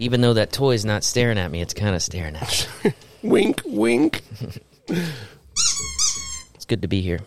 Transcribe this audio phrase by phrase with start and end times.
[0.00, 2.92] Even though that toy's not staring at me, it's kind of staring at me.
[3.22, 4.22] Wink, wink.
[6.54, 7.20] It's good to be here.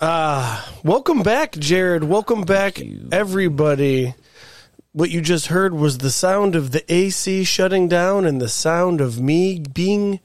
[0.00, 2.04] Welcome back, Jared.
[2.04, 2.80] Welcome back,
[3.10, 4.14] everybody.
[4.92, 9.00] What you just heard was the sound of the AC shutting down and the sound
[9.00, 10.20] of me being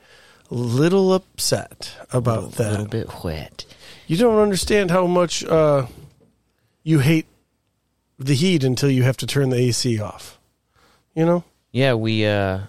[0.49, 2.71] a little upset about A that.
[2.71, 3.65] little bit wet.
[4.07, 5.87] You don't understand how much uh,
[6.83, 7.27] you hate
[8.19, 10.37] the heat until you have to turn the AC off.
[11.15, 11.43] You know?
[11.71, 12.59] Yeah, we uh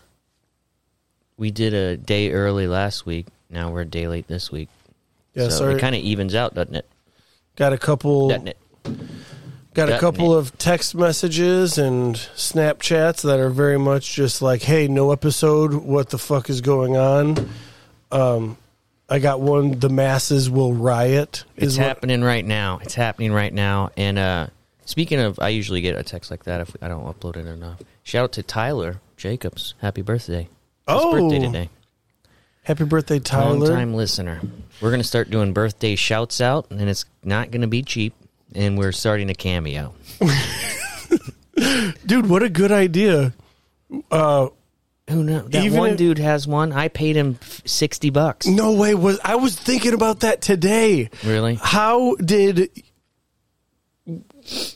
[1.37, 3.27] we did a day early last week.
[3.51, 4.69] Now we're a day late this week.
[5.35, 5.75] Yeah, so sorry.
[5.75, 6.89] it kind of evens out, doesn't it?
[7.57, 8.57] got a couple Doesn't it?
[9.75, 14.89] got a couple of text messages and Snapchats that are very much just like, "Hey,
[14.89, 15.75] no episode.
[15.75, 17.49] What the fuck is going on?"
[18.11, 18.57] Um
[19.09, 22.79] I got one the masses will riot It's is what happening right now.
[22.83, 23.91] It's happening right now.
[23.97, 24.47] And uh
[24.85, 27.81] speaking of, I usually get a text like that if I don't upload it enough.
[28.03, 29.75] Shout out to Tyler Jacobs.
[29.81, 30.43] Happy birthday!
[30.43, 30.49] His
[30.89, 31.69] Oh, birthday today.
[32.65, 33.51] Happy birthday, Tyler.
[33.51, 33.75] Long Tyler.
[33.77, 34.41] time listener.
[34.81, 38.15] We're gonna start doing birthday shouts out, and it's not gonna be cheap.
[38.55, 39.95] And we're starting a cameo.
[42.07, 43.33] Dude, what a good idea.
[44.11, 44.49] Uh
[45.09, 45.49] Who knows?
[45.51, 46.73] That Even one if- dude has one.
[46.73, 48.47] I paid him f- sixty bucks.
[48.47, 51.09] no way was I was thinking about that today.
[51.25, 51.55] Really?
[51.63, 52.71] How did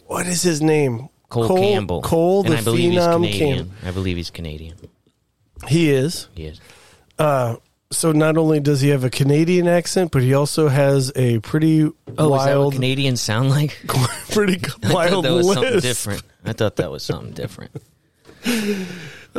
[0.07, 1.09] what is his name?
[1.29, 2.03] Cole, Campbell.
[2.03, 3.59] Cole, and the I believe he's Canadian.
[3.59, 4.77] Cam- I believe he's Canadian.
[5.69, 6.29] He is.
[6.35, 6.61] He is.
[7.19, 7.57] Uh,
[7.91, 11.85] so not only does he have a Canadian accent, but he also has a pretty
[11.85, 13.79] Oh, is that what wild, Canadians sound like?
[14.31, 14.61] pretty
[14.91, 16.23] wild that was something different.
[16.45, 17.73] I thought that was something different.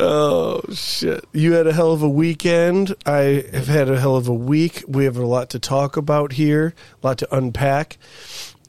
[0.00, 1.24] Oh shit!
[1.32, 2.94] You had a hell of a weekend.
[3.04, 4.84] I have had a hell of a week.
[4.86, 6.72] We have a lot to talk about here,
[7.02, 7.98] a lot to unpack.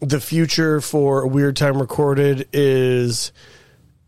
[0.01, 3.33] The future for Weird Time Recorded is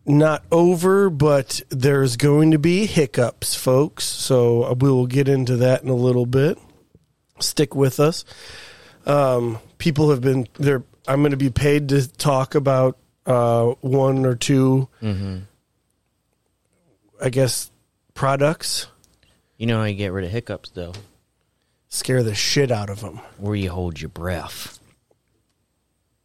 [0.06, 4.06] not over, but there's going to be hiccups, folks.
[4.06, 6.58] So we will get into that in a little bit.
[7.39, 8.23] Stick with us.
[9.06, 10.84] Um, people have been there.
[11.07, 14.88] I'm going to be paid to talk about uh, one or 2
[17.24, 17.69] I guess,
[18.13, 18.88] products.
[19.57, 20.94] You know how you get rid of hiccups, though?
[21.90, 23.19] Scare the shit out of them.
[23.38, 24.80] Where you hold your breath.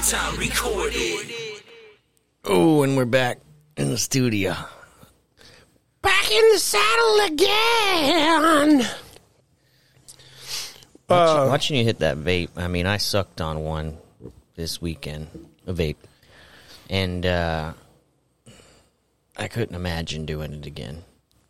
[0.00, 1.32] vein, a time recorded.
[2.44, 3.38] Oh, and we're back
[3.76, 4.54] in the studio.
[6.02, 8.88] Back in the saddle again.
[11.08, 13.96] Watching, watching you hit that vape, I mean, I sucked on one
[14.56, 15.28] this weekend,
[15.66, 15.96] a vape,
[16.90, 17.72] and uh,
[19.36, 21.04] I couldn't imagine doing it again.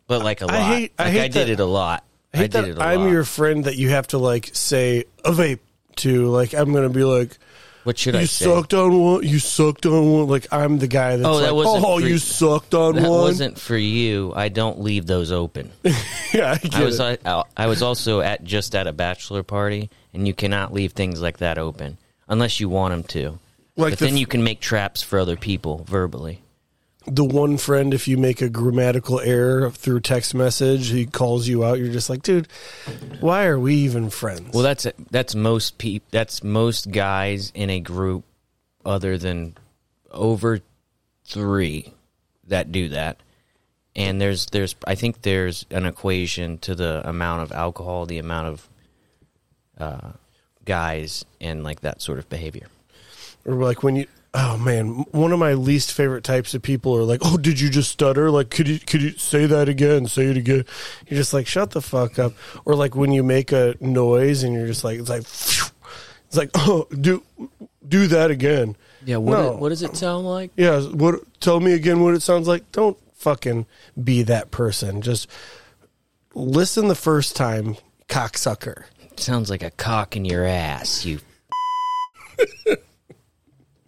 [0.07, 2.03] But like a lot, I hate- I like hate I did that- it a lot.
[2.33, 3.09] I hate did that it a I'm lot.
[3.11, 5.59] your friend that you have to like say a vape
[5.97, 6.27] to.
[6.27, 7.37] Like I'm gonna be like,
[7.87, 8.43] What should you I say?
[8.43, 9.23] sucked on one.
[9.23, 10.27] You sucked on one.
[10.27, 13.03] Like I'm the guy that's Oh, that like, wasn't oh, you sucked on one?
[13.03, 13.21] That one.
[13.21, 14.33] wasn't for you.
[14.35, 15.71] I don't leave those open.
[16.33, 17.21] yeah, I, get I was it.
[17.25, 21.21] I, I was also at just at a bachelor party, and you cannot leave things
[21.21, 21.97] like that open
[22.27, 23.39] unless you want them to.
[23.77, 26.41] Like but the then f- you can make traps for other people verbally.
[27.07, 27.93] The one friend.
[27.93, 31.79] If you make a grammatical error through text message, he calls you out.
[31.79, 32.47] You're just like, dude,
[33.19, 34.53] why are we even friends?
[34.53, 34.95] Well, that's it.
[35.09, 38.23] that's most peop, That's most guys in a group,
[38.85, 39.55] other than
[40.11, 40.59] over
[41.25, 41.93] three,
[42.47, 43.17] that do that.
[43.95, 48.47] And there's there's I think there's an equation to the amount of alcohol, the amount
[48.47, 48.69] of
[49.79, 50.11] uh,
[50.65, 52.67] guys, and like that sort of behavior.
[53.45, 57.03] or like when you oh man one of my least favorite types of people are
[57.03, 60.25] like oh did you just stutter like could you could you say that again say
[60.25, 60.63] it again
[61.07, 62.33] you're just like shut the fuck up
[62.65, 65.21] or like when you make a noise and you're just like it's like
[66.27, 67.23] it's like oh do
[67.87, 68.75] do that again
[69.05, 69.17] Yeah.
[69.17, 69.51] What No.
[69.53, 70.51] what does it sound like?
[70.57, 73.65] yeah what tell me again what it sounds like don't fucking
[74.03, 75.27] be that person just
[76.35, 77.77] listen the first time
[78.09, 78.83] cocksucker
[79.15, 81.03] sounds like a cock in your ass.
[81.03, 81.19] You.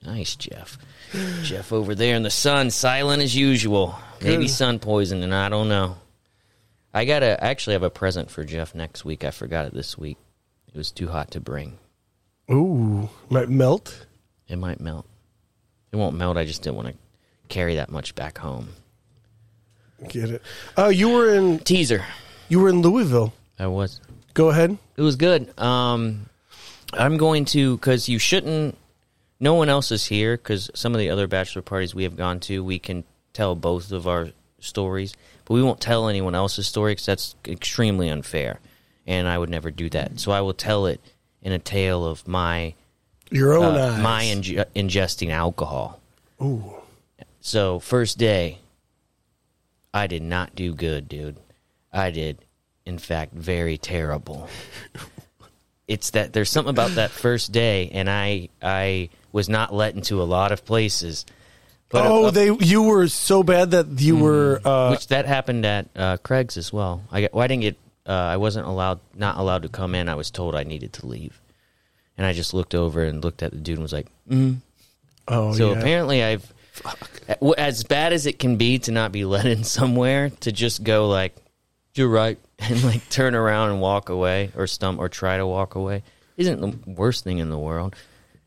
[0.06, 0.78] nice, Jeff.
[1.44, 3.96] Jeff over there in the sun, silent as usual.
[4.22, 4.52] Maybe Good.
[4.52, 5.32] sun poisoning.
[5.34, 5.98] I don't know.
[6.94, 9.24] I gotta I actually have a present for Jeff next week.
[9.24, 10.18] I forgot it this week.
[10.68, 11.78] It was too hot to bring.
[12.52, 14.06] ooh might melt
[14.48, 15.06] It might melt.
[15.92, 16.38] It won't melt.
[16.38, 16.94] I just didn't want to
[17.48, 18.70] carry that much back home.
[20.08, 20.42] Get it?
[20.78, 22.06] Uh, you were in Teaser.
[22.48, 23.34] you were in Louisville.
[23.58, 24.00] I was.
[24.34, 24.78] Go ahead.
[24.96, 25.58] It was good.
[25.60, 26.30] Um,
[26.94, 28.78] I'm going to because you shouldn't.
[29.40, 32.40] No one else is here because some of the other bachelor parties we have gone
[32.42, 33.04] to, we can
[33.34, 35.14] tell both of our stories,
[35.46, 38.60] but we won't tell anyone else's story because that's extremely unfair,
[39.08, 40.20] and I would never do that.
[40.20, 41.00] So I will tell it
[41.42, 42.74] in a tale of my
[43.32, 44.02] Your own uh, eyes.
[44.02, 46.02] my inge- ingesting alcohol.
[46.42, 46.74] Ooh.
[47.40, 48.58] So first day,
[49.94, 51.38] I did not do good, dude.
[51.94, 52.40] I did,
[52.86, 54.50] in fact, very terrible.
[55.88, 60.22] it's that there's something about that first day, and I I was not let into
[60.22, 61.26] a lot of places.
[61.90, 65.66] But oh, up- they you were so bad that you were uh, which that happened
[65.66, 67.04] at uh, Craig's as well.
[67.12, 67.78] I got, well, I didn't get.
[68.06, 70.10] Uh, I wasn't allowed, not allowed to come in.
[70.10, 71.40] I was told I needed to leave,
[72.18, 74.08] and I just looked over and looked at the dude and was like,
[75.28, 75.80] oh so yeah.
[75.80, 76.54] apparently, I've
[77.28, 80.84] w- as bad as it can be to not be let in somewhere to just
[80.84, 81.36] go like,
[81.96, 85.76] "You're right," and like turn around and walk away or stump or try to walk
[85.76, 86.04] away
[86.40, 87.96] isn't the worst thing in the world.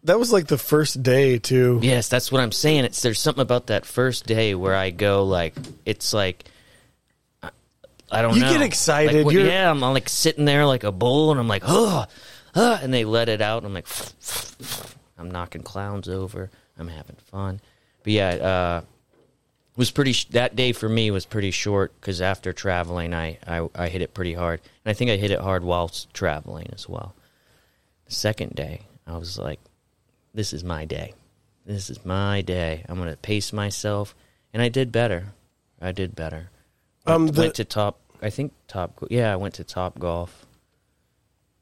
[0.04, 1.78] That was like the first day too.
[1.82, 2.84] Yes, that's what I'm saying.
[2.84, 5.54] It's there's something about that first day where I go like
[5.86, 6.44] it's like
[7.42, 7.50] I-
[8.10, 8.52] I don't You know.
[8.52, 11.62] get excited, Like, you're- yeah, I'm like sitting there like a bull, and I'm like,
[11.66, 12.06] oh,
[12.54, 13.58] and they let it out.
[13.58, 13.86] And I'm like,
[15.18, 16.50] I'm knocking clowns over.
[16.78, 17.60] I'm having fun.
[18.02, 18.80] But yeah, uh,
[19.76, 20.12] was pretty.
[20.12, 24.02] Sh- that day for me was pretty short because after traveling, I, I I hit
[24.02, 27.14] it pretty hard, and I think I hit it hard whilst traveling as well.
[28.06, 29.60] The second day, I was like,
[30.34, 31.14] this is my day.
[31.66, 32.84] This is my day.
[32.88, 34.14] I'm going to pace myself.
[34.52, 35.26] And I did better.
[35.80, 36.50] I did better.
[37.06, 40.46] Um, Went, the- went to top, I think top, yeah, I went to top golf.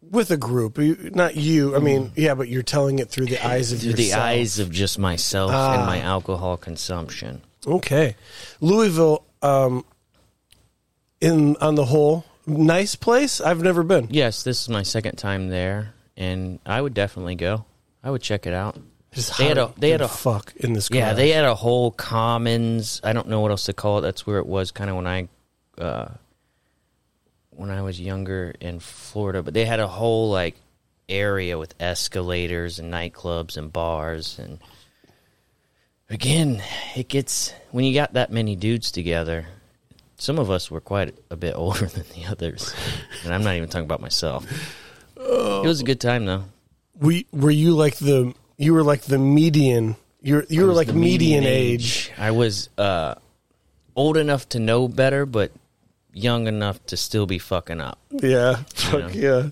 [0.02, 0.78] with a group,
[1.14, 1.74] not you.
[1.76, 4.08] I mean, yeah, but you're telling it through the eyes of Through yourself.
[4.08, 5.74] the eyes of just myself Ah.
[5.76, 7.42] and my alcohol consumption.
[7.66, 8.16] Okay,
[8.60, 9.24] Louisville.
[9.42, 9.84] Um,
[11.20, 13.40] in on the whole, nice place.
[13.40, 14.08] I've never been.
[14.10, 15.92] Yes, this is my second time there.
[16.16, 17.64] And I would definitely go.
[18.02, 18.78] I would check it out.
[19.12, 20.88] Just They had a- they had a- fuck in this.
[20.90, 23.00] Yeah, they had a whole commons.
[23.02, 24.02] I don't know what else to call it.
[24.02, 25.28] That's where it was kind of when I,
[25.78, 26.08] uh,
[27.50, 29.42] when I was younger in Florida.
[29.42, 30.56] But they had a whole like
[31.08, 34.38] area with escalators and nightclubs and bars.
[34.38, 34.60] And
[36.08, 36.62] again,
[36.94, 39.46] it gets when you got that many dudes together.
[40.18, 42.72] Some of us were quite a bit older than the others,
[43.24, 44.46] and I'm not even talking about myself.
[45.16, 46.44] It was a good time though.
[47.00, 49.96] We were you like the you were like the median.
[50.22, 52.10] You're you were like the median, age.
[52.18, 53.14] I was uh,
[53.96, 55.50] old enough to know better, but
[56.12, 57.98] young enough to still be fucking up.
[58.10, 59.48] Yeah, fuck yeah.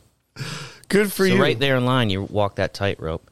[0.88, 1.40] Good for so you.
[1.42, 3.30] right there in line, you walk that tightrope.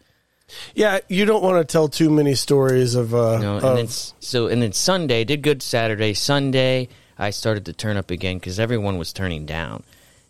[0.74, 3.14] Yeah, you don't want to tell too many stories of.
[3.14, 5.62] Uh, No, and of- then so and then Sunday did good.
[5.62, 6.88] Saturday, Sunday,
[7.18, 9.82] I started to turn up again because everyone was turning down,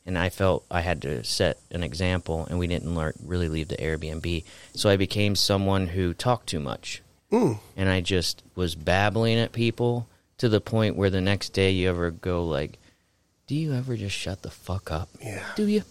[0.06, 3.68] and I felt I had to set an example, and we didn't learn, really leave
[3.68, 4.44] the Airbnb.
[4.74, 7.58] So I became someone who talked too much, Mm.
[7.76, 10.06] and I just was babbling at people
[10.38, 12.78] to the point where the next day you ever go like,
[13.48, 15.08] "Do you ever just shut the fuck up?
[15.22, 15.42] Yeah.
[15.56, 15.82] Do you?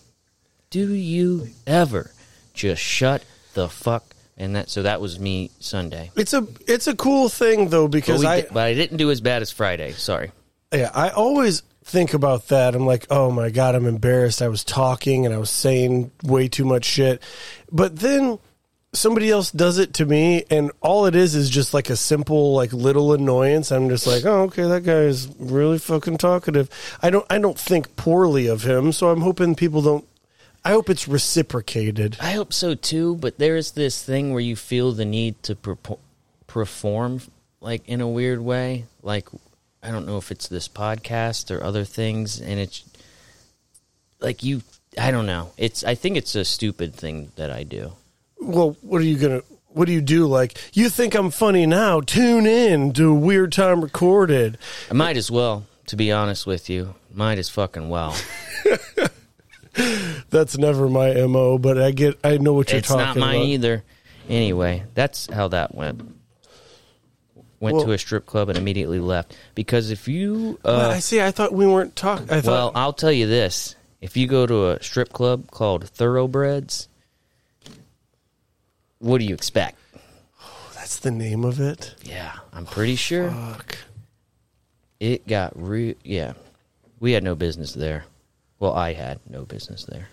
[0.70, 2.12] Do you ever
[2.54, 3.24] just shut
[3.54, 6.12] the fuck?" And that so that was me Sunday.
[6.16, 9.10] it's a it's a cool thing though because we I di- but I didn't do
[9.12, 9.92] as bad as Friday.
[9.94, 10.32] Sorry.
[10.74, 12.76] yeah I always think about that.
[12.76, 14.42] I'm like, oh my god, I'm embarrassed.
[14.42, 17.22] I was talking and I was saying way too much shit,
[17.72, 18.40] but then
[18.92, 22.54] somebody else does it to me, and all it is is just like a simple
[22.54, 23.72] like little annoyance.
[23.72, 26.70] I'm just like, oh okay, that guy is really fucking talkative.
[27.02, 30.08] I don't I don't think poorly of him, so I'm hoping people don't.
[30.64, 32.18] I hope it's reciprocated.
[32.20, 33.16] I hope so too.
[33.18, 36.00] But there is this thing where you feel the need to perpo-
[36.48, 37.22] perform,
[37.62, 38.86] like in a weird way.
[39.04, 39.30] Like
[39.86, 42.84] I don't know if it's this podcast or other things, and it's
[44.20, 44.62] like you.
[44.98, 45.52] I don't know.
[45.58, 45.84] It's.
[45.84, 47.92] I think it's a stupid thing that I do.
[48.40, 49.42] well, what are you gonna?
[49.68, 50.26] What do you do?
[50.26, 52.00] Like, you think I'm funny now?
[52.02, 54.58] Tune in to Weird Time Recorded.
[54.90, 56.96] I might as well, to be honest with you.
[57.14, 58.16] Might as fucking well.
[60.30, 63.36] That's never my mo, but I get, I know what you're it's talking not mine
[63.36, 63.48] about.
[63.48, 63.84] either.
[64.30, 66.02] Anyway, that's how that went.
[67.66, 71.00] Went Well- to a strip club and immediately left because if you, uh, Well, I
[71.00, 71.20] see.
[71.20, 72.30] I thought we weren't talking.
[72.30, 72.72] I well.
[72.76, 76.88] I'll tell you this: if you go to a strip club called Thoroughbreds,
[79.00, 79.80] what do you expect?
[80.76, 81.96] that's the name of it.
[82.04, 83.80] Yeah, I'm pretty sure Fuck.
[85.00, 85.96] it got re.
[86.04, 86.34] Yeah,
[87.00, 88.06] we had no business there.
[88.60, 90.10] Well, I had no business there.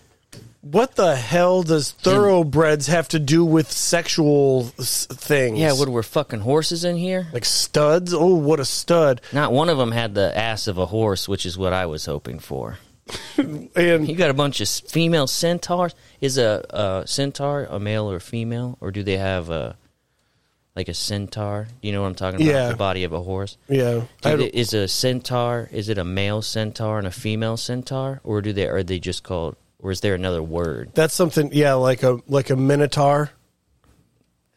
[0.63, 5.59] What the hell does thoroughbreds have to do with sexual s- things?
[5.59, 7.27] Yeah, what we're fucking horses in here?
[7.33, 8.13] like studs?
[8.13, 9.21] Oh, what a stud!
[9.31, 12.05] Not one of them had the ass of a horse, which is what I was
[12.05, 12.77] hoping for.
[13.37, 15.93] And You got a bunch of s- female centaurs.
[16.21, 19.75] Is a, a centaur a male or female, or do they have a
[20.75, 21.67] like a centaur?
[21.81, 22.51] Do you know what I'm talking about?
[22.53, 22.69] Yeah.
[22.69, 23.57] The body of a horse.
[23.67, 25.67] yeah, I they, is a centaur?
[25.73, 29.23] Is it a male centaur and a female centaur, or do they are they just
[29.23, 29.57] called?
[29.83, 30.89] Or is there another word?
[30.95, 31.51] that's something.
[31.53, 33.29] Yeah, like a like a minotaur.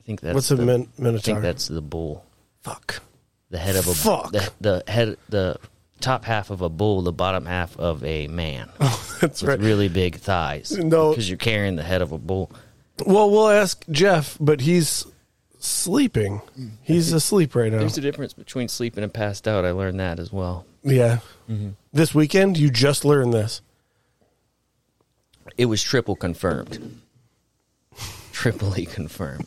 [0.01, 2.25] I think that's What's a the, min- I think that's the bull.
[2.63, 3.03] fuck.
[3.51, 3.95] The head of a bull.
[3.95, 4.33] Fuck.
[4.33, 5.57] The, the head the
[6.01, 9.59] top half of a bull, the bottom half of a man Oh, That's with right.
[9.61, 10.71] really big thighs.
[10.79, 11.11] No.
[11.11, 12.51] because you're carrying the head of a bull.
[13.05, 15.07] Well, we'll ask Jeff, but he's
[15.59, 16.41] sleeping.
[16.83, 17.79] He's asleep right now.
[17.79, 19.65] There's a difference between sleeping and passed out.
[19.65, 20.67] I learned that as well.
[20.83, 21.19] Yeah.
[21.51, 21.71] Mm-hmm.
[21.93, 23.61] This weekend, you just learned this.
[25.57, 27.01] It was triple confirmed.
[28.33, 29.47] Triply confirmed.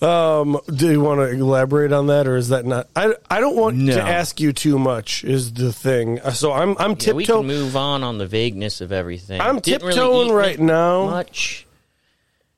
[0.00, 2.88] Um, do you want to elaborate on that, or is that not?
[2.96, 3.94] I I don't want No.
[3.94, 5.22] to ask you too much.
[5.22, 6.20] Is the thing?
[6.20, 9.40] Uh, So I'm I'm Yeah, we can move on on the vagueness of everything.
[9.40, 11.06] I'm Didn't tiptoeing eat right now.
[11.06, 11.66] Much.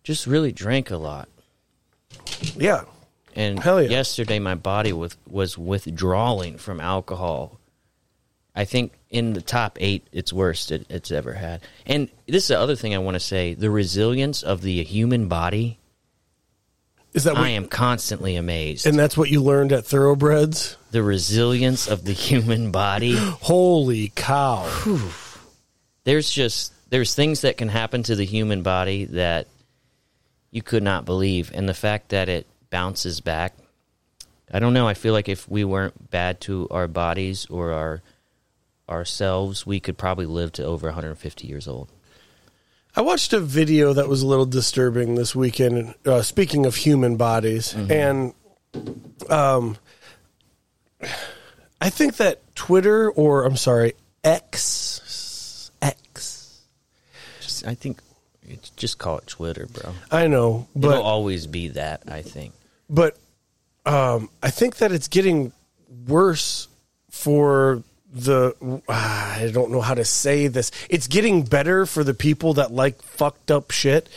[0.03, 1.29] Just really drank a lot.
[2.57, 2.85] yeah.
[3.37, 3.81] And yeah.
[3.81, 7.61] yesterday, my body was was withdrawing from alcohol.
[8.55, 11.63] I think in the top eight, it's worst it, it's ever had.
[11.87, 15.29] And this is the other thing I want to say: the resilience of the human
[15.29, 15.79] body.
[17.13, 18.87] Is that what, I am constantly amazed.
[18.87, 20.77] and that's what you learned at Thoroughbreds?
[20.91, 23.15] the resilience of the human body.
[23.17, 24.69] Holy cow!
[26.03, 29.47] There's just there's things that can happen to the human body that
[30.51, 33.55] you could not believe, and the fact that it bounces back.
[34.53, 34.89] I don't know.
[34.89, 38.03] I feel like if we weren't bad to our bodies or our
[38.89, 41.91] ourselves, we could probably live to over 150 years old.
[42.97, 45.95] I watched a video that was a little disturbing this weekend.
[46.07, 48.35] Uh, speaking of human bodies, and
[49.29, 49.77] um,
[51.81, 56.61] I think that Twitter, or I'm sorry, X, X.
[57.41, 58.01] Just, I think
[58.47, 59.93] it's, just call it Twitter, bro.
[60.13, 62.05] I know, It'll but always be that.
[62.07, 62.53] I think.
[62.89, 63.17] but
[63.87, 65.53] um, I think that it's getting
[66.07, 66.69] worse
[67.11, 67.83] for
[68.15, 68.81] the.
[68.89, 70.71] ah, I don't know how to say this.
[70.89, 74.09] It's getting better for the people that like fucked up shit,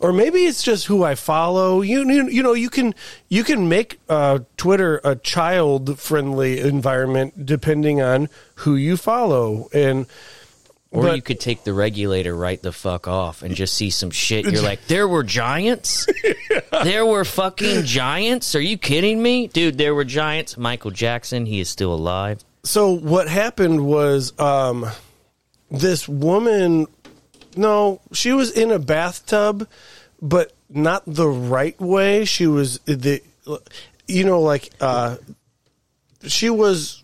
[0.00, 1.80] or maybe it's just who I follow.
[1.80, 2.94] You you, you know you can
[3.28, 10.06] you can make uh, Twitter a child friendly environment depending on who you follow and.
[10.90, 14.12] Or But- you could take the regulator right the fuck off and just see some
[14.12, 14.44] shit.
[14.46, 16.06] You're like, there were giants?
[16.84, 18.54] There were fucking giants?
[18.54, 19.48] Are you kidding me?
[19.48, 20.56] Dude, there were giants.
[20.56, 22.44] Michael Jackson, he is still alive.
[22.64, 24.86] So what happened was um,
[25.70, 26.86] this woman.
[27.56, 29.68] No, she was in a bathtub,
[30.20, 32.24] but not the right way.
[32.24, 33.20] She was the,
[34.08, 35.16] you know, like uh,
[36.26, 37.00] she was.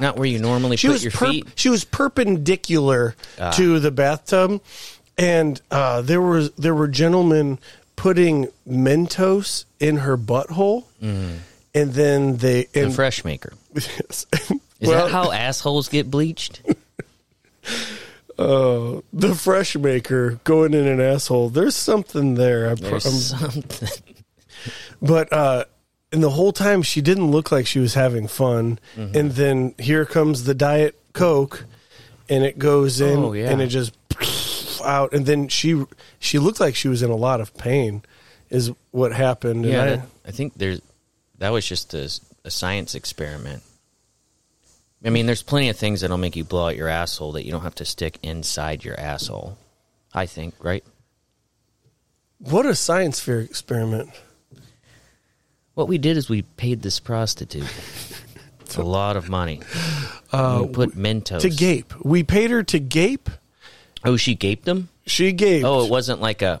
[0.00, 1.44] Not where you normally She put was your perp- feet.
[1.48, 1.52] Ah.
[1.56, 3.16] she was perpendicular
[3.54, 4.62] to the bathtub,
[5.18, 7.58] and uh, there was there were gentlemen
[7.96, 11.42] putting Mentos in her butthole, and
[11.74, 12.72] then they Mm.
[12.72, 13.54] The and fresh maker.
[13.86, 14.26] Yes.
[14.80, 16.62] Is Well, that how assholes get bleached?
[18.36, 21.48] the fresh maker going in an asshole.
[21.50, 22.70] There's something there.
[22.70, 23.88] I There's um, something.
[25.02, 25.64] but uh,
[26.12, 28.78] and the whole time she didn't look like she was having fun.
[28.96, 29.16] Mm-hmm.
[29.18, 31.64] And then here comes the diet coke,
[32.28, 33.50] and it goes in, Oh, yeah.
[33.50, 33.94] and it just
[34.84, 35.12] out.
[35.12, 35.84] And then she
[36.20, 38.02] she looked like she was in a lot of pain.
[38.50, 39.66] Is what happened.
[39.66, 40.80] Yeah, I- I think there's
[41.38, 42.10] that was just a,
[42.44, 43.62] a science experiment.
[45.04, 47.52] I mean, there's plenty of things that'll make you blow out your asshole that you
[47.52, 49.56] don't have to stick inside your asshole.
[50.12, 50.84] I think, right?
[52.38, 54.10] what a science fair experiment.
[55.74, 57.66] What we did is we paid this prostitute
[58.76, 59.60] a lot of money.
[60.32, 63.30] Uh, we put Mentos To gape, we paid her to gape.
[64.04, 64.88] Oh, she gaped them.
[65.06, 65.64] She gaped.
[65.64, 66.60] Oh, it wasn't like a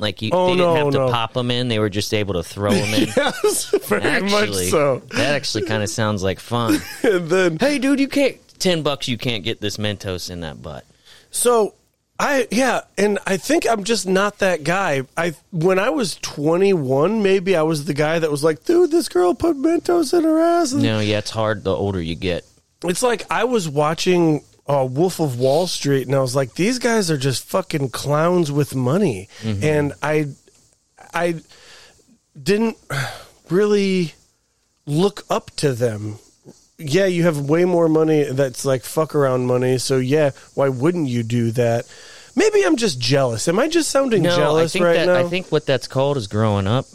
[0.00, 0.30] like you.
[0.32, 1.10] Oh, they didn't no, have to no.
[1.10, 1.68] pop them in.
[1.68, 3.08] They were just able to throw them in.
[3.16, 4.98] yes, very much so.
[5.10, 6.80] that actually kind of sounds like fun.
[7.02, 9.08] And then hey, dude, you can't ten bucks.
[9.08, 10.84] You can't get this Mentos in that butt.
[11.30, 11.74] So
[12.20, 15.02] I yeah, and I think I'm just not that guy.
[15.16, 19.08] I when I was 21, maybe I was the guy that was like, dude, this
[19.08, 20.72] girl put Mentos in her ass.
[20.72, 22.44] And No, yeah, it's hard the older you get.
[22.84, 26.78] It's like I was watching uh, Wolf of Wall Street, and I was like, these
[26.78, 30.26] guys are just fucking clowns with money, and I
[31.12, 31.40] I
[32.40, 32.76] didn't
[33.50, 34.14] really
[34.86, 36.18] look up to them.
[36.78, 39.78] yeah, you have way more money that's like fuck around money.
[39.78, 41.84] So yeah, why wouldn't you do that?
[42.36, 43.48] Maybe I'm just jealous.
[43.48, 45.16] Am I just sounding No, I jealous think right that now?
[45.16, 46.86] I think what that's called is growing up.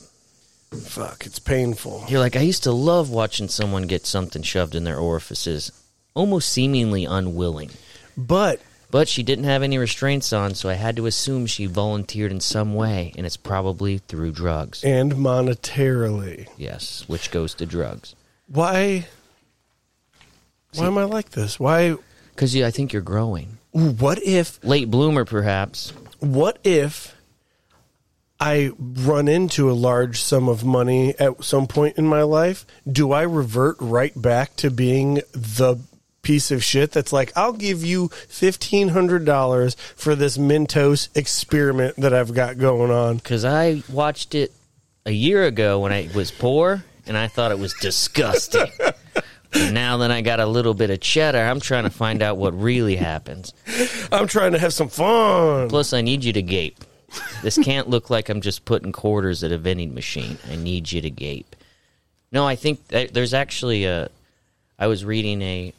[0.71, 2.05] fuck, it's painful.
[2.07, 5.71] You're like, I used to love watching someone get something shoved in their orifices,
[6.15, 7.69] almost seemingly unwilling.
[8.17, 12.31] But But she didn't have any restraints on, so I had to assume she volunteered
[12.31, 14.83] in some way, and it's probably through drugs.
[14.83, 18.15] and monetarily, Yes, which goes to drugs.
[18.47, 19.05] why?
[20.75, 21.59] Why am I like this?
[21.59, 21.95] Why?
[22.33, 23.57] Because I think you're growing.
[23.71, 24.59] What if?
[24.63, 25.91] Late bloomer, perhaps.
[26.19, 27.15] What if
[28.39, 32.65] I run into a large sum of money at some point in my life?
[32.89, 35.77] Do I revert right back to being the
[36.25, 42.33] piece of shit that's like, I'll give you $1,500 for this Mentos experiment that I've
[42.33, 43.17] got going on?
[43.17, 44.51] Because I watched it
[45.05, 48.67] a year ago when I was poor, and I thought it was disgusting.
[49.71, 52.59] now that I got a little bit of cheddar, I'm trying to find out what
[52.59, 53.53] really happens.
[54.11, 55.69] I'm trying to have some fun.
[55.69, 56.83] Plus, I need you to gape.
[57.43, 60.39] This can't look like I'm just putting quarters at a vending machine.
[60.49, 61.55] I need you to gape.
[62.31, 64.09] No, I think there's actually a.
[64.77, 65.73] I was reading a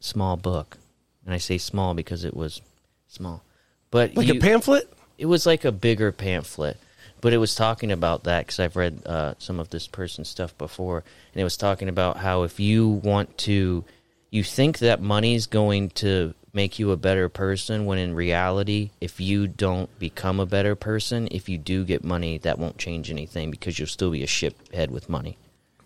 [0.00, 0.78] small book,
[1.24, 2.60] and I say small because it was
[3.08, 3.42] small,
[3.90, 4.92] but Like you- a pamphlet?
[5.18, 6.76] it was like a bigger pamphlet,
[7.20, 10.56] but it was talking about that because I've read uh, some of this person's stuff
[10.58, 11.04] before,
[11.34, 13.84] and it was talking about how if you want to,
[14.30, 19.20] you think that money's going to make you a better person, when in reality, if
[19.20, 23.50] you don't become a better person, if you do get money, that won't change anything
[23.52, 25.36] because you'll still be a shithead with money.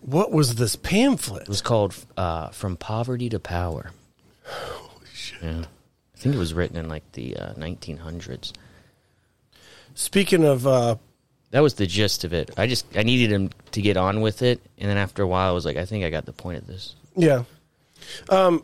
[0.01, 1.43] What was this pamphlet?
[1.43, 3.91] It was called uh, "From Poverty to Power."
[5.35, 5.43] Shit!
[5.43, 8.51] Yeah, I think it was written in like the uh, 1900s.
[9.93, 10.95] Speaking of, uh,
[11.51, 12.51] That was the gist of it.
[12.57, 15.49] I just I needed him to get on with it, and then after a while,
[15.49, 16.95] I was like, I think I got the point of this.
[17.15, 17.43] yeah.
[18.29, 18.63] Um,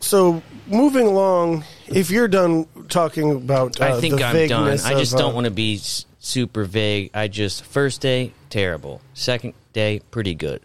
[0.00, 4.64] so moving along, if you're done talking about, uh, I think the I'm done.
[4.66, 7.10] vagueness I just of, don't uh, want to be s- super vague.
[7.14, 10.60] I just first day terrible, second day pretty good,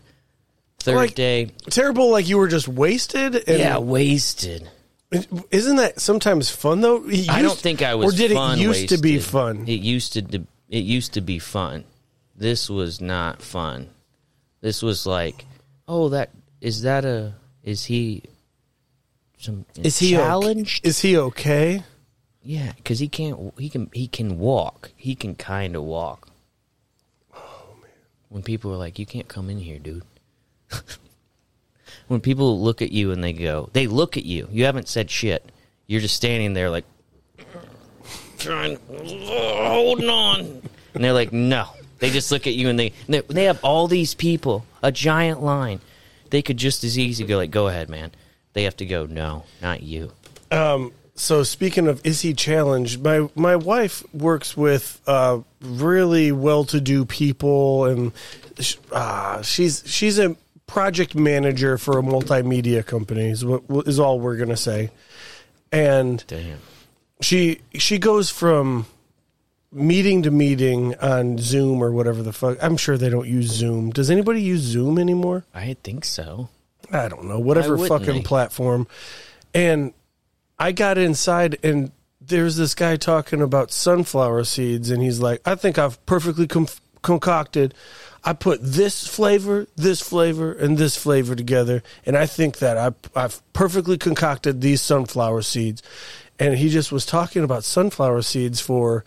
[0.80, 2.12] third Like- day terrible.
[2.12, 3.36] Like you were just wasted.
[3.48, 4.70] And yeah wasted.
[5.52, 7.04] Isn't that sometimes fun though?
[7.08, 8.14] It I don't think I was.
[8.14, 9.66] Or did it used to be fun?
[9.68, 10.46] It used to.
[10.70, 11.86] It used to be fun.
[12.36, 13.90] This was not fun.
[14.60, 15.46] This was like,
[15.88, 18.24] oh, that is that a is he
[19.40, 20.84] some Is he challenged?
[20.84, 20.90] Okay?
[20.90, 21.84] Is he okay?
[22.42, 23.54] Yeah, because he can't.
[23.58, 23.90] He can.
[23.94, 24.92] He can walk.
[24.96, 26.30] He can kind of walk.
[27.34, 27.92] Oh man!
[28.30, 30.04] When people are like, "You can't come in here, dude."
[32.08, 34.48] when people look at you and they go, they look at you.
[34.52, 35.52] You haven't said shit.
[35.88, 36.86] You're just standing there like,
[38.38, 40.62] trying, holding on,
[40.94, 41.68] and they're like, "No."
[42.00, 45.80] They just look at you and they they, have all these people, a giant line.
[46.30, 48.12] They could just as easy go like, "Go ahead, man."
[48.54, 50.12] They have to go, "No, not you."
[50.52, 53.02] Um, So speaking of is he challenged?
[53.04, 58.12] My my wife works with uh, really well-to-do people, and
[58.60, 60.36] sh- uh, she's she's a
[60.68, 63.30] project manager for a multimedia company.
[63.30, 64.92] Is what is all we're gonna say.
[65.72, 66.60] And Damn.
[67.22, 68.86] she she goes from
[69.72, 72.58] meeting to meeting on Zoom or whatever the fuck.
[72.62, 73.90] I'm sure they don't use Zoom.
[73.92, 75.46] Does anybody use Zoom anymore?
[75.54, 76.50] I think so.
[76.92, 78.88] I don't know, whatever fucking platform.
[79.54, 79.94] And
[80.58, 85.56] I got inside and there's this guy talking about sunflower seeds and he's like, I
[85.56, 86.68] think I've perfectly com-
[87.02, 87.74] concocted.
[88.28, 92.92] I put this flavor, this flavor, and this flavor together, and I think that I,
[93.16, 95.82] I've perfectly concocted these sunflower seeds.
[96.38, 99.06] And he just was talking about sunflower seeds for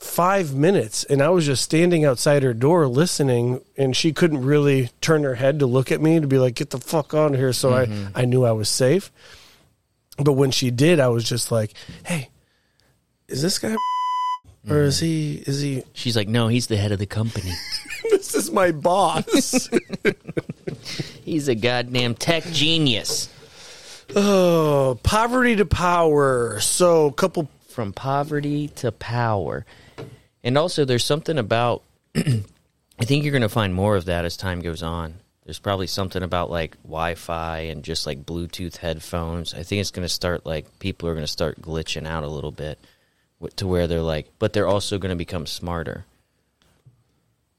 [0.00, 4.90] five minutes and I was just standing outside her door listening and she couldn't really
[5.00, 7.38] turn her head to look at me to be like, get the fuck out of
[7.38, 7.52] here.
[7.52, 8.16] So I, mm-hmm.
[8.16, 9.12] I knew I was safe.
[10.16, 11.72] But when she did, I was just like,
[12.04, 12.30] Hey,
[13.28, 13.76] is this guy
[14.70, 17.52] or is he, is he, She's like, no, he's the head of the company.
[18.10, 19.68] this is my boss.
[21.24, 23.28] he's a goddamn tech genius.
[24.16, 26.60] oh, poverty to power.
[26.60, 29.66] So a couple, From poverty to power.
[30.42, 31.82] And also, there's something about,
[32.16, 35.14] I think you're going to find more of that as time goes on.
[35.44, 39.54] There's probably something about like Wi Fi and just like Bluetooth headphones.
[39.54, 42.28] I think it's going to start like people are going to start glitching out a
[42.28, 42.78] little bit
[43.56, 46.04] to where they're like, but they're also going to become smarter.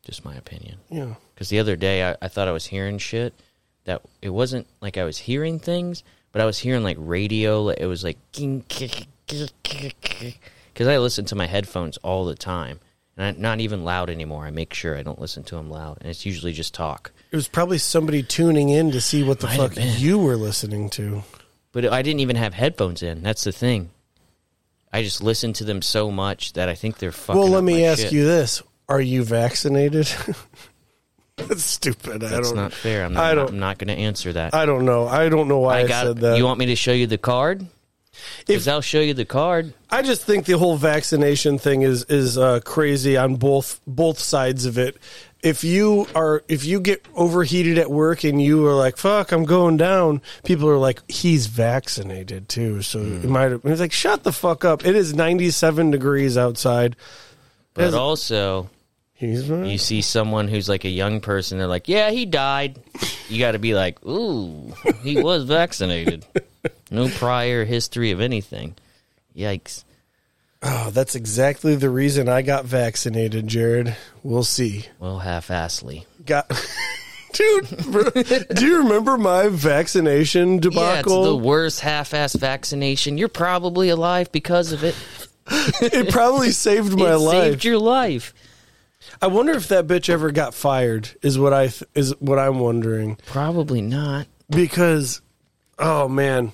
[0.03, 0.77] Just my opinion.
[0.89, 1.15] yeah.
[1.33, 3.33] Because the other day I, I thought I was hearing shit
[3.85, 7.61] that it wasn't like I was hearing things, but I was hearing like radio.
[7.63, 8.17] like, It was like
[10.73, 12.79] because I listen to my headphones all the time,
[13.17, 14.45] And I, not even loud anymore.
[14.45, 17.11] I make sure I don't listen to them loud, and it's usually just talk.
[17.31, 20.89] It was probably somebody tuning in to see what the Might fuck you were listening
[20.91, 21.23] to.
[21.71, 23.21] But I didn't even have headphones in.
[23.21, 23.91] That's the thing.
[24.91, 27.39] I just listen to them so much that I think they're fucking.
[27.39, 28.11] well, let me ask shit.
[28.11, 30.11] you this: Are you vaccinated?
[31.37, 32.23] That's stupid.
[32.23, 32.57] I That's don't.
[32.57, 33.05] not fair.
[33.05, 34.53] I'm I not, don't- I'm not going to answer that.
[34.53, 35.07] I don't know.
[35.07, 36.05] I don't know why I, I got.
[36.05, 36.37] said that.
[36.37, 37.65] You want me to show you the card?
[38.47, 39.73] Because I'll show you the card.
[39.89, 44.65] I just think the whole vaccination thing is is uh, crazy on both both sides
[44.65, 44.97] of it.
[45.41, 49.45] If you are if you get overheated at work and you are like fuck I'm
[49.45, 52.81] going down, people are like he's vaccinated too.
[52.81, 53.23] So Hmm.
[53.23, 54.85] it might have it's like shut the fuck up.
[54.85, 56.95] It is 97 degrees outside.
[57.73, 58.69] But As- also,
[59.13, 61.57] He's you see someone who's like a young person.
[61.57, 62.79] They're like, "Yeah, he died."
[63.27, 66.25] You got to be like, "Ooh, he was vaccinated.
[66.91, 68.75] No prior history of anything."
[69.35, 69.83] Yikes!
[70.61, 73.95] Oh, that's exactly the reason I got vaccinated, Jared.
[74.23, 74.85] We'll see.
[74.99, 76.05] Well, half-assly.
[76.25, 76.49] Got
[77.33, 77.67] Dude,
[78.55, 80.81] do you remember my vaccination debacle?
[80.83, 83.17] Yeah, it's the worst half-ass vaccination.
[83.17, 84.95] You're probably alive because of it.
[85.81, 87.43] it probably saved my it life.
[87.43, 88.33] saved your life.
[89.21, 91.09] I wonder if that bitch ever got fired.
[91.21, 94.27] Is what I th- is what I'm wondering Probably not.
[94.49, 95.21] because,
[95.77, 96.51] oh man.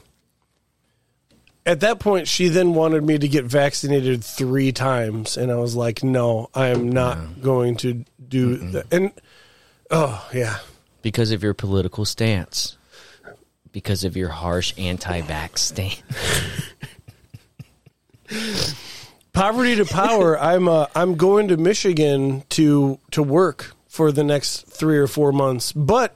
[1.65, 5.75] At that point, she then wanted me to get vaccinated three times, and I was
[5.75, 9.12] like, "No, I am not going to do that." And
[9.89, 10.60] oh yeah,
[11.01, 12.78] Because of your political stance.
[13.71, 16.04] Because of your harsh anti-vax stance.
[19.34, 20.39] poverty to power.
[20.39, 25.32] I'm uh, I'm going to Michigan to to work for the next three or four
[25.32, 26.15] months, but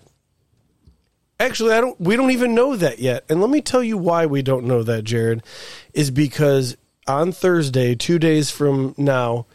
[1.39, 1.99] actually, I don't.
[1.99, 3.23] We don't even know that yet.
[3.29, 5.43] And let me tell you why we don't know that, Jared,
[5.93, 9.45] is because on Thursday, two days from now,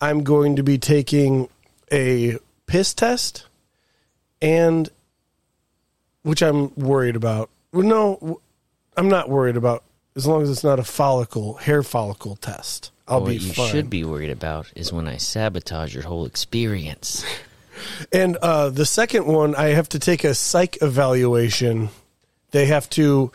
[0.00, 1.48] I'm going to be taking
[1.92, 3.46] a piss test,
[4.40, 4.88] and
[6.22, 7.50] which I'm worried about.
[7.72, 8.40] Well, No,
[8.96, 9.82] I'm not worried about
[10.16, 12.90] as long as it's not a follicle hair follicle test.
[13.08, 13.70] I'll what be you fine.
[13.70, 17.24] should be worried about is when I sabotage your whole experience.
[18.12, 21.88] And uh, the second one, I have to take a psych evaluation.
[22.50, 23.32] They have to.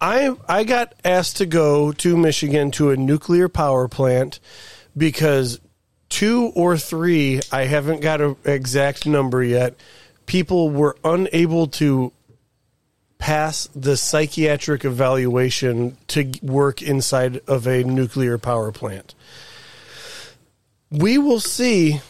[0.00, 4.40] I I got asked to go to Michigan to a nuclear power plant
[4.96, 5.60] because
[6.08, 9.76] two or three, I haven't got an exact number yet.
[10.26, 12.12] People were unable to
[13.18, 19.14] pass the psychiatric evaluation to work inside of a nuclear power plant.
[20.90, 22.00] We will see.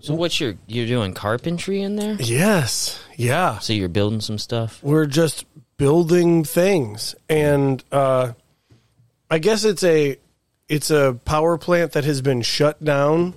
[0.00, 2.14] So what's your you're doing carpentry in there?
[2.18, 3.00] Yes.
[3.16, 3.58] Yeah.
[3.58, 4.82] So you're building some stuff?
[4.82, 5.44] we're just
[5.76, 8.32] building things and uh
[9.30, 10.14] i guess it's a
[10.68, 13.32] it's a power plant that has been shut down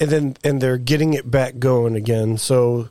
[0.00, 2.88] and then and they're getting it back going again so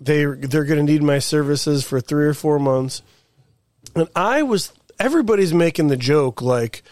[0.00, 3.02] they they're going to need my services for 3 or 4 months
[3.96, 6.84] and i was everybody's making the joke like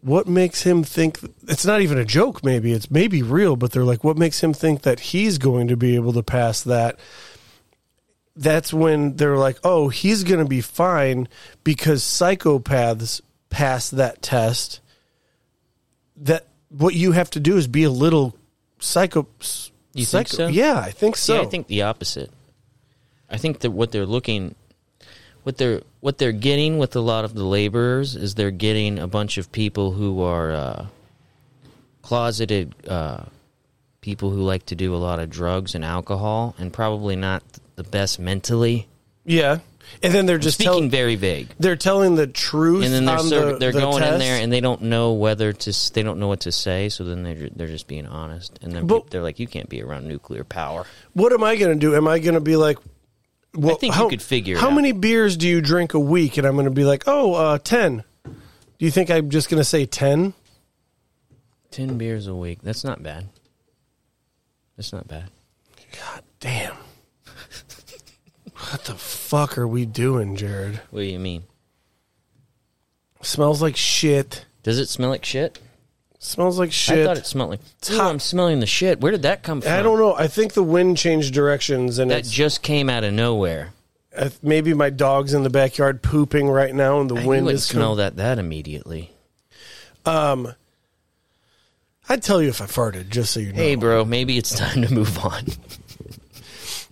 [0.00, 3.84] what makes him think it's not even a joke maybe it's maybe real but they're
[3.84, 6.98] like what makes him think that he's going to be able to pass that
[8.38, 11.28] that's when they're like, oh, he's going to be fine
[11.64, 14.80] because psychopaths pass that test.
[16.16, 18.36] That what you have to do is be a little
[18.78, 19.26] psycho.
[19.92, 20.46] You think so?
[20.46, 21.34] Yeah, I think so.
[21.34, 22.30] See, I think the opposite.
[23.28, 24.54] I think that what they're looking,
[25.44, 29.06] what they're what they're getting with a lot of the laborers is they're getting a
[29.06, 30.86] bunch of people who are uh,
[32.02, 33.24] closeted uh,
[34.00, 37.42] people who like to do a lot of drugs and alcohol, and probably not
[37.76, 38.86] the best mentally.
[39.24, 39.58] yeah,
[40.02, 41.48] and then they're just Speaking telling very vague.
[41.58, 44.60] they're telling the truth, and then they're the, they're the going in there and they
[44.60, 47.66] don't know whether to s- they don't know what to say so then they're they're
[47.68, 51.32] just being honest and then But- they're like you can't be around nuclear power what
[51.32, 51.96] am I going to do?
[51.96, 52.78] Am I going to be like?
[53.54, 56.36] Well, I think you could figure it How many beers do you drink a week?
[56.36, 58.04] And I'm going to be like, oh, uh, 10.
[58.24, 60.34] Do you think I'm just going to say 10?
[61.70, 63.28] 10 beers a week that's not bad
[64.76, 65.30] that's not bad
[65.92, 66.74] God damn.
[68.54, 70.80] what the fuck are we doing, Jared?
[70.90, 71.44] what do you mean
[73.20, 74.46] Smells like shit.
[74.62, 75.58] does it smell like shit
[76.20, 76.98] Smells like shit.
[76.98, 79.70] i thought it smelled like Ooh, i'm smelling the shit where did that come from
[79.72, 80.14] I don't know.
[80.14, 83.72] I think the wind changed directions, and that it's just came out of nowhere
[84.16, 87.50] uh, maybe my dog's in the backyard pooping right now, and the I wind wouldn't
[87.50, 87.96] is smell coming.
[87.98, 89.12] that that immediately
[92.10, 93.62] I'd tell you if I farted, just so you know.
[93.62, 95.44] hey bro maybe it's time to move on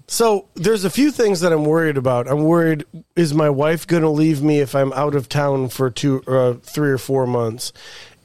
[0.09, 2.29] So there's a few things that I'm worried about.
[2.29, 2.85] I'm worried
[3.17, 6.55] is my wife going to leave me if I'm out of town for two, uh,
[6.63, 7.73] three or four months?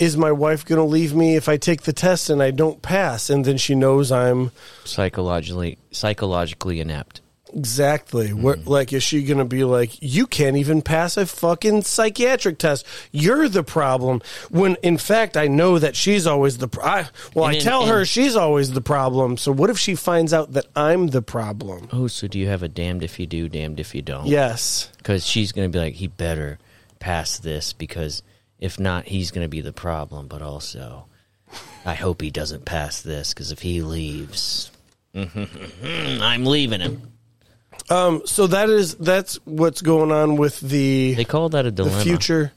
[0.01, 2.81] Is my wife going to leave me if I take the test and I don't
[2.81, 4.51] pass, and then she knows I'm
[4.83, 7.21] Psychologically, psychologically inept.
[7.53, 8.41] exactly hmm.
[8.41, 8.65] what?
[8.65, 12.85] Like, is she going to be like, you can't even pass a fucking psychiatric test?
[13.11, 14.21] You're the problem.
[14.49, 16.67] When in fact, I know that she's always the.
[16.67, 19.37] Pro- I, well, And I in- tell her she's always the problem.
[19.37, 21.89] So what if she finds out that I'm the problem?
[21.93, 24.25] Oh, so do you have a damned if you do, damned if you don't?
[24.25, 24.91] Yes.
[24.97, 26.57] Because she's going to be like, he better
[26.99, 28.23] pass this because
[28.61, 30.27] if not, he's going to be the problem.
[30.27, 31.07] But also,
[31.85, 34.71] I hope he doesn't pass this because if he leaves,
[35.13, 37.11] I'm leaving him.
[37.89, 41.83] Um, so that is that's what's going on with the They call that a the
[41.83, 42.03] dilemma.
[42.03, 42.53] future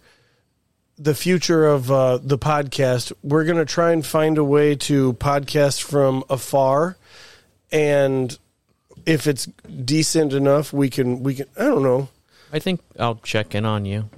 [0.96, 3.12] the future of uh, the podcast.
[3.22, 6.96] We're going to try and find a way to podcast from afar,
[7.72, 8.38] and
[9.04, 9.46] if it's
[9.84, 11.46] decent enough, we can we can.
[11.58, 12.08] I don't know.
[12.52, 14.08] I think I'll check in on you.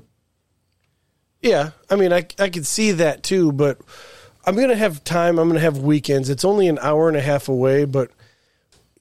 [1.46, 3.78] Yeah, I mean, I I could see that too, but
[4.44, 5.38] I'm going to have time.
[5.38, 6.28] I'm going to have weekends.
[6.28, 8.10] It's only an hour and a half away, but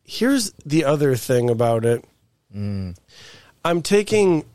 [0.04, 2.06] here's the other thing about it.
[2.56, 2.96] Mm.
[3.64, 4.46] I'm taking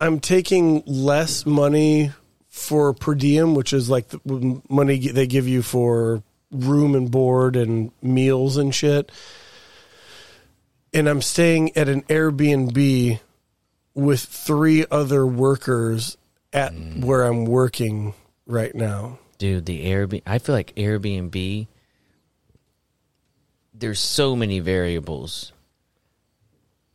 [0.00, 2.12] I'm taking less money
[2.48, 7.56] for per diem, which is like the money they give you for room and board
[7.56, 9.10] and meals and shit.
[10.94, 13.18] And I'm staying at an Airbnb
[13.94, 16.16] with three other workers
[16.52, 18.14] at where I'm working
[18.46, 19.18] right now.
[19.38, 20.22] Dude, the Airbnb.
[20.26, 21.66] I feel like Airbnb.
[23.74, 25.52] There's so many variables.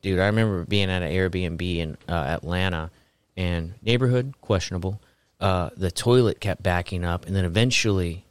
[0.01, 2.91] Dude, I remember being at an Airbnb in uh, Atlanta,
[3.35, 5.01] and neighborhood questionable.
[5.39, 8.25] Uh, the toilet kept backing up, and then eventually,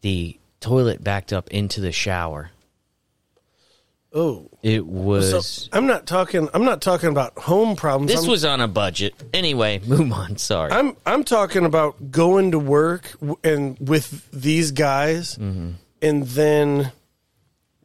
[0.00, 2.50] the toilet backed up into the shower.
[4.12, 5.68] Oh, It so was.
[5.72, 6.48] I'm not talking.
[6.54, 8.10] I'm not talking about home problems.
[8.10, 9.14] this I'm, was on a budget.
[9.34, 10.38] Anyway, move on.
[10.38, 10.72] Sorry.
[10.72, 13.12] I'm I'm talking about going to work
[13.44, 15.70] and with these guys, Mm-hmm.
[16.00, 16.92] and then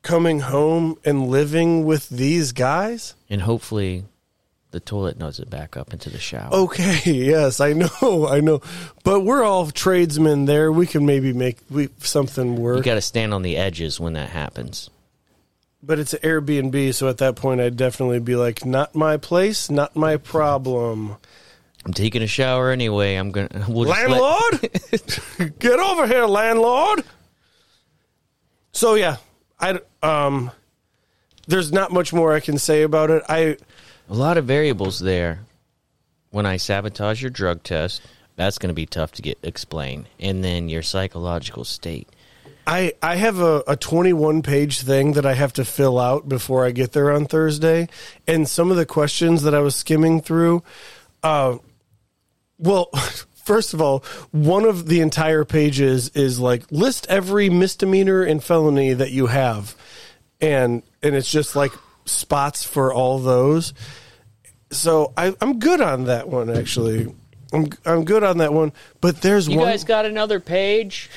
[0.01, 3.15] coming home and living with these guys.
[3.29, 4.03] and hopefully,
[4.71, 6.53] the toilet doesn't back up into the shower.
[6.53, 8.61] Okay, yes, I know, I know,
[9.03, 10.71] but we're all tradesmen there.
[10.71, 12.77] We can maybe make we something work.
[12.77, 14.89] You got to stand on the edges when that happens.
[15.85, 19.69] But it's an Airbnb, so at that point, I'd definitely be like, "Not my place,
[19.69, 21.17] not my problem."
[21.85, 23.15] I'm taking a shower anyway.
[23.15, 27.03] I'm gonna we'll just let- landlord get over here landlord
[28.71, 29.17] so yeah
[29.59, 30.49] i um
[31.47, 33.55] there's not much more i can say about it i
[34.09, 35.39] a lot of variables there.
[36.29, 38.01] When I sabotage your drug test,
[38.35, 42.09] that's going to be tough to get explained, and then your psychological state.
[42.65, 46.65] I i have a, a 21 page thing that i have to fill out before
[46.65, 47.87] i get there on thursday.
[48.27, 50.63] And some of the questions that i was skimming through
[51.23, 51.57] uh
[52.57, 52.89] well
[53.43, 58.93] first of all one of the entire pages is like list every misdemeanor and felony
[58.93, 59.75] that you have.
[60.39, 61.71] And and it's just like
[62.05, 63.73] spots for all those.
[64.71, 67.13] So I, i'm good on that one actually.
[67.53, 68.73] I'm, I'm good on that one.
[68.99, 71.09] But there's You one You guys got another page?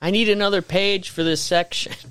[0.00, 1.92] I need another page for this section.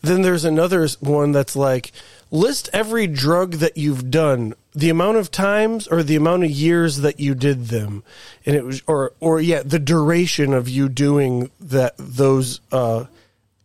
[0.00, 1.90] Then there's another one that's like
[2.30, 6.98] list every drug that you've done, the amount of times or the amount of years
[6.98, 8.04] that you did them,
[8.46, 13.06] and it was or or yeah, the duration of you doing that those uh,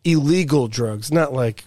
[0.03, 1.65] illegal drugs, not like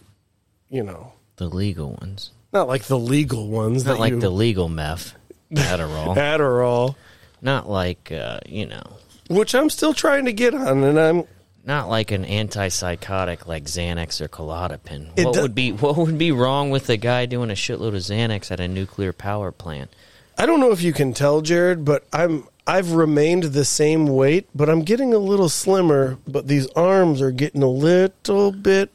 [0.68, 4.68] you know, The legal ones, not like the legal ones, not like you, the legal
[4.68, 5.14] meth,
[5.52, 6.96] Adderall, Adderall,
[7.40, 8.82] not like uh, you know,
[9.28, 11.24] which I'm still trying to get on, and I'm
[11.66, 15.08] not like an antipsychotic like Xanax or Klonopin.
[15.16, 17.88] It What do- would be what would be wrong with a guy doing a shitload
[17.88, 19.90] of Xanax at a nuclear power plant?
[20.38, 24.48] I don't know if you can tell, Jared, but I'm I've remained the same weight,
[24.54, 26.18] but I'm getting a little slimmer.
[26.26, 28.90] But these arms are getting a little bit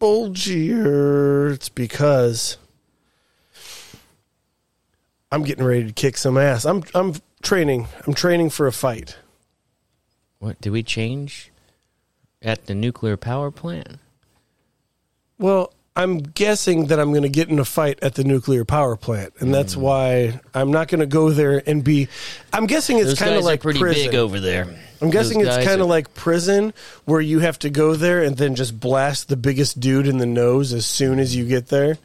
[0.00, 1.52] bulgier.
[1.54, 2.58] It's because
[5.32, 6.64] I'm getting ready to kick some ass.
[6.64, 7.88] I'm I'm training.
[8.06, 9.16] I'm training for a fight.
[10.38, 11.50] What do we change
[12.44, 13.98] at the nuclear power plant?
[15.38, 18.96] Well, I'm guessing that I'm going to get in a fight at the nuclear power
[18.96, 19.80] plant, and that's hmm.
[19.80, 22.08] why I'm not going to go there and be.
[22.52, 24.10] I'm guessing it's Those kind guys of like are pretty prison.
[24.10, 24.76] big over there.
[25.00, 27.94] I'm guessing Those it's guys kind of are- like prison where you have to go
[27.94, 31.46] there and then just blast the biggest dude in the nose as soon as you
[31.46, 31.98] get there.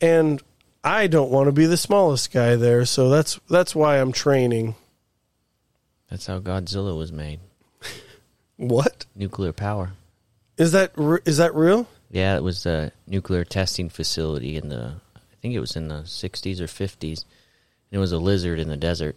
[0.00, 0.42] And
[0.82, 4.76] I don't want to be the smallest guy there, so that's that's why I'm training.
[6.10, 7.40] That's how Godzilla was made.
[8.56, 9.06] What?
[9.14, 9.92] Nuclear power.
[10.56, 11.86] Is that re- is that real?
[12.10, 14.94] Yeah, it was a nuclear testing facility in the.
[15.14, 17.24] I think it was in the '60s or '50s.
[17.90, 19.16] And It was a lizard in the desert.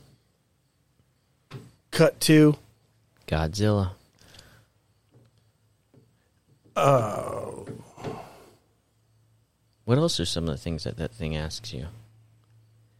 [1.92, 2.56] Cut to
[3.28, 3.92] Godzilla.
[6.76, 7.68] Oh.
[9.86, 11.88] What else are some of the things that that thing asks you?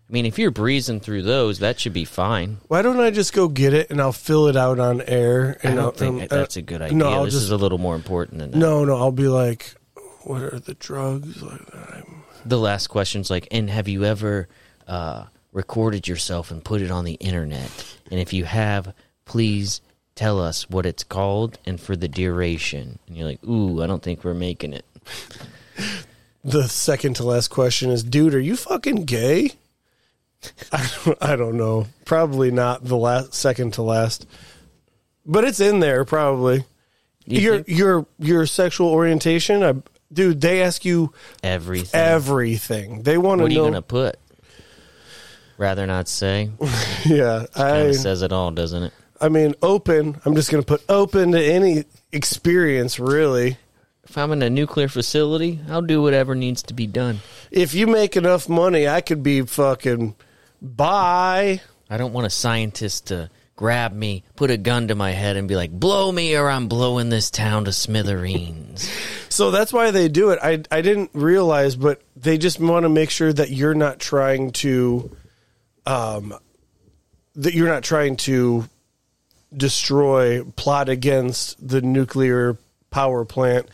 [0.10, 2.58] I mean, if you're breezing through those, that should be fine.
[2.68, 5.58] why don't I just go get it and I'll fill it out on air?
[5.64, 6.98] I don't I'll- think um, that's uh, a good idea.
[6.98, 8.58] No, I'll this just is a little more important than that.
[8.58, 8.98] no, no.
[8.98, 9.76] I'll be like,
[10.24, 11.42] what are the drugs?
[11.44, 11.62] Like?
[11.76, 14.48] I'm- The last question's like, and have you ever
[14.88, 17.70] uh, recorded yourself and put it on the internet?
[18.10, 18.96] And if you have,
[19.26, 19.80] please
[20.16, 22.98] tell us what it's called and for the duration.
[23.08, 24.86] And you're like, ooh, I don't think we're making it.
[26.42, 29.52] The second to last question is, dude, are you fucking gay?
[30.72, 31.88] I don't, I don't know.
[32.06, 34.26] Probably not the last second to last,
[35.26, 36.64] but it's in there probably.
[37.26, 37.78] You your think?
[37.78, 39.76] your your sexual orientation, I,
[40.12, 40.42] dude.
[40.42, 42.00] They ask you Everything.
[42.00, 43.04] everything.
[43.04, 43.64] They want to what are you know.
[43.64, 44.18] going to put?
[45.58, 46.52] Rather not say.
[47.06, 48.94] yeah, Kind I says it all, doesn't it?
[49.22, 50.20] I mean, open.
[50.24, 53.58] I'm just going to put open to any experience, really.
[54.06, 57.20] If I'm in a nuclear facility, I'll do whatever needs to be done.
[57.52, 60.16] If you make enough money, I could be fucking
[60.62, 61.62] bye.
[61.90, 65.48] I don't want a scientist to grab me, put a gun to my head, and
[65.48, 68.90] be like, blow me or I'm blowing this town to smithereens.
[69.32, 70.40] So that's why they do it.
[70.42, 74.52] I I didn't realize, but they just want to make sure that you're not trying
[74.54, 75.16] to,
[75.86, 76.34] um,
[77.36, 78.68] that you're not trying to
[79.56, 82.58] destroy, plot against the nuclear
[82.90, 83.70] power plant.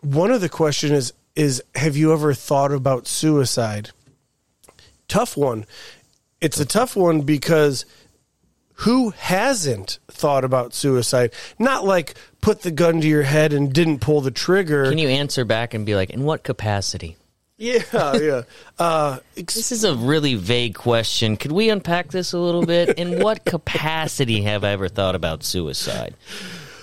[0.00, 3.90] One of the question is is have you ever thought about suicide?
[5.08, 5.66] Tough one.
[6.40, 7.84] It's a tough one because
[8.80, 11.32] who hasn't thought about suicide?
[11.58, 14.88] Not like put the gun to your head and didn't pull the trigger.
[14.88, 17.16] Can you answer back and be like, in what capacity?
[17.58, 17.82] yeah,
[18.16, 18.42] yeah.
[18.78, 21.38] Uh, ex- This is a really vague question.
[21.38, 22.98] Could we unpack this a little bit?
[22.98, 26.14] In what capacity have I ever thought about suicide?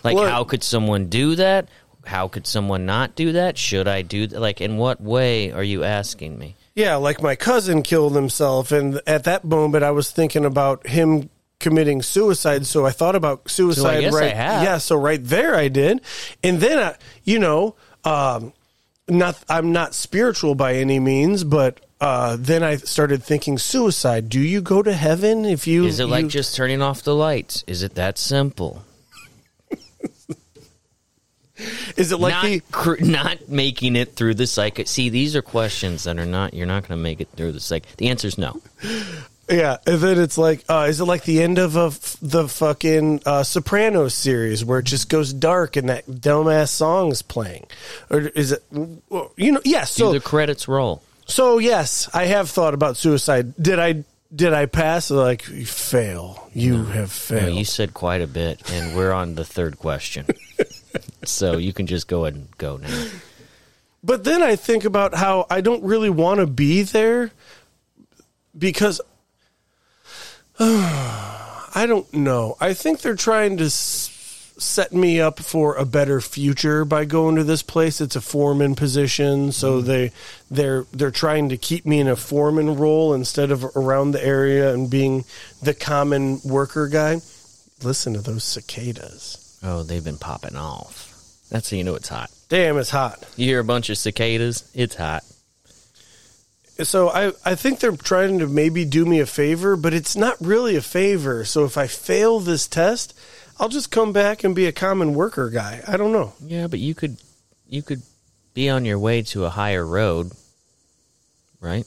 [0.03, 1.69] Like, Well- how could someone do that?
[2.05, 3.57] How could someone not do that?
[3.57, 4.39] Should I do that?
[4.39, 6.55] Like, in what way are you asking me?
[6.75, 11.29] Yeah, like my cousin killed himself, and at that moment, I was thinking about him
[11.59, 12.65] committing suicide.
[12.65, 14.05] So I thought about suicide.
[14.05, 14.33] I right?
[14.33, 14.63] have.
[14.63, 14.77] Yeah.
[14.79, 16.01] So right there, I did,
[16.43, 18.53] and then I, you know, um,
[19.07, 21.79] not I'm not spiritual by any means, but.
[22.01, 24.27] Uh, then I started thinking suicide.
[24.27, 25.85] Do you go to heaven if you?
[25.85, 27.63] Is it like just turning off the lights?
[27.65, 28.83] Is it that simple?
[31.97, 32.61] Is it like not, the?
[32.71, 34.81] cr- not making it through the psych.
[34.87, 36.53] See, these are questions that are not.
[36.53, 37.85] You're not going to make it through the psych.
[37.97, 38.59] The answer is no.
[39.49, 42.47] Yeah, and then it's like, uh, is it like the end of a f the
[42.47, 47.65] fucking uh, Sopranos series where it just goes dark and that dumbass song is playing,
[48.09, 48.63] or is it?
[48.71, 49.95] You know, yes.
[49.95, 51.03] Do So, the credits roll?
[51.25, 53.53] so yes, I have thought about suicide.
[53.61, 54.05] Did I?
[54.33, 55.11] Did I pass?
[55.11, 56.49] Like, you fail.
[56.53, 57.57] You have No, failed.
[57.57, 60.25] you said quite a bit, and we're on the third question.
[61.23, 63.07] so you can just go and go now.
[64.03, 67.31] But then I think about how I don't really want to be there
[68.57, 68.99] because
[70.59, 72.57] I don't know.
[72.59, 77.37] I think they're trying to s- set me up for a better future by going
[77.37, 78.01] to this place.
[78.01, 79.87] It's a foreman position, so mm-hmm.
[79.87, 80.11] they
[80.51, 84.73] they're they're trying to keep me in a foreman role instead of around the area
[84.73, 85.23] and being
[85.61, 87.21] the common worker guy.
[87.81, 89.42] Listen to those cicadas.
[89.63, 91.09] Oh, they've been popping off.
[91.49, 92.29] That's how you know it's hot.
[92.49, 93.23] Damn, it's hot.
[93.37, 95.23] You hear a bunch of cicadas, it's hot.
[96.79, 100.35] So I, I think they're trying to maybe do me a favor, but it's not
[100.41, 101.45] really a favor.
[101.45, 103.17] So if I fail this test,
[103.59, 105.83] I'll just come back and be a common worker guy.
[105.87, 106.33] I don't know.
[106.43, 107.17] Yeah, but you could
[107.69, 108.01] you could
[108.55, 110.31] be on your way to a higher road,
[111.61, 111.85] right?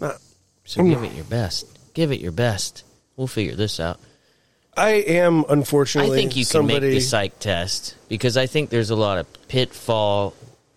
[0.00, 0.20] Not-
[0.64, 1.06] So give mm.
[1.06, 1.66] it your best.
[1.94, 2.84] Give it your best.
[3.16, 3.98] We'll figure this out.
[4.78, 6.16] I am unfortunately.
[6.16, 9.26] I think you can make the psych test because I think there's a lot of
[9.48, 10.34] pitfall,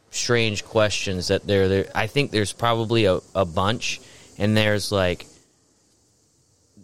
[0.10, 1.68] strange questions that there.
[1.68, 4.02] There, I think there's probably a, a bunch,
[4.38, 5.26] and there's like,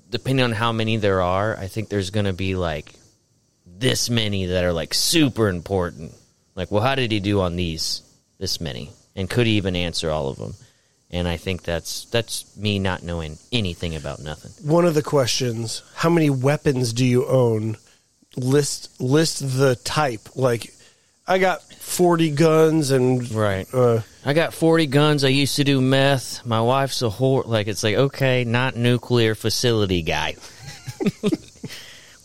[0.10, 2.93] depending on how many there are, I think there's going to be like
[3.65, 6.13] this many that are like super important.
[6.56, 8.01] Like, well, how did he do on these?
[8.39, 10.53] This many, and could he even answer all of them?
[11.10, 14.52] And I think that's that's me not knowing anything about nothing.
[14.70, 17.78] one of the questions: How many weapons do you own?
[18.36, 20.36] List list the type.
[20.36, 20.73] Like,
[21.25, 23.67] I got forty guns and Right.
[23.73, 25.23] Uh, I got 40 guns.
[25.23, 26.46] I used to do meth.
[26.46, 27.46] My wife's a whore.
[27.46, 30.36] Like, it's like, okay, not nuclear facility guy.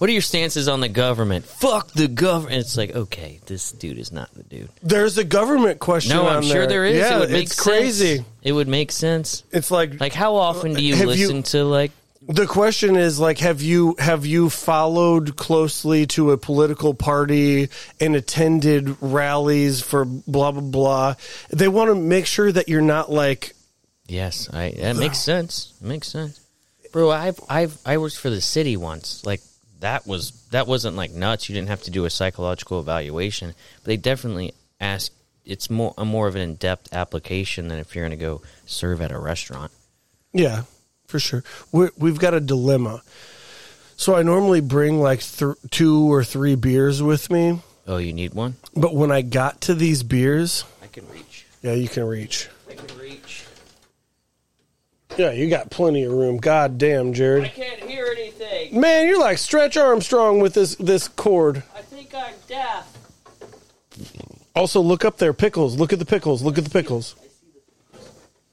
[0.03, 1.45] What are your stances on the government?
[1.45, 2.59] Fuck the government.
[2.59, 4.69] It's like, okay, this dude is not the dude.
[4.83, 6.17] There's a government question.
[6.17, 6.97] No, I'm sure there is.
[6.97, 8.17] Yeah, it would make it's crazy.
[8.17, 8.29] sense.
[8.43, 9.45] It would make sense.
[9.53, 11.93] It's like Like, how often do you Have you- listen to like?
[12.27, 17.69] the question is like have you have you followed closely to a political party
[18.01, 21.15] and attended rallies for blah blah blah
[21.51, 23.55] they want to make sure that you're not like
[24.09, 24.73] Yes, I.
[24.81, 25.75] That makes sense.
[25.81, 26.41] It makes sense,
[26.91, 27.09] bro.
[27.13, 29.25] I've I've I worked for the city once.
[29.25, 29.41] Like
[29.83, 31.49] that was that wasn't like nuts.
[31.49, 35.13] You didn't have to do a psychological evaluation, but they definitely ask.
[35.45, 38.43] It's more a more of an in depth application than if you're going to go
[38.65, 39.71] serve at a restaurant.
[40.33, 40.63] yeah
[41.09, 43.03] for sure We're, we've got a dilemma
[43.97, 48.33] so i normally bring like th- two or three beers with me Oh, you need
[48.35, 48.55] one?
[48.75, 51.45] but when i got to these beers I can reach.
[51.61, 52.49] yeah you can reach.
[55.19, 58.81] Yeah you got plenty of room god damn jared I can't hear anything.
[58.81, 62.89] man you're like stretch armstrong with this this cord I think I'm deaf.
[64.55, 65.33] Also, look up there.
[65.33, 65.79] Pickles.
[65.79, 66.43] Look at the pickles.
[66.43, 67.17] Look at the pickles.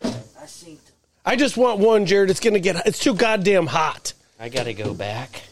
[0.04, 0.78] I see.
[1.26, 2.30] I just want one, Jared.
[2.30, 2.86] It's gonna get.
[2.88, 4.14] It's too goddamn hot.
[4.40, 5.44] I got to go back.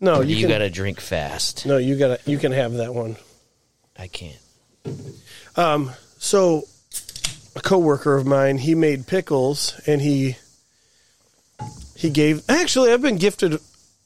[0.00, 0.48] No, You, you, can.
[0.50, 1.64] got to drink fast.
[1.66, 2.18] no, you gotta.
[2.26, 3.16] You can have that one.
[3.96, 4.36] I can't.
[5.56, 5.92] Um.
[6.18, 6.64] So,
[7.54, 10.36] a coworker of mine, he made pickles, and he
[12.04, 12.42] he gave.
[12.50, 13.58] Actually, I've been gifted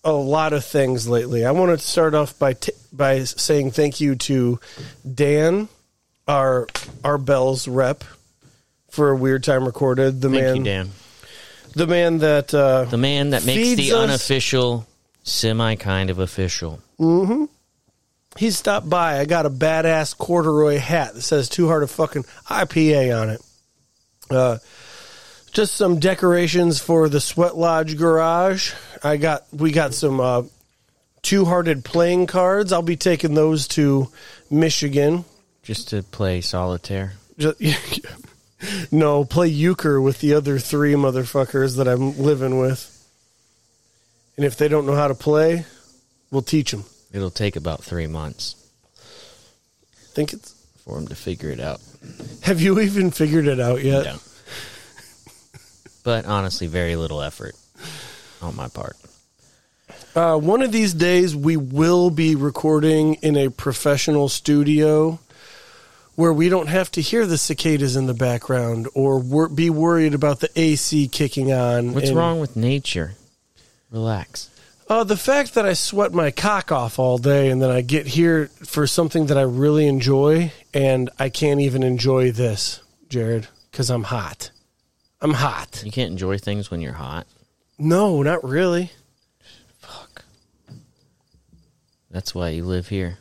[0.04, 1.44] a lot of things lately.
[1.44, 4.60] I want to start off by t- by saying thank you to
[5.12, 5.68] Dan,
[6.28, 6.68] our
[7.04, 8.04] our Bell's rep,
[8.90, 10.20] for a weird time recorded.
[10.20, 10.90] The Thank man, you, Dan.
[11.74, 14.86] the man that uh, The man that makes Feeds the us- unofficial,
[15.24, 16.80] semi kind of official.
[18.38, 19.18] he stopped by.
[19.18, 23.40] I got a badass corduroy hat that says "Two Hearted Fucking IPA" on it.
[24.30, 24.58] Uh,
[25.58, 28.74] just some decorations for the Sweat Lodge garage.
[29.02, 30.44] I got we got some uh,
[31.20, 32.72] two hearted playing cards.
[32.72, 34.06] I'll be taking those to
[34.52, 35.24] Michigan.
[35.64, 37.14] Just to play solitaire.
[37.38, 37.60] Just,
[38.92, 42.94] no, play euchre with the other three motherfuckers that I'm living with.
[44.36, 45.66] And if they don't know how to play,
[46.30, 46.84] we'll teach them.
[47.12, 48.54] It'll take about three months
[50.12, 50.52] Think it's.
[50.84, 51.80] for them to figure it out.
[52.42, 54.04] Have you even figured it out yet?
[54.04, 54.18] Yeah.
[56.08, 57.54] But honestly, very little effort
[58.40, 58.96] on my part.
[60.16, 65.18] Uh, one of these days, we will be recording in a professional studio
[66.14, 70.14] where we don't have to hear the cicadas in the background or wor- be worried
[70.14, 71.92] about the AC kicking on.
[71.92, 73.12] What's And, wrong with nature?
[73.90, 74.48] Relax.
[74.88, 78.06] Uh, the fact that I sweat my cock off all day and then I get
[78.06, 82.80] here for something that I really enjoy and I can't even enjoy this,
[83.10, 84.52] Jared, because I'm hot.
[85.20, 85.82] I'm hot.
[85.84, 87.26] You can't enjoy things when you're hot.
[87.78, 88.92] No, not really.
[89.78, 90.24] Fuck.
[92.10, 93.18] That's why you live here.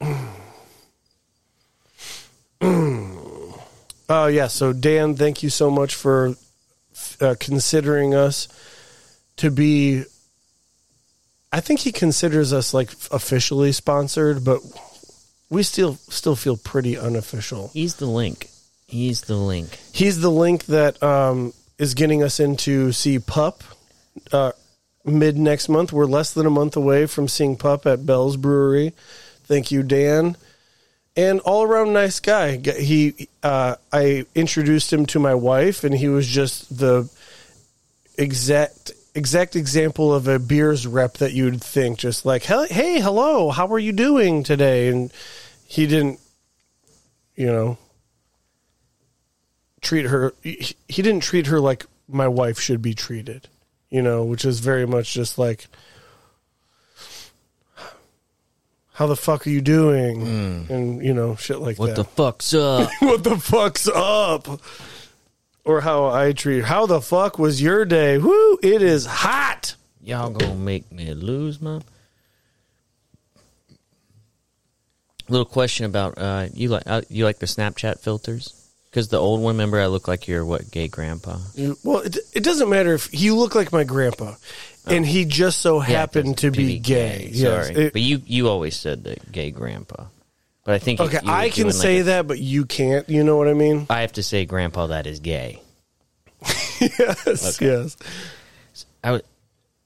[4.08, 4.46] Oh yeah.
[4.46, 6.34] So Dan, thank you so much for
[7.20, 8.48] uh, considering us
[9.36, 10.04] to be.
[11.52, 14.60] I think he considers us like officially sponsored, but
[15.50, 17.70] we still still feel pretty unofficial.
[17.74, 18.48] He's the link.
[18.88, 19.78] He's the link.
[19.92, 23.62] He's the link that um, is getting us into see Pup
[24.32, 24.52] uh,
[25.04, 25.92] mid next month.
[25.92, 28.94] We're less than a month away from seeing Pup at Bell's Brewery.
[29.44, 30.36] Thank you, Dan.
[31.16, 32.56] And all around nice guy.
[32.56, 37.10] He, uh, I introduced him to my wife, and he was just the
[38.16, 41.98] exact exact example of a beers rep that you'd think.
[41.98, 44.88] Just like, hey, hey, hello, how are you doing today?
[44.88, 45.12] And
[45.66, 46.20] he didn't,
[47.34, 47.78] you know,
[49.80, 53.48] treat her he he didn't treat her like my wife should be treated
[53.90, 55.66] you know which is very much just like
[58.94, 61.78] how the fuck are you doing and you know shit like.
[61.78, 62.90] What that the fuck's up?
[63.00, 64.60] what the fuck's up
[65.64, 69.76] or how i treat how the fuck was your day whoo it is hot
[70.08, 71.82] Y'all gonna make me lose my.
[75.28, 78.57] Little question about uh, you like uh, you like the Snapchat filters
[78.98, 79.54] because the old one.
[79.54, 81.38] Remember, I look like your what gay grandpa.
[81.54, 84.34] You- well it, it doesn't matter if you look like my grandpa
[84.88, 87.68] and he just so happened to be gay, Yes.
[87.68, 90.06] Sorry, It- but you you always said that gay grandpa.
[90.64, 93.36] But I think okay i can like say a- that but you can't you know
[93.36, 95.62] what i mean I have to say, grandpa, that is gay.
[96.80, 97.96] yes yes
[99.04, 99.22] I was,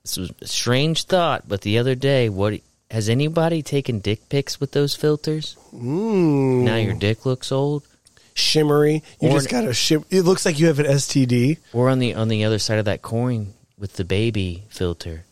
[0.02, 2.60] this was a strange thought, but the other day, what
[2.90, 5.56] has anybody taken dick pics with those filters?
[5.74, 6.62] Mm.
[6.64, 7.86] Now your dick looks old.
[8.35, 9.03] Shimmery.
[9.20, 10.05] You Or- just got a shim.
[10.11, 11.59] It looks like you have an STD.
[11.72, 15.24] Or on the on the other side of that coin with the baby filter,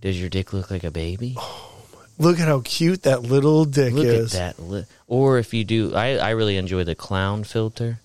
[0.00, 1.34] does your dick look like a baby?
[1.38, 1.70] Oh,
[2.18, 4.34] look at how cute that little dick Look is.
[4.34, 4.62] at that.
[4.62, 8.00] Li- Or if you do, I I really enjoy the clown filter.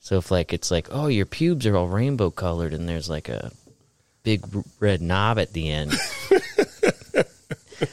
[0.00, 3.28] So if like it's like, oh, your pubes are all rainbow colored, and there's like
[3.28, 3.50] a
[4.22, 4.44] big
[4.80, 5.92] red knob at the end.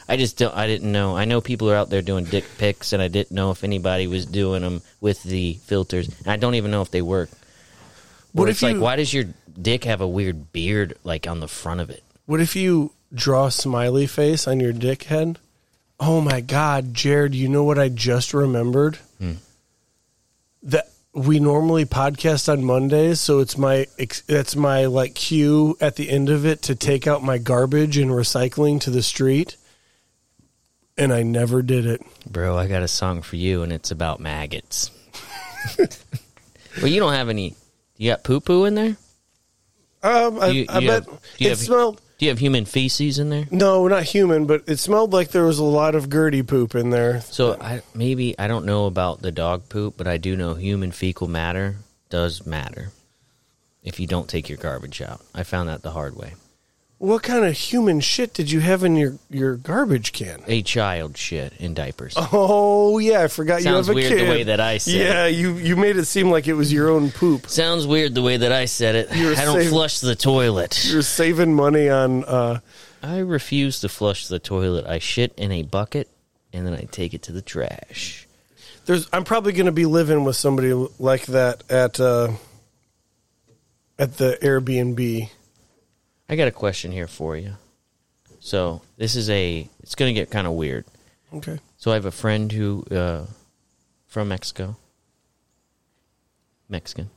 [0.08, 0.54] I just don't.
[0.54, 1.16] I didn't know.
[1.16, 4.06] I know people are out there doing dick pics, and I didn't know if anybody
[4.06, 6.08] was doing them with the filters.
[6.08, 7.30] And I don't even know if they work.
[8.32, 8.78] What if it's like?
[8.78, 9.24] Why does your
[9.60, 12.02] dick have a weird beard like on the front of it?
[12.26, 15.38] What if you draw a smiley face on your dick head?
[16.00, 18.98] Oh my God, Jared, you know what I just remembered?
[19.18, 19.34] Hmm.
[20.64, 23.86] That we normally podcast on Mondays, so it's my
[24.26, 28.10] that's my like cue at the end of it to take out my garbage and
[28.10, 29.56] recycling to the street.
[30.96, 32.02] And I never did it.
[32.30, 34.90] Bro, I got a song for you, and it's about maggots.
[35.78, 37.54] well, you don't have any.
[37.96, 38.96] You got poo poo in there?
[40.02, 42.00] Um, I, You- I you bet have- do you it have- smelled.
[42.18, 43.46] Do you have human feces in there?
[43.50, 46.90] No, not human, but it smelled like there was a lot of Gertie poop in
[46.90, 47.20] there.
[47.22, 50.92] So I maybe I don't know about the dog poop, but I do know human
[50.92, 51.74] fecal matter
[52.10, 52.92] does matter
[53.82, 55.20] if you don't take your garbage out.
[55.34, 56.34] I found that the hard way.
[57.04, 60.42] What kind of human shit did you have in your, your garbage can?
[60.46, 62.14] A child shit in diapers.
[62.16, 64.26] Oh yeah, I forgot you Sounds have a weird kid.
[64.26, 65.32] the way that I said Yeah, it.
[65.32, 67.46] you you made it seem like it was your own poop.
[67.48, 69.14] Sounds weird the way that I said it.
[69.14, 70.82] You're I don't saving- flush the toilet.
[70.90, 72.24] You're saving money on.
[72.24, 72.60] Uh,
[73.02, 74.86] I refuse to flush the toilet.
[74.86, 76.08] I shit in a bucket
[76.54, 78.26] and then I take it to the trash.
[78.86, 79.08] there's.
[79.12, 82.30] I'm probably going to be living with somebody like that at uh,
[83.98, 85.28] at the Airbnb.
[86.28, 87.54] I got a question here for you.
[88.40, 89.68] So this is a.
[89.82, 90.84] It's going to get kind of weird.
[91.32, 91.58] Okay.
[91.76, 93.26] So I have a friend who uh,
[94.06, 94.76] from Mexico,
[96.68, 97.10] Mexican,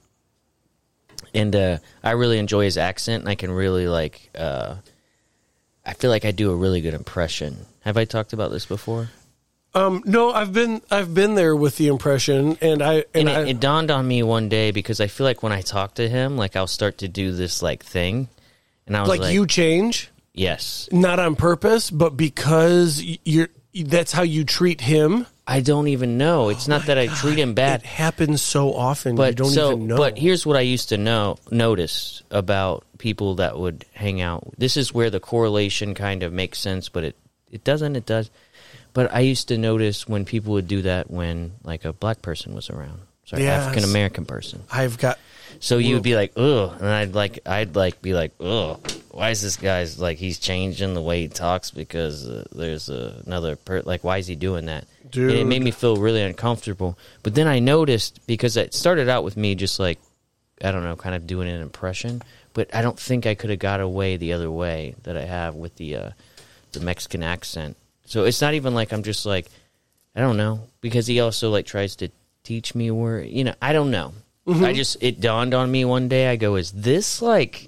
[1.34, 4.30] and uh, I really enjoy his accent, and I can really like.
[4.36, 4.76] Uh,
[5.86, 7.66] I feel like I do a really good impression.
[7.82, 9.10] Have I talked about this before?
[9.74, 13.42] Um, no, I've been I've been there with the impression, and I and, And, I,
[13.42, 16.10] it, it dawned on me one day because I feel like when I talk to
[16.10, 18.28] him, like I'll start to do this like thing,
[18.88, 23.50] and I was like, like, you change, yes, not on purpose, but because you're.
[23.80, 25.28] That's how you treat him.
[25.46, 26.50] I don't even know.
[26.50, 27.82] It's not that I oh treat him bad.
[27.82, 29.16] It happens so often.
[29.16, 29.98] but you don't so, even know.
[29.98, 34.52] But here's what I used to know notice about people that would hang out.
[34.58, 37.16] This is where the correlation kind of makes sense, but it
[37.52, 37.96] it doesn't.
[37.96, 38.30] It does.
[38.94, 42.56] But I used to notice when people would do that when like a black person
[42.56, 43.64] was around, sorry, Yes.
[43.64, 44.64] African American person.
[44.72, 45.20] I've got
[45.60, 48.80] So you would be like, ugh, and I'd like, I'd like be like, ugh,
[49.18, 53.22] why is this guy's like he's changing the way he talks because uh, there's uh,
[53.26, 54.86] another per like why is he doing that?
[55.30, 57.00] And it made me feel really uncomfortable.
[57.24, 59.98] But then I noticed because it started out with me just like
[60.64, 62.22] I don't know, kind of doing an impression,
[62.54, 65.56] but I don't think I could have got away the other way that I have
[65.56, 66.10] with the uh,
[66.74, 67.76] the Mexican accent.
[68.06, 69.48] So it's not even like I'm just like
[70.16, 72.10] I don't know because he also like tries to
[72.44, 74.14] teach me where you know I don't know.
[74.48, 74.64] Mm-hmm.
[74.66, 76.30] I just it dawned on me one day.
[76.30, 77.68] I go, is this like?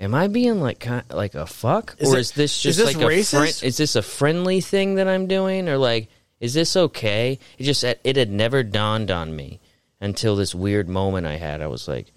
[0.00, 2.78] Am I being like kind like a fuck, Is or it- is this is just
[2.78, 3.30] this like a racist?
[3.36, 3.60] friend?
[3.64, 7.40] Is this a friendly thing that I'm doing, or like is this okay?
[7.58, 9.58] It just it had never dawned on me
[10.00, 11.60] until this weird moment I had.
[11.60, 12.12] I was like,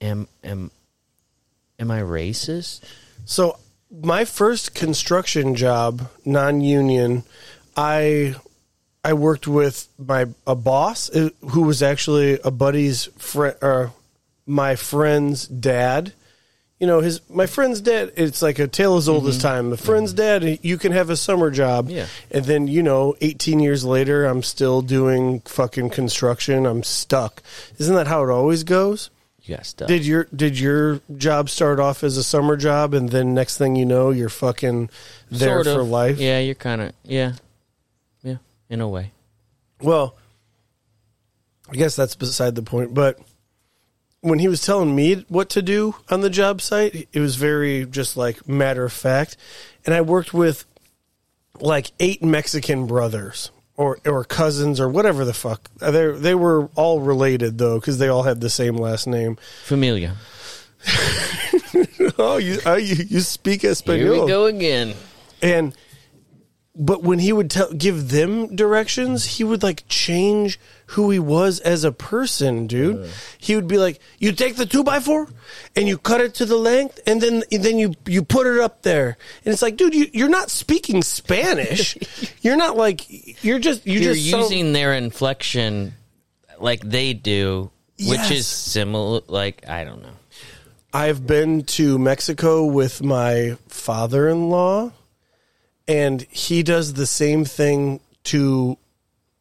[0.00, 0.70] am am
[1.78, 2.80] am I racist?
[3.26, 3.58] So
[3.90, 7.24] my first construction job, non-union,
[7.76, 8.34] I
[9.04, 13.92] I worked with my a boss uh, who was actually a buddy's friend, or
[14.46, 16.12] my friend's dad.
[16.80, 18.12] You know, his my friend's dad.
[18.16, 19.70] It's like a tale as old as time.
[19.70, 20.58] The friend's dad.
[20.62, 22.06] You can have a summer job, Yeah.
[22.30, 26.66] and then you know, eighteen years later, I'm still doing fucking construction.
[26.66, 27.42] I'm stuck.
[27.78, 29.10] Isn't that how it always goes?
[29.44, 29.88] You got stuff.
[29.88, 33.76] Did your did your job start off as a summer job and then next thing
[33.76, 34.88] you know you're fucking
[35.30, 35.74] there Sort of.
[35.76, 36.18] for life?
[36.18, 37.32] Yeah, you're kind of yeah,
[38.68, 39.12] in a way.
[39.80, 40.16] Well,
[41.70, 43.18] I guess that's beside the point, but
[44.20, 47.84] when he was telling me what to do on the job site, it was very
[47.84, 49.36] just like matter of fact.
[49.84, 50.64] And I worked with
[51.60, 55.70] like eight Mexican brothers or or cousins or whatever the fuck.
[55.80, 59.36] Uh, they they were all related though cuz they all had the same last name.
[59.64, 60.16] Familia.
[62.18, 64.94] Oh, you oh, you, you speak Here we go again.
[65.42, 65.74] And
[66.76, 70.58] but when he would tell give them directions, he would like change
[70.88, 73.08] who he was as a person, dude.
[73.38, 75.28] He would be like, "You take the two by four,
[75.76, 78.58] and you cut it to the length, and then and then you you put it
[78.60, 81.96] up there." And it's like, dude, you, you're not speaking Spanish.
[82.42, 85.94] you're not like you're just you You're just using their inflection
[86.58, 88.30] like they do, which Yes.
[88.32, 89.20] is similar.
[89.28, 90.10] Like I don't know.
[90.92, 94.92] I've been to Mexico with my father-in-law,
[95.88, 98.78] and he does the same thing to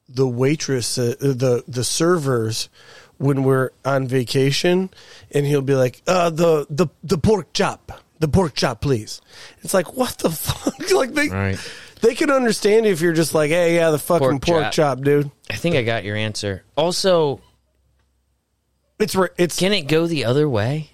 [0.10, 2.70] the waitress, uh, the the servers
[3.18, 4.89] when we're on vacation,
[5.32, 9.22] and he'll be like, uh, "the the the pork chop, the pork chop, please."
[9.62, 10.91] It's like, what the fuck?
[10.91, 11.58] like they Right.
[12.02, 14.74] they can understand if you're just like, "Hey, yeah, the fucking Pork pork, chop.
[14.74, 16.64] chop, dude." I think I got your answer.
[16.76, 17.39] Also,
[19.00, 20.89] It's it's can it go the other way?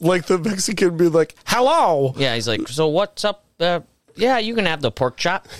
[0.00, 3.44] like the Mexican be like, "Hello." Yeah, he's like, so what's up?
[3.58, 3.80] Uh,
[4.18, 5.46] yeah, you can have the pork chop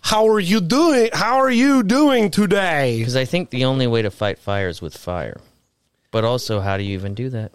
[0.00, 1.10] How are you doing?
[1.12, 2.98] How are you doing today?
[2.98, 5.38] because I think the only way to fight fire is with fire.
[6.10, 7.52] But also, how do you even do that?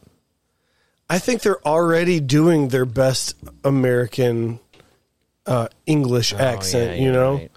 [1.10, 4.60] I think they're already doing their best American
[5.48, 6.98] uh, English Oh, accent.
[7.00, 7.52] yeah, you know, right.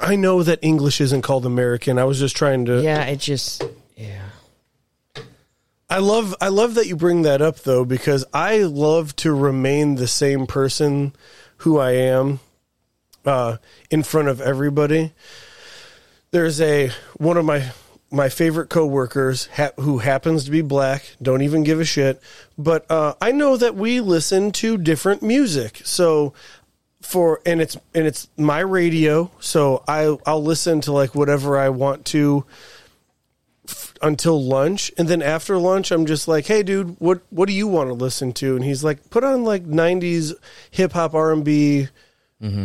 [0.00, 1.98] I know that English isn't called American.
[1.98, 2.82] I was just trying to.
[2.82, 3.62] Yeah, it just
[3.96, 4.27] yeah.
[5.90, 6.34] I love.
[6.40, 10.46] I love that you bring that up though, because I love to remain the same
[10.46, 11.14] person
[11.58, 12.40] who I am
[13.24, 13.56] uh,
[13.90, 15.12] in front of everybody.
[16.30, 17.72] There's a one of my
[18.10, 21.16] my favorite coworkers ha- who happens to be black.
[21.20, 22.20] Don't even give a shit.
[22.56, 25.82] But uh, I know that we listen to different music.
[25.84, 26.32] So
[27.00, 29.30] for and it's and it's my radio.
[29.40, 32.44] So I I'll listen to like whatever I want to
[34.02, 37.66] until lunch, and then after lunch, I'm just like, "Hey, dude, what what do you
[37.66, 40.34] want to listen to?" And he's like, "Put on like '90s
[40.70, 41.88] hip hop, R and B,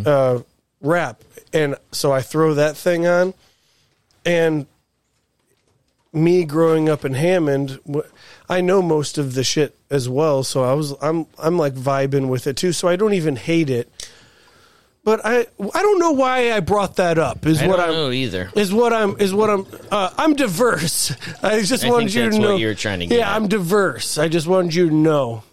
[0.06, 0.40] uh,
[0.82, 3.34] rap." And so I throw that thing on,
[4.26, 4.66] and
[6.14, 7.80] me growing up in Hammond,
[8.48, 10.44] I know most of the shit as well.
[10.44, 12.72] So I was I'm I'm like vibing with it too.
[12.72, 13.92] So I don't even hate it.
[15.06, 17.46] But I I don't know why I brought that up.
[17.46, 18.50] Is I what don't I'm know either.
[18.56, 21.12] is what I'm is what I'm uh, I'm diverse.
[21.44, 22.56] I just I wanted think you that's to what know.
[22.56, 23.36] you're trying to get Yeah, at.
[23.36, 24.18] I'm diverse.
[24.18, 25.44] I just wanted you to know.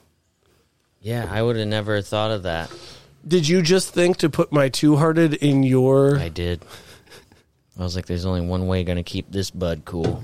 [1.00, 2.70] Yeah, I would have never thought of that.
[3.26, 6.18] Did you just think to put my two hearted in your?
[6.18, 6.62] I did.
[7.78, 10.22] I was like, there's only one way going to keep this bud cool.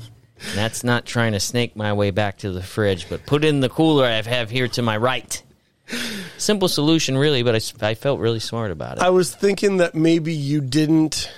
[0.50, 3.60] And that's not trying to snake my way back to the fridge, but put in
[3.60, 5.42] the cooler I have here to my right.
[6.38, 9.02] Simple solution, really, but I felt really smart about it.
[9.02, 11.30] I was thinking that maybe you didn't,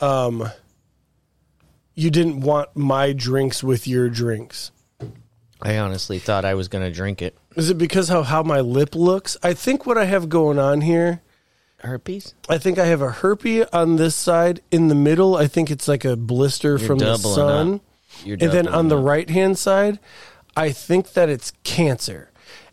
[0.00, 0.48] um,
[1.94, 4.70] you didn't want my drinks with your drinks.
[5.60, 7.36] I honestly thought I was going to drink it.
[7.56, 9.36] Is it because of how my lip looks?
[9.42, 11.20] I think what I have going on here.
[11.80, 12.34] Herpes?
[12.48, 14.60] I think I have a herpes on this side.
[14.70, 17.74] In the middle, I think it's like a blister You're from the doubling sun.
[17.74, 17.80] up.
[18.24, 19.04] You're and then doubling on the up.
[19.04, 19.98] right hand side,
[20.56, 22.30] I think that it's cancer.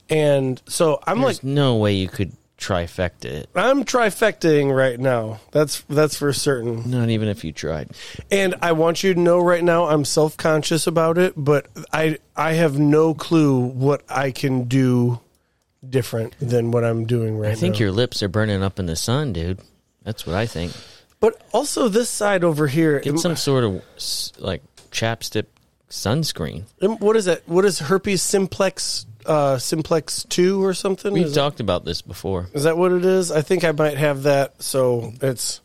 [0.10, 3.50] And so I'm There's like no way you could trifecta it.
[3.56, 5.40] I'm trifecting right now.
[5.52, 6.90] That's that's for certain.
[6.90, 7.92] Not even if you tried.
[8.32, 12.54] And I want you to know right now I'm self-conscious about it, but I I
[12.54, 15.20] have no clue what I can do
[15.88, 17.54] different than what I'm doing right now.
[17.54, 17.82] I think now.
[17.82, 19.60] your lips are burning up in the sun, dude.
[20.04, 20.72] That's what I think.
[21.20, 23.82] But also this side over here, Get some sort of
[24.38, 25.46] like chapstick
[25.90, 26.64] sunscreen.
[26.80, 27.44] What is it?
[27.46, 31.14] What is herpes simplex uh simplex 2 or something?
[31.14, 32.50] We've Is, talked about this before.
[32.54, 33.32] is that what it is?
[33.32, 34.62] I think I might have that.
[34.62, 35.62] So it's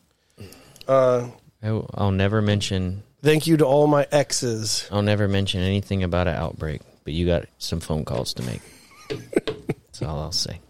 [0.88, 1.28] uh
[1.62, 3.02] I, I'll never mention.
[3.22, 4.88] thank you to all my exes.
[4.90, 6.80] I'll never mention anything about an outbreak.
[7.04, 8.61] But you got some phone calls to make.
[9.08, 10.61] That's all I'll say.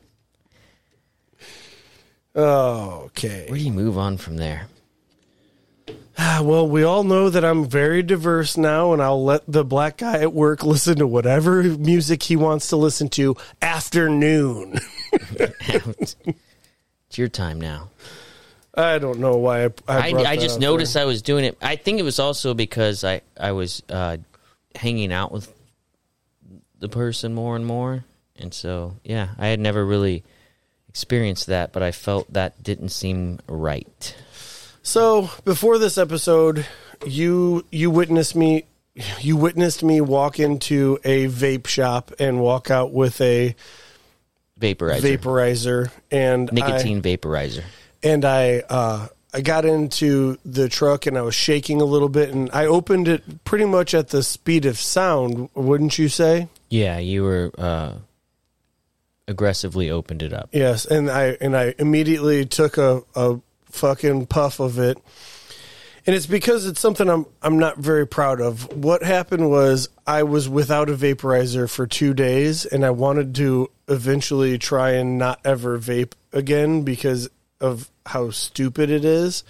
[2.35, 3.47] Okay.
[3.49, 4.67] Where do you move on from there?
[6.19, 9.99] Ah, Well, we all know that I'm very diverse now, and I'll let the black
[9.99, 14.79] guy at work listen to whatever music he wants to listen to afternoon.
[15.13, 16.17] it's
[17.15, 17.91] your time now.
[18.75, 19.71] I don't know why I.
[19.89, 21.03] I, I, I just noticed there.
[21.03, 21.59] I was doing it.
[21.61, 24.19] I think it was also because I I was uh,
[24.75, 25.53] hanging out with
[26.79, 28.05] the person more and more,
[28.37, 30.23] and so yeah, I had never really
[30.89, 34.17] experienced that, but I felt that didn't seem right.
[34.91, 36.67] So before this episode,
[37.07, 38.65] you you witnessed me.
[39.21, 43.55] You witnessed me walk into a vape shop and walk out with a
[44.59, 47.63] Vaporizer, vaporizer and I- nicotine vaporizer.
[48.03, 52.31] and I uh, I got into the truck and I was shaking a little bit
[52.31, 56.49] and I opened it pretty much at the speed of sound, wouldn't you say?
[56.69, 57.93] Yeah, you were uh,
[59.29, 60.49] aggressively opened it up.
[60.51, 63.41] Yes, and I and I immediately took a, a
[63.71, 64.99] fucking puff of it.
[66.07, 68.73] And it's because it's something I'm I'm not very proud of.
[68.73, 73.71] What happened was I was without a vaporizer for 2 days and I wanted to
[73.87, 77.29] eventually try and not ever vape again because
[77.61, 79.45] of how stupid it is.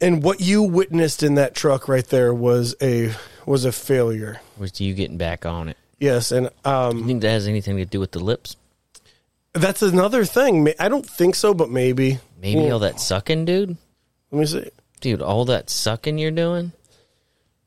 [0.00, 3.12] And what you witnessed in that truck right there was a
[3.46, 4.40] was a failure.
[4.58, 5.76] Was you getting back on it?
[6.00, 8.56] Yes, and um You think that has anything to do with the lips?
[9.54, 10.72] That's another thing.
[10.78, 12.18] I don't think so, but maybe.
[12.40, 13.76] Maybe Well, all that sucking, dude.
[14.30, 14.68] Let me see.
[15.00, 16.72] Dude, all that sucking you're doing,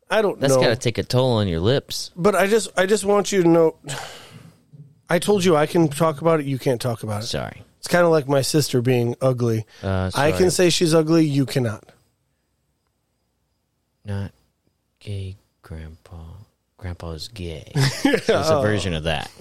[0.10, 0.62] I don't that's know.
[0.62, 2.12] got to take a toll on your lips.
[2.16, 3.76] but I just, I just want you to know.
[5.10, 6.46] I told you I can talk about it.
[6.46, 7.28] You can't talk about it.
[7.28, 7.64] Sorry.
[7.80, 9.66] It's kind of like my sister being ugly.
[9.82, 10.32] Uh, I sorry.
[10.34, 11.26] can say she's ugly.
[11.26, 11.86] You cannot.
[14.04, 14.32] Not
[15.00, 16.24] gay grandpa.
[16.78, 17.72] Grandpa's gay.
[18.04, 19.32] It's a version of that.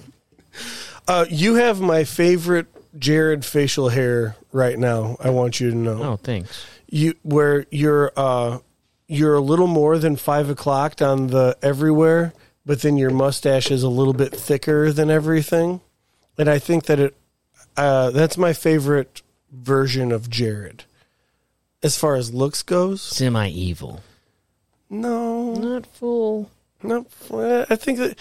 [1.07, 5.17] Uh, you have my favorite Jared facial hair right now.
[5.23, 6.03] I want you to know.
[6.03, 6.65] Oh, thanks.
[6.87, 8.59] you where you're uh
[9.07, 12.33] you're a little more than five o'clock on the everywhere,
[12.65, 15.79] but then your mustache is a little bit thicker than everything,
[16.37, 17.15] and I think that it
[17.77, 20.83] uh, that's my favorite version of Jared.
[21.83, 24.01] As far as looks goes, Semi evil.
[24.89, 26.49] no, Not full.
[26.83, 27.05] no.
[27.69, 28.17] I think that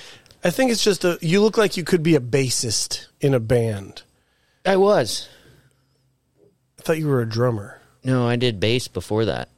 [0.47, 1.19] I think it's just a.
[1.21, 4.03] You look like you could be a bassist in a band.
[4.65, 5.29] I was.
[6.79, 7.81] I thought you were a drummer.
[8.05, 9.49] No, I did bass before that.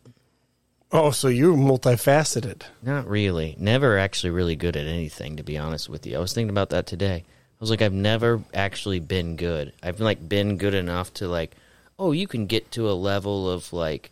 [0.91, 2.63] Oh, so you're multifaceted.
[2.83, 3.55] Not really.
[3.59, 6.17] Never actually really good at anything, to be honest with you.
[6.17, 7.25] I was thinking about that today.
[7.27, 9.75] I was like, I've never actually been good.
[9.83, 11.55] I've like been good enough to like,
[11.99, 14.11] oh, you can get to a level of like,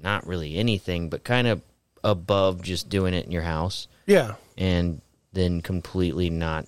[0.00, 1.62] not really anything, but kind of
[2.04, 4.34] above just doing it in your house, Yeah.
[4.56, 5.00] and
[5.36, 6.66] then completely not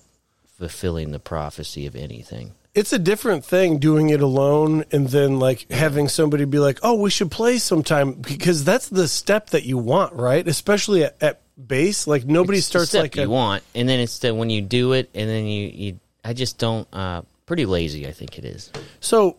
[0.57, 2.53] fulfilling the prophecy of anything.
[2.75, 6.93] it's a different thing doing it alone and then like having somebody be like, "Oh,
[7.01, 10.47] we should play sometime," because that's the step that you want, right?
[10.47, 13.99] Especially at, at bass, like nobody It's starts step like you a, want, and then
[13.99, 16.87] it's that when you do it, and then you, you I just don't.
[16.93, 18.71] Uh, pretty lazy, I think it is.
[19.01, 19.37] so.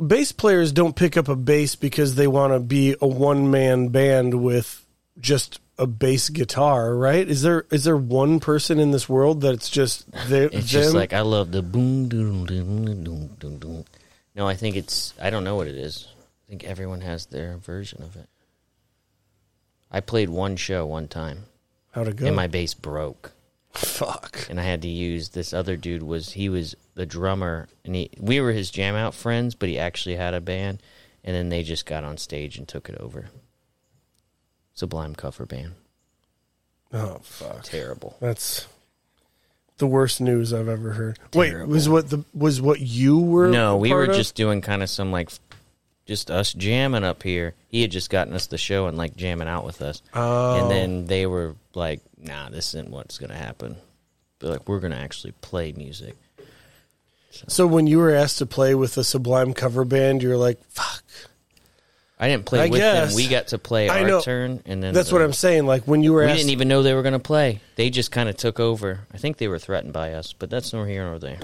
[0.00, 3.88] Bass players don't pick up a bass because they want to be a one man
[3.88, 4.86] band with
[5.18, 7.28] just a bass guitar, right?
[7.28, 10.62] Is there is there one person in this world that's just the, It's them?
[10.62, 13.84] just like I love the boom doom doom doom doom doom.
[14.34, 16.08] No, I think it's I don't know what it is.
[16.46, 18.28] I think everyone has their version of it.
[19.90, 21.44] I played one show one time
[21.92, 22.26] how to go?
[22.26, 23.32] and my bass broke
[23.72, 24.46] Fuck.
[24.50, 28.10] and I had to use this other dude was he was the drummer and he
[28.18, 30.82] we were his jam out friends, but he actually had a band
[31.24, 33.26] and then they just got on stage and took it over.
[34.78, 35.72] Sublime cover band.
[36.92, 37.64] Oh fuck.
[37.64, 38.16] Terrible.
[38.20, 38.68] That's
[39.78, 41.18] the worst news I've ever heard.
[41.32, 41.58] Terrible.
[41.62, 43.48] Wait, was what the was what you were?
[43.48, 44.14] No, we were of?
[44.14, 45.30] just doing kind of some like,
[46.06, 47.54] just us jamming up here.
[47.68, 50.62] He had just gotten us the show and like jamming out with us, Oh.
[50.62, 53.76] and then they were like, "Nah, this isn't what's gonna happen."
[54.38, 56.14] They're like, "We're gonna actually play music."
[57.48, 61.02] So when you were asked to play with a Sublime cover band, you're like, "Fuck."
[62.20, 63.08] I didn't play I with guess.
[63.10, 63.16] them.
[63.16, 64.20] We got to play I our know.
[64.20, 65.66] turn, and then That's the- what I'm saying.
[65.66, 67.60] Like when you were We asked, didn't even know they were gonna play.
[67.76, 69.00] They just kind of took over.
[69.14, 71.38] I think they were threatened by us, but that's nor here nor there.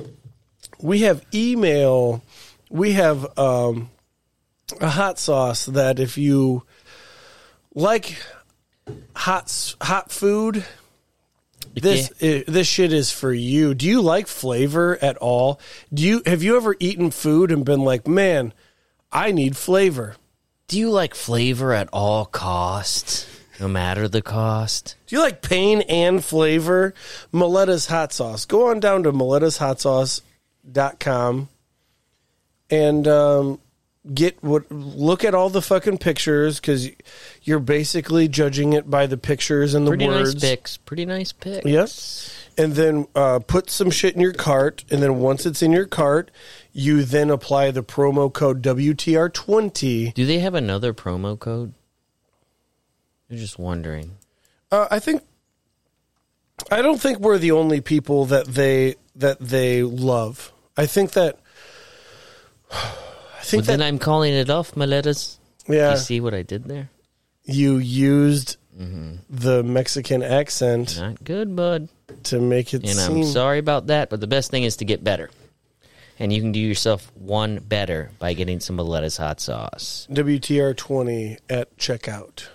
[0.81, 2.22] we have email.
[2.70, 3.91] We have um,
[4.81, 6.64] a hot sauce that if you
[7.75, 8.16] like
[9.14, 10.64] hot hot food,
[11.75, 13.75] this i this shit is for you.
[13.75, 15.61] Do you like flavor at all?
[15.93, 18.53] Do you have you ever eaten food and been like, man,
[19.12, 20.16] I need flavor?
[20.66, 23.26] Do you like flavor at all costs,
[23.60, 24.96] no matter the cost?
[25.06, 26.94] Do you like pain and flavor?
[27.32, 28.44] Miletta's hot sauce.
[28.46, 31.48] Go on down to milettashotsauce.com
[32.70, 33.58] and um,
[34.12, 36.88] get what look at all the fucking pictures because
[37.42, 40.34] you're basically judging it by the pictures and the Pretty words.
[40.34, 40.76] nice picks.
[40.78, 41.66] Pretty nice picks.
[41.66, 42.34] Yes.
[42.56, 45.86] And then uh, put some shit in your cart, and then once it's in your
[45.86, 46.30] cart,
[46.77, 50.12] you then apply the promo code WTR20.
[50.12, 51.72] Do they have another promo code?
[53.31, 54.16] I'm just wondering.
[54.72, 55.22] Uh, I think
[56.70, 60.53] I don't think we're the only people that they that they love.
[60.77, 61.39] I think that
[62.72, 65.39] I think Well, then that I'm calling it off, my letters.
[65.68, 66.91] yeah, You see what I did there?
[67.45, 69.16] you used Mm-hmm.
[69.31, 71.89] the Mexican accent Not good, bud.
[72.25, 73.16] to make it And seem.
[73.18, 75.31] I'm sorry about that, but the best thing is to get better.
[76.18, 80.06] And you can do yourself one better by getting some lettuce hot sauce.
[80.12, 82.46] WTR twenty at checkout.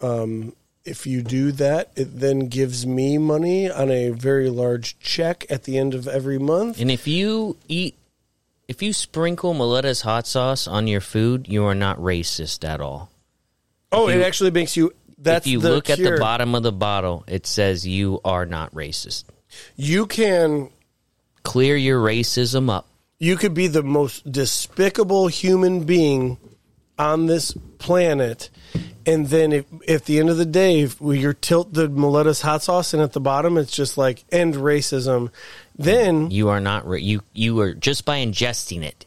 [0.00, 0.54] Um,
[0.84, 5.64] if you do that, it then gives me money on a very large check at
[5.64, 6.80] the end of every month.
[6.80, 7.96] And if you eat,
[8.68, 13.10] if you sprinkle Miletta's hot sauce on your food, you are not racist at all.
[13.92, 14.92] Oh, you- it actually makes you.
[15.18, 18.74] That's if you look at the bottom of the bottle, it says you are not
[18.74, 19.24] racist.
[19.76, 20.70] You can
[21.42, 22.88] Clear your racism up.
[23.18, 26.38] You could be the most despicable human being
[26.98, 28.48] on this planet
[29.06, 32.62] And then if, at the end of the day, if you tilt the Miletta's hot
[32.62, 35.30] sauce and at the bottom it's just like end racism,
[35.76, 39.06] then You are not ra- you you are just by ingesting it.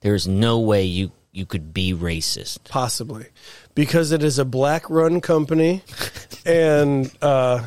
[0.00, 2.64] There's no way you you could be racist.
[2.70, 3.26] possibly
[3.74, 5.82] because it is a black run company
[6.46, 7.66] and uh,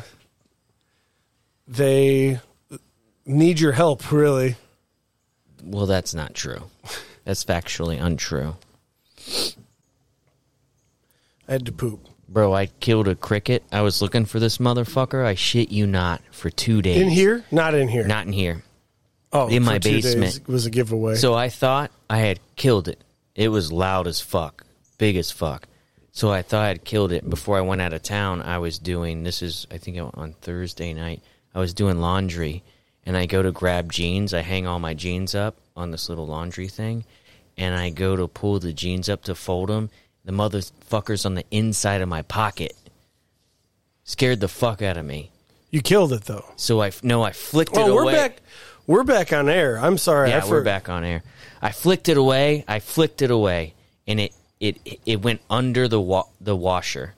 [1.68, 2.40] they
[3.24, 4.56] need your help really.
[5.64, 6.62] Well, that's not true.
[7.24, 8.56] That's factually untrue.
[11.48, 12.06] I had to poop.
[12.28, 13.64] Bro, I killed a cricket.
[13.72, 15.24] I was looking for this motherfucker.
[15.24, 17.00] I shit you not for 2 days.
[17.00, 17.44] In here?
[17.50, 18.06] Not in here.
[18.06, 18.62] Not in here.
[19.32, 20.40] oh, in my two basement.
[20.46, 21.16] was a giveaway.
[21.16, 23.02] So I thought I had killed it.
[23.34, 24.64] It was loud as fuck,
[24.98, 25.66] big as fuck.
[26.12, 27.28] So I thought I had killed it.
[27.28, 30.92] Before I went out of town, I was doing this is I think on Thursday
[30.92, 31.22] night.
[31.54, 32.62] I was doing laundry,
[33.06, 34.32] and I go to grab jeans.
[34.34, 37.04] I hang all my jeans up on this little laundry thing,
[37.56, 39.90] and I go to pull the jeans up to fold them.
[40.24, 42.76] The motherfucker's on the inside of my pocket.
[44.04, 45.30] Scared the fuck out of me.
[45.70, 46.44] you killed it though.
[46.56, 48.14] So I no, I flicked it Oh, we're away.
[48.14, 48.42] back.
[48.86, 49.76] We're back on air.
[49.78, 50.30] I'm sorry.
[50.30, 51.22] Yeah, we're back on air.
[51.62, 52.64] I flicked it away.
[52.66, 53.74] I flicked it away,
[54.06, 57.14] and it it it went under the wa- the washer.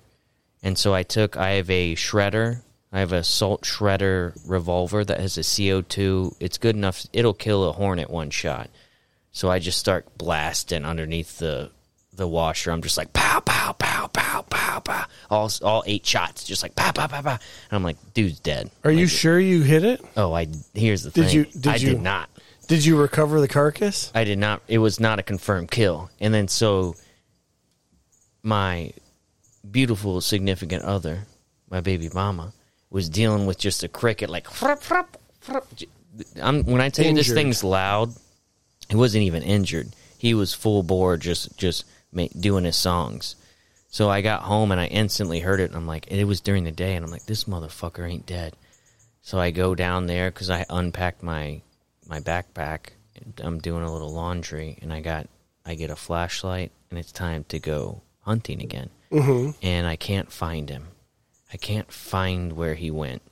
[0.63, 1.37] And so I took.
[1.37, 2.61] I have a shredder.
[2.93, 6.37] I have a salt shredder revolver that has a CO2.
[6.41, 7.07] It's good enough.
[7.13, 8.69] It'll kill a hornet one shot.
[9.33, 11.71] So I just start blasting underneath the
[12.15, 12.71] the washer.
[12.71, 15.07] I'm just like pow pow pow pow pow pow.
[15.31, 17.31] All all eight shots, just like pow pow pow pow.
[17.31, 17.41] And
[17.71, 18.71] I'm like, dude's dead.
[18.85, 20.05] Are you sure you hit it?
[20.15, 20.49] Oh, I.
[20.75, 21.35] Here's the Did thing.
[21.35, 22.29] you- did I you- did not.
[22.69, 24.13] Did you recover the carcass?
[24.15, 24.63] I did not.
[24.69, 26.11] It was not a confirmed kill.
[26.21, 26.95] And then so
[28.43, 28.93] my
[29.69, 31.27] beautiful significant other,
[31.71, 32.53] my baby mama,
[32.93, 34.47] was dealing with just a cricket like.
[36.41, 38.15] I'm, when I tell you this thing's loud,
[38.89, 39.89] he wasn't even injured.
[40.19, 41.85] He was full bore, just just
[42.39, 43.35] doing his songs.
[43.89, 45.71] So I got home and I instantly heard it.
[45.71, 48.55] And I'm like, it was during the day, and I'm like, this motherfucker ain't dead.
[49.23, 51.63] So I go down there because I unpacked my
[52.07, 52.91] my backpack.
[53.43, 55.29] I'm doing a little laundry, and I got
[55.65, 58.91] I get a flashlight, and it's time to go hunting again.
[59.11, 59.51] Mm-hmm.
[59.63, 60.89] And I can't find him.
[61.53, 63.23] I can't find where he went.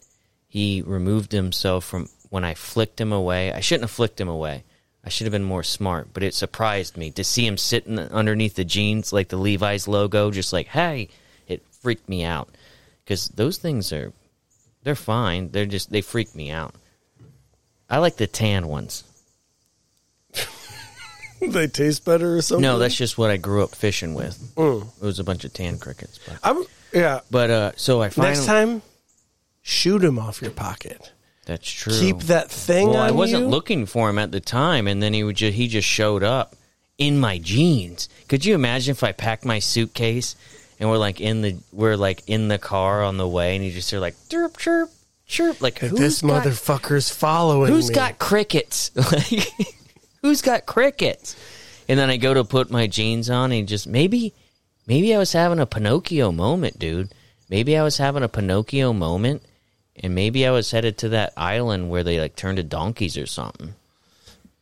[0.46, 3.52] He removed himself from when I flicked him away.
[3.52, 4.64] I shouldn't have flicked him away.
[5.04, 8.54] I should have been more smart, but it surprised me to see him sitting underneath
[8.54, 11.08] the jeans, like the Levi's logo, just like, hey,
[11.48, 12.50] it freaked me out.
[13.04, 14.12] Because those things are,
[14.82, 15.50] they're fine.
[15.50, 16.74] They're just, they freak me out.
[17.88, 19.04] I like the tan ones.
[21.40, 22.62] they taste better or something?
[22.62, 24.38] No, that's just what I grew up fishing with.
[24.56, 24.86] Mm.
[25.00, 26.20] It was a bunch of tan crickets.
[26.26, 27.20] But, I'm, yeah.
[27.30, 28.82] but uh, so I finally, Next time,
[29.62, 31.12] shoot him off your pocket.
[31.46, 31.92] that's true.
[31.98, 33.48] Keep that thing Well, on I wasn't you.
[33.48, 36.54] looking for him at the time, and then he would just he just showed up
[36.98, 38.08] in my jeans.
[38.28, 40.36] Could you imagine if I packed my suitcase
[40.78, 43.70] and we're like in the we're like in the car on the way, and you
[43.72, 44.90] just hear like chirp chirp
[45.26, 47.94] chirp like Like, who's this got, motherfucker's following who's me.
[47.94, 48.90] got crickets?
[49.12, 49.48] Like
[50.22, 51.34] who's got crickets?
[51.88, 54.32] And then I go to put my jeans on, and just maybe
[54.90, 57.10] maybe I was having a Pinocchio moment, dude.
[57.48, 59.42] Maybe I was having a Pinocchio moment,
[59.96, 63.26] and maybe I was headed to that island where they like turned to donkeys or
[63.26, 63.74] something.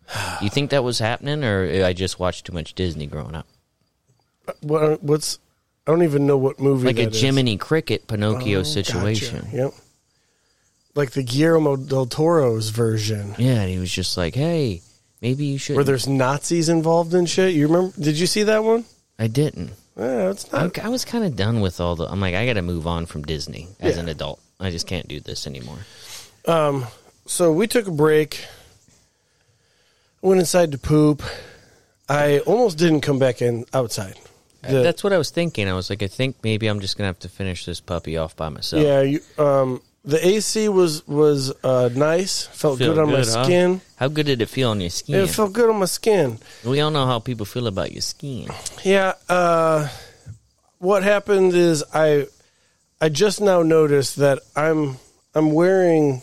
[0.42, 3.46] You think that was happening, or I just watched too much Disney growing up?
[4.62, 5.38] What, what's?
[5.86, 6.86] I don't even know what movie.
[6.86, 7.20] Like a that is.
[7.20, 9.40] Jiminy Cricket Pinocchio Oh, situation.
[9.44, 9.56] gotcha.
[9.56, 9.74] Yep.
[10.94, 14.80] Like the Guillermo del Toro's version, Yeah, and he was just like, "Hey,
[15.22, 17.54] maybe you should." where there's Nazis involved in shit.
[17.54, 17.92] You remember?
[18.00, 18.84] Did you see that one?
[19.18, 19.70] I didn't.
[19.98, 20.78] Yeah, it's I, not.
[20.78, 22.04] I was kind of done with all the.
[22.04, 24.02] I'm like, I got to move on from Disney as Yeah.
[24.02, 24.40] an adult.
[24.60, 25.78] I just can't do this anymore.
[26.46, 26.86] Um,
[27.26, 28.44] So we took a break.
[30.22, 31.22] Went inside to poop.
[32.08, 34.14] I almost didn't come back in outside.
[34.62, 35.68] The- That's what I was thinking.
[35.68, 38.34] I was like, I think maybe I'm just gonna have to finish this puppy off
[38.34, 38.82] by myself.
[38.82, 39.02] yeah.
[39.02, 42.46] You, um, the AC was was uh, nice.
[42.46, 43.44] Felt Feel good on my huh?
[43.44, 43.80] skin.
[43.96, 45.16] How good did it feel on your skin?
[45.16, 46.38] It felt good on my skin.
[46.64, 48.48] we all know how people feel about your skin.
[48.84, 49.12] Yeah.
[49.28, 49.88] Uh,
[50.78, 52.26] what happened is I
[53.02, 54.96] I just now noticed that I'm
[55.34, 56.22] I'm wearing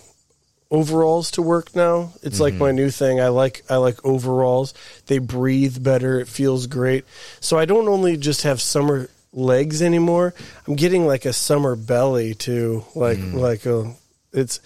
[0.71, 2.11] overalls to work now.
[2.23, 3.21] It's like my new thing.
[3.21, 4.73] I like I like overalls.
[5.05, 6.19] They breathe better.
[6.19, 7.05] It feels great.
[7.39, 10.33] So I don't only just have summer legs anymore.
[10.65, 12.83] I'm getting like a summer belly too.
[12.95, 13.93] Like like a
[14.33, 14.59] it's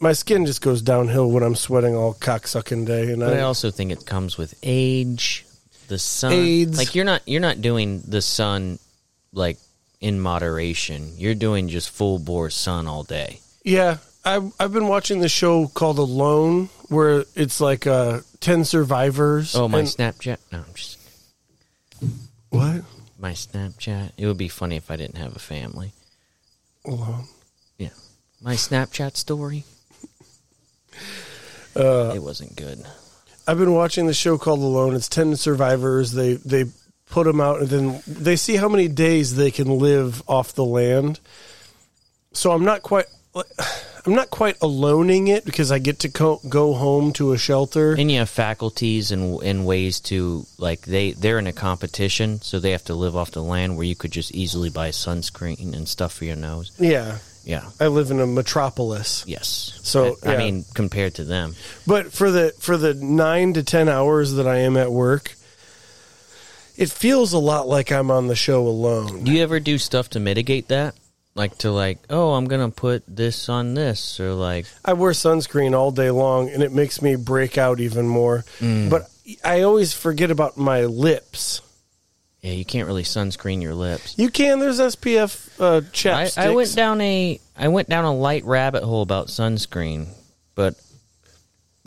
[0.00, 3.42] my skin just goes downhill when I'm sweating all cocksucking day and But I I,
[3.42, 5.46] also think it comes with age,
[5.88, 6.32] the sun.
[6.32, 6.76] AIDS.
[6.76, 8.78] Like you're not you're not doing the sun
[9.32, 9.56] like
[10.00, 11.14] in moderation.
[11.16, 13.40] You're doing just full bore sun all day.
[13.64, 19.54] Yeah, I've I've been watching the show called Alone, where it's like uh, ten survivors.
[19.54, 20.36] Oh my and- Snapchat!
[20.52, 20.98] No, I'm just
[22.50, 22.82] what?
[23.24, 24.10] My Snapchat.
[24.18, 25.92] It would be funny if I didn't have a family.
[26.84, 27.24] Alone.
[27.78, 27.88] Yeah.
[28.42, 29.64] My Snapchat story.
[31.76, 32.80] Uh, it wasn't good.
[33.48, 34.94] I've been watching the show called Alone.
[34.94, 36.12] It's ten survivors.
[36.12, 36.66] They they
[37.10, 40.64] put them out and then they see how many days they can live off the
[40.64, 41.18] land.
[42.32, 43.06] So I'm not quite
[44.06, 47.92] I'm not quite aloning it because I get to co- go home to a shelter.
[47.94, 52.58] And you have faculties and and ways to like they they're in a competition, so
[52.60, 55.88] they have to live off the land where you could just easily buy sunscreen and
[55.88, 56.70] stuff for your nose.
[56.78, 57.70] Yeah, Yeah.
[57.80, 59.24] I live in a metropolis.
[59.26, 59.78] Yes.
[59.82, 61.54] So, I, I mean, compared to them,
[61.86, 65.34] But for the for the nine to ten hours that I am at work,
[66.76, 69.24] it feels a lot like I'm on the show alone.
[69.24, 70.94] do you ever do stuff to mitigate that?
[71.36, 75.74] Like to like, oh, I'm gonna put this on this, or like, I wear sunscreen
[75.74, 78.44] all day long, and it makes me break out even more.
[78.60, 78.88] Mm.
[78.88, 79.10] But
[79.44, 81.60] I always forget about my lips.
[82.40, 84.16] yeah, you can't really sunscreen your lips.
[84.16, 84.60] You can.
[84.60, 85.80] There's SPF uh,
[86.38, 86.50] I.
[86.50, 90.06] I went down a I went down a light rabbit hole about sunscreen,
[90.54, 90.74] but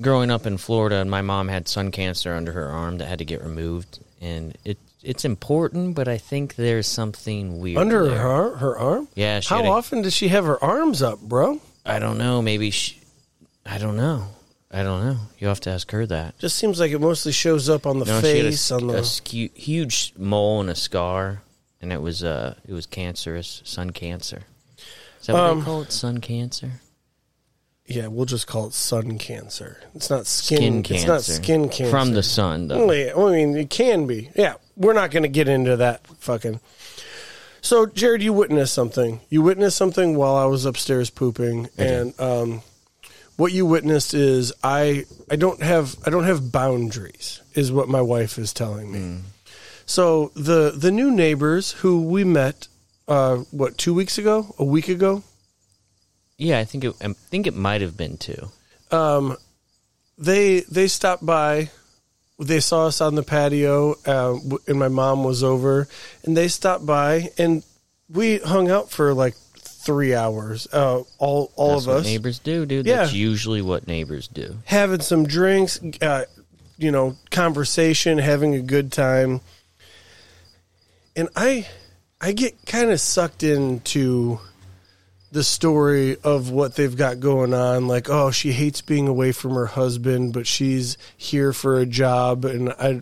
[0.01, 3.25] growing up in Florida, my mom had sun cancer under her arm that had to
[3.25, 4.77] get removed, and it
[5.07, 8.17] it's important, but I think there's something weird under there.
[8.19, 9.07] her her arm.
[9.15, 11.59] Yeah, she How a- often does she have her arms up, bro?
[11.85, 12.41] I don't know.
[12.41, 12.99] Maybe she.
[13.65, 14.27] I don't know.
[14.69, 15.17] I don't know.
[15.39, 16.37] You have to ask her that.
[16.39, 18.69] Just seems like it mostly shows up on the No, had a, face.
[18.71, 21.41] on the a scu- huge mole and a scar,
[21.81, 24.41] and it was uh it was cancerous, sun cancer.
[25.21, 25.91] Is that what Um, they call it?
[25.93, 26.71] Sun cancer.
[27.87, 29.77] yeah, we'll just call it sun cancer.
[29.95, 30.83] It's not skin.
[30.83, 32.87] Skin It's not skin cancer from the sun, though.
[32.87, 34.29] Well, yeah, I mean, it can be.
[34.35, 36.59] Yeah, we're not going to get into that fucking.
[37.61, 39.19] So, Jared, you witnessed something.
[39.29, 42.61] You witnessed something while I was upstairs pooping, and um,
[43.35, 48.01] what you witnessed is I I don't have I don't have boundaries, is what my
[48.01, 48.99] wife is telling me.
[48.99, 49.21] Mm.
[49.85, 52.67] So the the new neighbors who we met,
[53.07, 55.23] uh, what two weeks ago, a week ago,
[56.37, 56.93] Yeah, I think it.
[57.01, 58.49] I think it might have been two.
[58.91, 59.35] um,
[60.17, 61.71] they they stopped by.
[62.39, 65.87] They saw us on the patio, uh, and my mom was over,
[66.23, 67.63] and they stopped by, and
[68.09, 70.67] we hung out for like three hours.
[70.71, 72.85] Uh, all all That's of what us neighbors do, dude.
[72.85, 72.97] Yeah.
[72.97, 74.57] That's usually what neighbors do.
[74.65, 76.25] having some drinks, uh,
[76.77, 79.41] you know, conversation, having a good time,
[81.15, 81.67] and I
[82.21, 84.39] I get kind of sucked into
[85.31, 87.87] the story of what they've got going on.
[87.87, 92.45] Like oh she hates being away from her husband but she's here for a job.
[92.45, 93.01] And i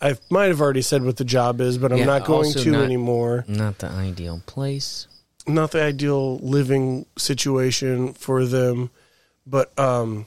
[0.00, 2.70] i might have already said what the job is but i'm Yeah, not going to
[2.72, 3.44] not- anymore.
[3.46, 5.06] Not the ideal place.
[5.46, 8.90] not the ideal living situation for them.
[9.46, 10.26] But um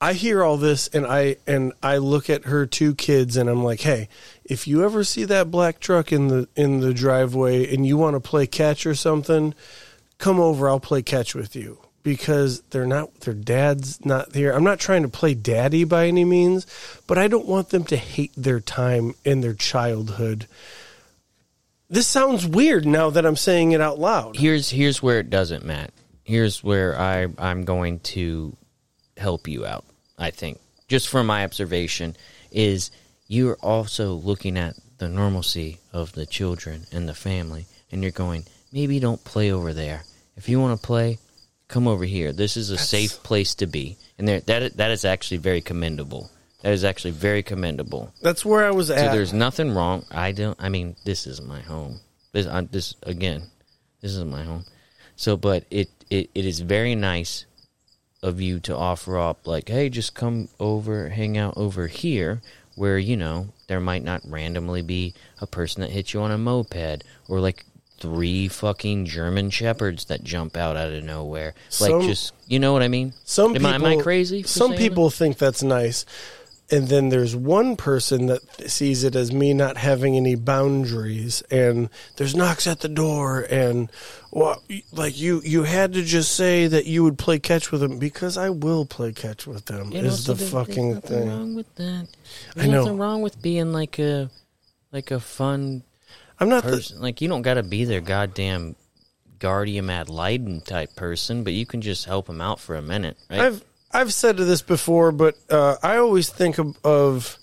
[0.00, 3.64] I hear all this and I and I look at her two kids and I'm
[3.64, 4.08] like, "Hey,
[4.48, 8.14] if you ever see that black truck in the in the driveway and you want
[8.14, 9.54] to play catch or something,
[10.18, 14.52] come over, I'll play catch with you." Because they're not their dad's not here.
[14.52, 16.64] I'm not trying to play daddy by any means,
[17.08, 20.46] but I don't want them to hate their time in their childhood.
[21.88, 24.36] This sounds weird now that I'm saying it out loud.
[24.36, 25.92] Here's here's where it doesn't, Matt.
[26.22, 28.56] Here's where I I'm going to
[29.16, 29.84] help you out.
[30.18, 32.16] I think just from my observation
[32.50, 32.90] is
[33.28, 38.44] you're also looking at the normalcy of the children and the family, and you're going
[38.72, 40.04] maybe don't play over there.
[40.36, 41.18] If you want to play,
[41.68, 42.32] come over here.
[42.32, 46.30] This is a safe place to be, and there that that is actually very commendable.
[46.62, 48.12] That is actually very commendable.
[48.22, 49.12] That's where I was So at.
[49.12, 50.04] there's nothing wrong.
[50.10, 50.56] I don't.
[50.60, 52.00] I mean, this isn't my home.
[52.32, 53.44] This, I, this again,
[54.00, 54.64] this isn't my home.
[55.16, 57.46] So, but it, it it is very nice
[58.22, 62.42] of you to offer up, like, hey, just come over, hang out over here,
[62.76, 66.38] where you know there might not randomly be a person that hits you on a
[66.38, 67.64] moped, or like
[67.98, 71.54] three fucking German shepherds that jump out out of nowhere.
[71.80, 73.12] Like, Some- just you know what I mean?
[73.24, 74.42] Some am, people, I, am I crazy?
[74.44, 76.04] Some people think that's nice,
[76.70, 81.88] and then there's one person that sees it as me not having any boundaries, and
[82.16, 83.90] there's knocks at the door, and
[84.32, 84.62] well,
[84.92, 88.36] like you, you had to just say that you would play catch with them because
[88.36, 89.92] I will play catch with them.
[89.92, 91.28] Is the fucking there's nothing thing.
[91.28, 92.08] wrong with that.
[92.50, 92.82] I There's know.
[92.82, 94.30] nothing wrong with being like a
[94.92, 95.82] like a fun
[96.38, 97.00] I'm not the, person.
[97.00, 98.76] like you don't got to be their goddamn
[99.38, 103.16] guardian ad litem type person, but you can just help them out for a minute,
[103.30, 103.40] right?
[103.40, 103.64] I've
[103.96, 107.38] I've said this before, but uh, I always think of, of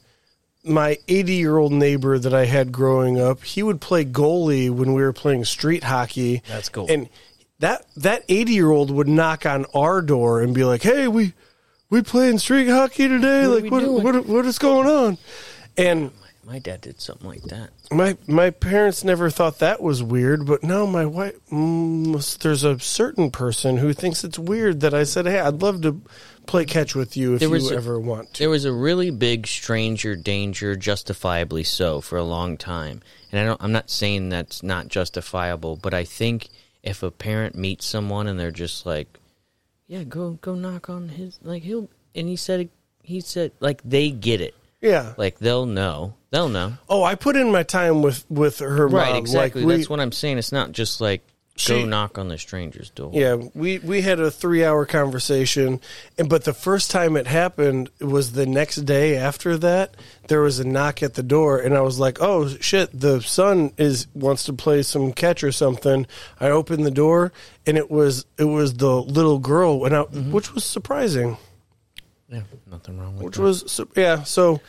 [0.64, 3.44] my 80 year old neighbor that I had growing up.
[3.44, 6.44] He would play goalie when we were playing street hockey.
[6.48, 6.86] That's cool.
[6.92, 7.10] And
[7.58, 11.34] that that 80 year old would knock on our door and be like, "Hey, we
[11.90, 13.48] we playing street hockey today?
[13.48, 15.18] What like we what what what is going on?"
[15.76, 16.12] And
[16.46, 17.70] my dad did something like that.
[17.92, 21.36] My my parents never thought that was weird, but now my wife.
[21.52, 25.82] Mm, there's a certain person who thinks it's weird that I said, "Hey, I'd love
[25.82, 26.02] to
[26.46, 29.10] play catch with you if There you a- ever want to." There was a really
[29.12, 33.02] big stranger danger, justifiably so, for a long time.
[33.32, 33.62] And I don't.
[33.64, 36.50] I'm not saying that's not justifiable, but I think
[36.84, 39.20] if a parent meets someone and they're just like,
[39.88, 42.70] "Yeah, go go knock on his," like he'll, and he said
[43.02, 45.14] he said like they get it, Yeah.
[45.18, 46.74] like they'll know, they'll know.
[46.88, 49.18] oh, I put in my time with with her Right, mom.
[49.18, 49.62] exactly.
[49.62, 50.38] Like we, That's what I'm saying.
[50.38, 51.22] It's not just like
[51.56, 53.12] She- go knock on the stranger's door.
[53.14, 55.82] Yeah, we we had a three hour conversation,
[56.18, 59.96] and but the first time it happened was the next day after that.
[60.30, 63.72] There was a knock at the door, and I was like, "Oh shit!" The son
[63.78, 66.08] is wants to play some catch or something.
[66.40, 67.32] I opened the door,
[67.68, 70.32] and it was it was the little girl, and I, Mm-hmm.
[70.32, 71.38] which was surprising.
[72.30, 72.42] Yeah,
[72.72, 73.42] nothing wrong with Which that.
[73.44, 74.24] was yeah.
[74.24, 74.60] So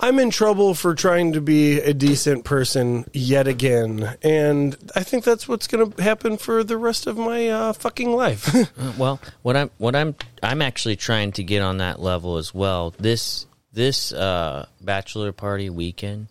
[0.00, 5.24] I'm in trouble for trying to be a decent person yet again, and I think
[5.24, 8.54] that's what's going to happen for the rest of my uh, fucking life.
[8.76, 12.52] Uh, well, what I'm what I'm I'm actually trying to get on that level as
[12.52, 12.92] well.
[12.98, 16.28] This this uh, bachelor party weekend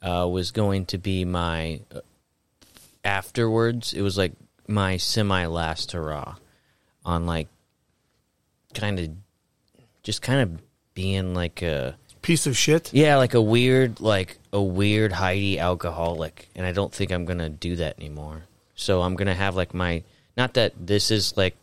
[0.00, 2.00] uh, was going to be my uh,
[3.04, 3.92] afterwards.
[3.92, 4.32] It was like
[4.66, 6.36] my semi last hurrah
[7.04, 7.48] on like
[8.74, 9.10] kind of
[10.02, 10.62] just kind of
[10.94, 12.92] being like a Piece of shit.
[12.92, 17.48] yeah like a weird like a weird Heidi alcoholic, and I don't think I'm gonna
[17.48, 18.46] do that anymore.
[18.74, 20.02] So I'm gonna have like my
[20.36, 21.54] not that this is like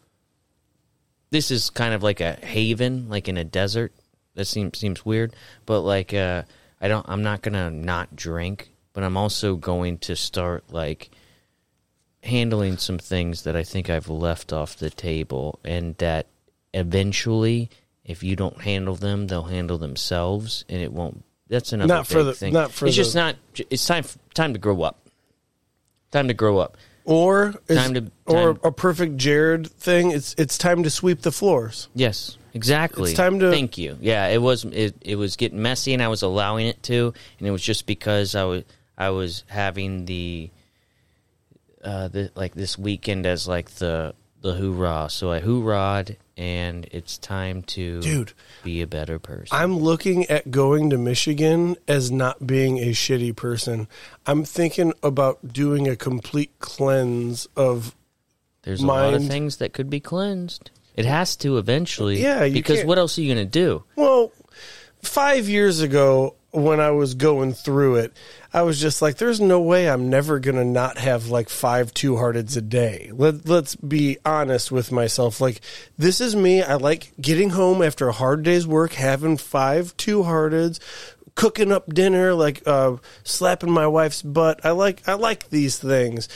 [1.31, 3.91] this is kind of like a haven, like in a desert.
[4.35, 5.35] That seems seems weird,
[5.65, 6.43] but like uh,
[6.79, 7.05] I don't.
[7.09, 11.09] I'm not gonna not drink, but I'm also going to start like
[12.23, 16.27] handling some things that I think I've left off the table, and that
[16.73, 17.69] eventually,
[18.05, 21.23] if you don't handle them, they'll handle themselves, and it won't.
[21.47, 22.53] That's another Not for the- thing.
[22.53, 23.35] not for it's just not.
[23.69, 24.05] It's time.
[24.33, 25.07] Time to grow up.
[26.11, 26.77] Time to grow up.
[27.05, 30.11] Or is, Time to- or a perfect Jared thing.
[30.11, 31.89] It's it's time to sweep the floors.
[31.93, 33.11] Yes, exactly.
[33.11, 33.97] It's time to- Thank you.
[33.99, 37.47] Yeah, it was it, it was getting messy, and I was allowing it to, and
[37.47, 38.63] it was just because I was
[38.97, 40.49] I was having the
[41.83, 45.07] uh the like this weekend as like the the hoorah.
[45.09, 48.33] So I hoorahd, and it's time to Dude.
[48.63, 49.49] be a better person.
[49.51, 53.87] I'm looking at going to Michigan as not being a shitty person.
[54.25, 57.95] I'm thinking about doing a complete cleanse of
[58.63, 60.71] There's a lot of things that could be cleansed.
[60.95, 62.21] It has to eventually.
[62.21, 63.83] Yeah, because can't- what else are you going to do?
[63.95, 64.31] Well,
[65.01, 68.13] five years ago, when I was going through it,
[68.53, 72.13] I was just like, "There's no way I'm never gonna not have like five Two
[72.13, 75.41] Hearteds a day." Let Let's be honest with myself.
[75.41, 75.61] Like,
[75.97, 76.61] this is me.
[76.61, 80.79] I like getting home after a hard day's work, having five Two Hearteds,
[81.35, 84.63] cooking up dinner, like uh, slapping my wife's butt.
[84.63, 86.29] I like I like these things.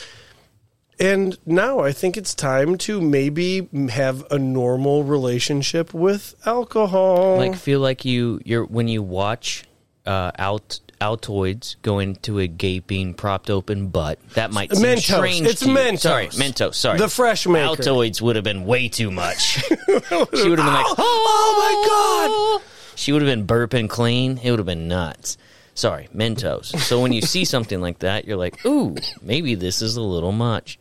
[1.00, 7.36] And now I think it's time to maybe have a normal relationship with alcohol.
[7.36, 9.64] like feel like you you're when you watch
[10.08, 15.02] uh alt altoids go into a gaping propped open butt that might seem Mentos.
[15.16, 15.74] strange It's to you.
[15.76, 16.00] Mentos.
[16.00, 17.82] sorry mentos sorry The fresh maker.
[17.82, 22.96] altoids would have been way too much she would have been like oh my god.
[22.96, 25.36] she would have been burping clean it would have been nuts
[25.74, 29.94] sorry mentos so when you see something like that you're like ooh maybe this is
[29.96, 30.78] a little much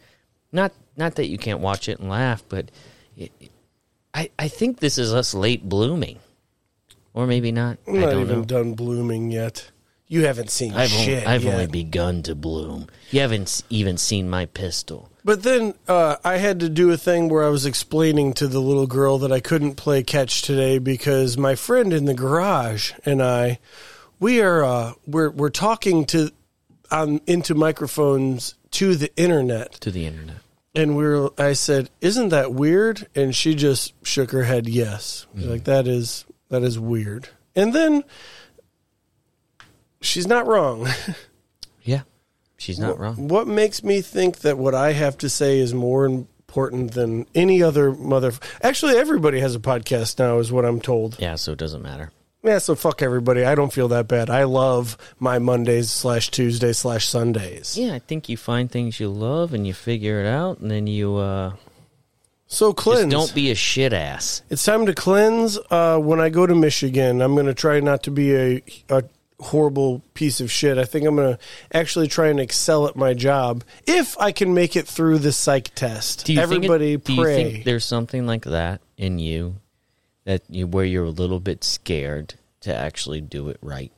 [0.51, 2.71] not not that you can't watch it and laugh but
[3.15, 3.31] it,
[4.15, 6.17] I, I think this is us late blooming
[7.17, 8.45] or maybe not I'm I not don't even know.
[8.45, 9.71] done blooming yet.
[10.09, 11.53] You haven't seen I've, only, shit I've yet.
[11.53, 12.87] only begun to bloom.
[13.11, 15.09] You haven't even seen my pistol.
[15.25, 18.61] But then uh, I had to do a thing where I was explaining to the
[18.61, 23.21] little girl that I couldn't play catch today because my friend in the garage and
[23.21, 23.59] I,
[24.19, 26.31] we are uh, we're we're talking to
[26.89, 30.37] um, into microphones to the internet, To the internet.
[30.73, 34.69] and we are I said, "Isn't that weird?" And she just shook her head.
[34.69, 37.29] Yes, like that is that is weird.
[37.55, 38.03] And then
[40.01, 40.87] she's not wrong.
[41.83, 42.01] Yeah.
[42.57, 43.29] She's not wrong.
[43.29, 47.63] What makes me think that what I have to say is more important than any
[47.63, 48.33] other mother?
[48.61, 51.17] Actually, everybody has a podcast now, is what I'm told.
[51.17, 52.11] Yeah, so it doesn't matter.
[52.43, 53.45] Yeah, so fuck everybody.
[53.45, 54.29] I don't feel that bad.
[54.29, 57.77] I love my Mondays slash Tuesdays slash Sundays.
[57.77, 60.87] Yeah, I think you find things you love and you figure it out, and then
[60.87, 61.53] you uh,
[62.47, 63.11] So just cleanse.
[63.11, 64.41] don't be a shit ass.
[64.49, 65.59] It's time to cleanse.
[65.69, 69.03] Uh, when I go to Michigan, I'm going to try not to be a, a
[69.39, 70.77] horrible piece of shit.
[70.77, 71.39] I think I'm going to
[71.73, 75.75] actually try and excel at my job if I can make it through the psych
[75.75, 76.25] test.
[76.25, 77.43] Do you Everybody think it, do pray.
[77.43, 79.57] you think there's something like that in you
[80.23, 83.91] that you where you're a little bit scared to actually do it right?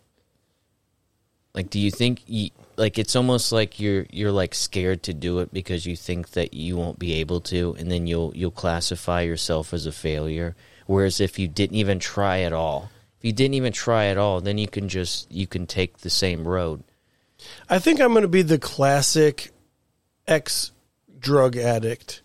[1.53, 5.39] Like, do you think you, like it's almost like you're you're like scared to do
[5.39, 9.21] it because you think that you won't be able to, and then you'll you'll classify
[9.21, 10.55] yourself as a failure.
[10.87, 12.89] Whereas if you didn't even try at all,
[13.19, 16.09] if you didn't even try at all, then you can just you can take the
[16.09, 16.83] same road.
[17.69, 19.51] I think I'm going to be the classic
[20.27, 20.71] ex
[21.19, 22.21] drug addict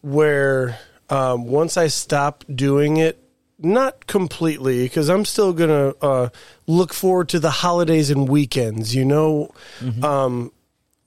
[0.00, 0.78] where
[1.10, 3.22] um, once I stop doing it,
[3.64, 6.28] not completely, because I'm still going to uh,
[6.66, 9.50] look forward to the holidays and weekends, you know?
[10.02, 10.52] Um,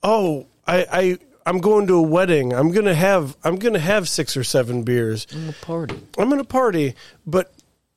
[0.02, 2.52] oh, I, I, I'm going to a wedding.
[2.52, 5.26] I'm gonna have I'm gonna have six or seven beers.
[5.32, 5.98] I'm a party.
[6.18, 6.94] I'm gonna party,
[7.26, 7.54] but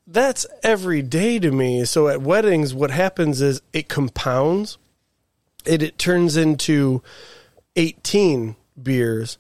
[0.08, 1.84] that's every day to me.
[1.84, 4.78] So at weddings, what happens is it compounds.
[5.66, 7.04] It it turns into
[7.76, 9.38] eighteen beers,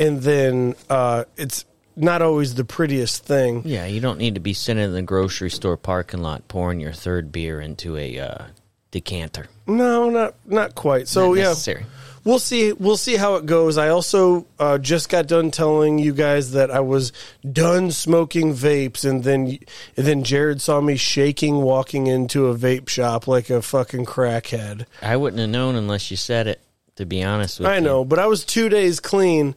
[0.00, 1.64] and then uh, it's
[1.96, 3.62] not always the prettiest thing.
[3.64, 6.92] Yeah, you don't need to be sitting in the grocery store parking lot pouring your
[6.92, 8.44] third beer into a uh,
[8.90, 9.48] decanter.
[9.66, 11.08] No, not not quite.
[11.08, 11.82] So Not yeah,
[12.24, 12.72] we'll see.
[12.72, 13.78] We'll see how it goes.
[13.78, 17.12] I also uh, just got done telling you guys that I was
[17.50, 19.58] done smoking vapes, and then
[19.96, 24.86] and then Jared saw me shaking, walking into a vape shop like a fucking crackhead.
[25.02, 26.60] I wouldn't have known unless you said it.
[26.96, 29.56] To be honest with I you, know, but I was two days clean,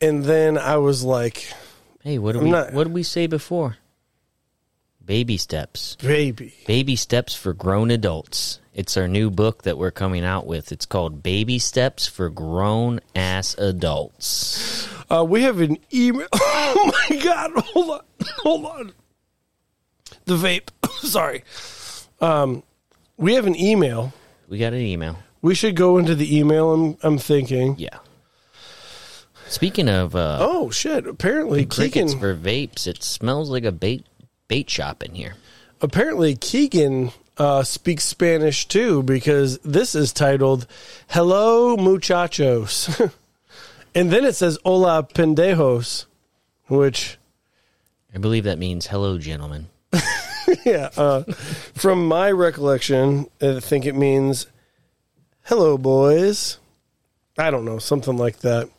[0.00, 1.52] and then I was like,
[2.06, 3.78] Hey, what did I'm we not- what did we say before?
[5.04, 5.96] Baby steps.
[5.96, 6.54] baby.
[6.64, 8.60] Baby steps for grown adults.
[8.74, 10.70] It's our new book that we're coming out with.
[10.70, 14.86] It's called Baby Steps for Grown Ass Adults.
[15.10, 16.28] Uh, we have an email.
[16.38, 17.50] Oh my god!
[17.56, 18.00] Hold on,
[18.38, 18.92] hold on.
[20.26, 20.68] The vape.
[21.00, 21.42] Sorry.
[22.20, 22.62] Um,
[23.16, 24.12] we have an email.
[24.48, 25.18] We got an email.
[25.42, 26.72] We should go into the email.
[26.72, 27.74] I'm, I'm thinking.
[27.78, 27.98] Yeah.
[29.48, 31.06] Speaking of uh, Oh shit!
[31.06, 32.18] Apparently Keegan.
[32.18, 34.04] for vapes, it smells like a bait
[34.48, 35.34] bait shop in here.
[35.80, 40.66] apparently Keegan uh, speaks Spanish too because this is titled
[41.08, 42.88] "Hello Muchachos,"
[43.94, 46.06] and then it says "Hola pendejos,"
[46.66, 47.18] which
[48.14, 49.68] I believe that means hello, gentlemen.
[50.64, 51.22] yeah, uh,
[51.74, 54.46] from my recollection, I think it means
[55.44, 56.58] "Hello, boys."
[57.38, 58.70] I don't know, something like that.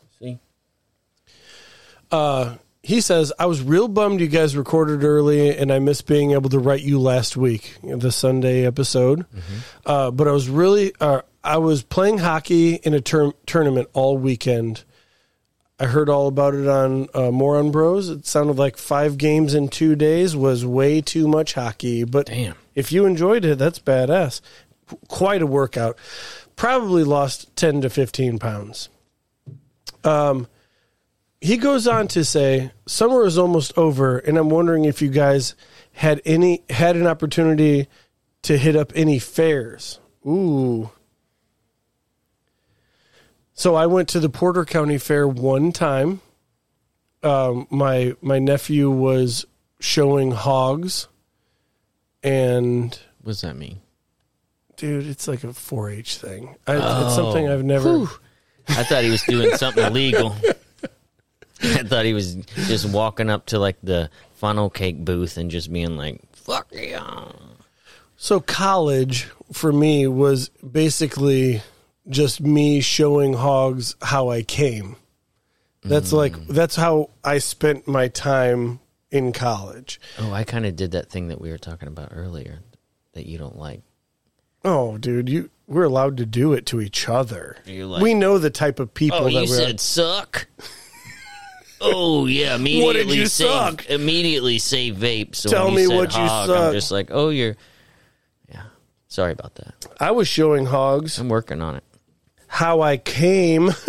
[2.12, 6.30] See, He says, I was real bummed you guys recorded early and I missed being
[6.32, 9.26] able to write you last week, the Sunday episode.
[9.84, 14.16] Uh, but I was really, uh, I was playing hockey in a term, tournament all
[14.16, 14.84] weekend.
[15.80, 18.08] I heard all about it on uh, Moron Bros.
[18.08, 22.04] It sounded like five games in two days was way too much hockey.
[22.04, 22.54] But Damn.
[22.74, 24.40] if you enjoyed it, that's badass.
[24.88, 25.96] Qu- Quite a workout.
[26.56, 28.88] Probably lost 10 to 15 pounds
[31.40, 35.54] he goes on to say summer is almost over and i'm wondering if you guys
[35.92, 37.86] had any had an opportunity
[38.42, 40.90] to hit up any fairs ooh
[43.52, 46.20] so i went to the porter county fair one time
[47.20, 49.44] um, my my nephew was
[49.80, 51.08] showing hogs
[52.22, 53.80] and what does that mean?
[54.76, 58.08] dude it's like a 4-h thing I, it's something i've never Whew.
[58.68, 60.36] I thought he was doing something illegal.
[61.62, 65.72] I thought he was just walking up to like the funnel cake booth and just
[65.72, 67.32] being like, "Fuck yeah."
[68.16, 71.62] So college for me was basically
[72.08, 74.96] just me showing hogs how I came.
[75.82, 76.48] That's like mm.
[76.48, 78.80] that's how I spent my time
[79.10, 80.00] in college.
[80.18, 82.60] Oh, I kind of did that thing that we were talking about earlier
[83.12, 83.82] that you don't like.
[84.64, 87.56] Oh, dude, you we're allowed to do it to each other.
[87.66, 90.46] Like- we know the type of people Oh, that you said suck.
[91.80, 93.86] Oh yeah, immediately you say suck?
[93.86, 95.34] immediately say vape.
[95.34, 96.58] So Tell me what you hog, suck.
[96.58, 97.56] I'm just like, oh, you're.
[98.50, 98.62] Yeah,
[99.08, 99.86] sorry about that.
[100.00, 101.84] I was showing hogs I'm working on it.
[102.46, 103.70] how I came.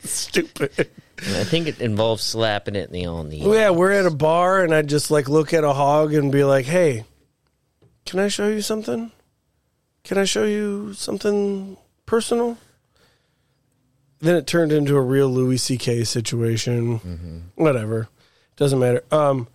[0.00, 0.90] Stupid.
[1.24, 3.42] And I think it involves slapping it in the on the.
[3.42, 6.30] Well, yeah, we're at a bar and I'd just like look at a hog and
[6.30, 7.04] be like, hey,
[8.04, 9.10] can I show you something?
[10.04, 12.58] Can I show you something personal?
[14.20, 16.04] Then it turned into a real Louis C.K.
[16.04, 17.42] situation.
[17.54, 18.08] Whatever.
[18.56, 19.04] Doesn't matter.
[19.10, 19.48] Um,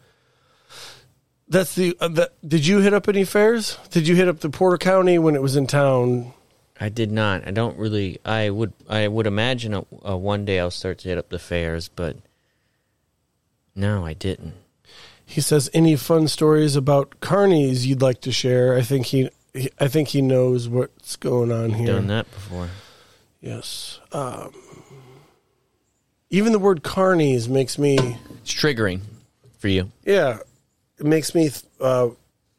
[1.48, 2.32] that's the, uh, the.
[2.48, 3.78] Did you hit up any fairs?
[3.90, 6.34] Did you hit up the Porter County when it was in town?
[6.80, 7.48] I did not.
[7.48, 8.20] I don't really.
[8.24, 8.74] I would.
[8.88, 12.18] I would imagine uh uh, one day I'll start to hit up the fairs, but
[13.76, 14.54] no, I didn't.
[15.26, 19.70] He says, "Any fun stories about carnies you'd like to share?" I think he, he
[19.80, 21.88] I think he knows what's going on here.
[21.88, 22.70] Done that before.
[23.42, 24.00] Yes.
[24.12, 24.52] Um,
[26.30, 27.98] even the word carnies makes me,
[28.42, 29.02] It's triggering
[29.58, 29.92] for you.
[30.06, 30.40] yeah,
[31.00, 31.50] it makes me
[31.80, 32.10] uh,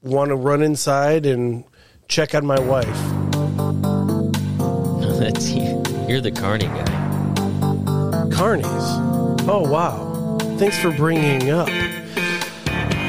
[0.02, 1.64] want to run inside and
[2.08, 2.86] check on my wife.
[5.18, 5.82] That's you.
[6.08, 6.84] You're the carny guy.
[8.30, 9.46] Carnies.
[9.48, 10.36] Oh, wow.
[10.58, 11.68] Thanks for bringing up.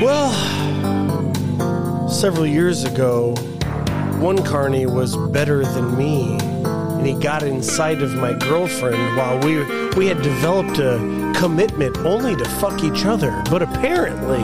[0.02, 0.32] Well,
[2.10, 3.34] several years ago,
[4.20, 6.38] one carny was better than me,
[7.04, 9.58] and he got inside of my girlfriend while we
[9.98, 13.44] we had developed a commitment only to fuck each other.
[13.50, 14.42] But apparently,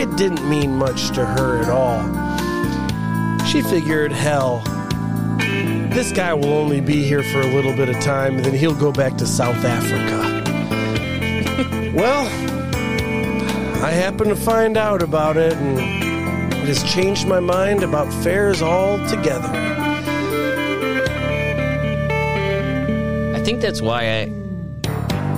[0.00, 2.00] it didn't mean much to her at all.
[3.44, 4.60] She figured, hell,
[5.90, 8.74] this guy will only be here for a little bit of time, and then he'll
[8.74, 10.42] go back to South Africa.
[11.94, 12.24] well,
[13.84, 15.78] I happened to find out about it, and
[16.54, 19.81] it has changed my mind about fairs altogether.
[23.44, 24.24] Think that's why I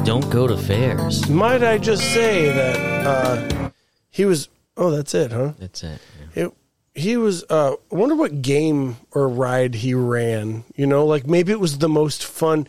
[0.04, 1.26] don't go to fairs.
[1.30, 3.70] Might I just say that uh,
[4.10, 4.48] he was?
[4.76, 5.52] Oh, that's it, huh?
[5.58, 6.00] That's it.
[6.34, 6.52] It,
[6.94, 7.44] he was.
[7.48, 10.64] Uh, I wonder what game or ride he ran.
[10.76, 12.66] You know, like maybe it was the most fun.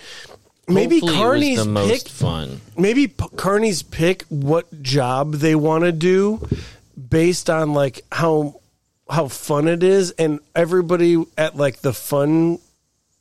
[0.67, 2.61] Maybe Hopefully it was Carney's the most picked fun.
[2.77, 6.47] maybe P- Carney's pick what job they want to do
[7.09, 8.61] based on like how
[9.09, 12.59] how fun it is, and everybody at like the fun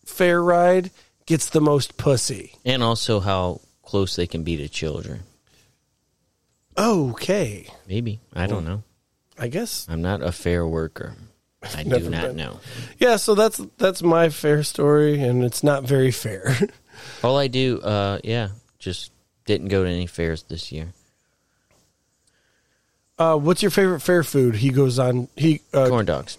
[0.06, 0.90] fair ride
[1.26, 2.54] gets the most pussy.
[2.64, 5.22] And also how close they can be to children.
[6.76, 8.20] Okay, Maybe.
[8.34, 8.82] I don't know.
[9.38, 9.86] I guess.
[9.88, 11.14] I'm not a fair worker.
[11.76, 12.36] I do Never not been.
[12.36, 12.60] know.
[12.98, 16.56] Yeah, so that's that's my fair story, and it's not very fair.
[17.22, 18.48] All I do, uh, yeah,
[18.78, 19.12] just
[19.46, 20.88] didn't go to any fairs this year.
[23.18, 24.56] uh, what's your favorite fair food?
[24.56, 25.28] He goes on.
[25.36, 25.60] He.
[25.72, 26.38] Uh, Corn dogs.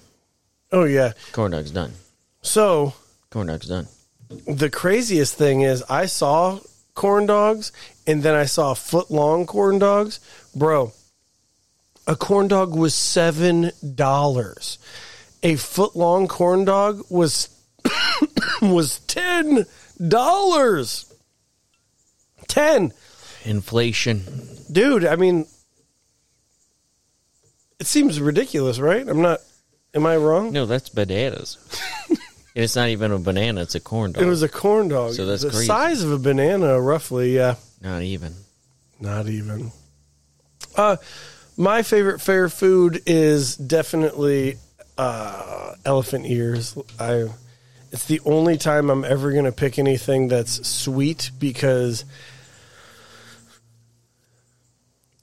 [0.72, 1.14] oh yeah.
[1.32, 1.94] Corn dogs done.
[2.42, 2.94] So
[3.30, 3.88] Corn dogs done.
[4.30, 6.60] The craziest thing is I saw
[6.94, 7.72] corn dogs
[8.08, 10.20] and then I saw foot long corn dogs.
[10.56, 10.94] Bro,
[12.08, 14.78] a corn dog was seven dollars.
[15.44, 17.50] A foot long corn dog was
[18.62, 19.66] was ten
[20.08, 21.14] dollars.
[22.48, 22.94] Ten.
[23.44, 24.24] Inflation.
[24.72, 25.46] Dude, I mean
[27.80, 29.08] it seems ridiculous, right?
[29.08, 29.40] I'm not
[29.94, 30.52] am I wrong?
[30.52, 31.58] No, that's bananas.
[32.56, 34.24] and it's not even a banana; it's a corn dog.
[34.24, 35.14] It was a corn dog.
[35.14, 35.66] So that's the crazy.
[35.66, 37.56] size of a banana, roughly, yeah.
[37.82, 38.34] not even.
[39.00, 39.72] Not even.
[40.76, 40.96] Uh,
[41.58, 44.58] my favorite fair food is definitely
[44.98, 46.78] uh, elephant ears.
[47.00, 47.30] I.
[47.92, 52.04] It's the only time I'm ever going to pick anything that's sweet because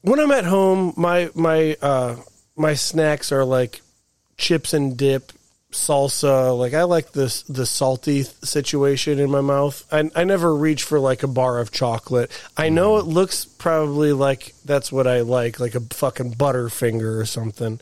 [0.02, 2.16] when I'm at home, my my uh,
[2.56, 3.80] my snacks are like
[4.36, 5.32] chips and dip,
[5.72, 6.56] salsa.
[6.56, 9.84] Like I like this the salty situation in my mouth.
[9.92, 12.30] I I never reach for like a bar of chocolate.
[12.56, 17.26] I know it looks probably like that's what I like, like a fucking Butterfinger or
[17.26, 17.80] something.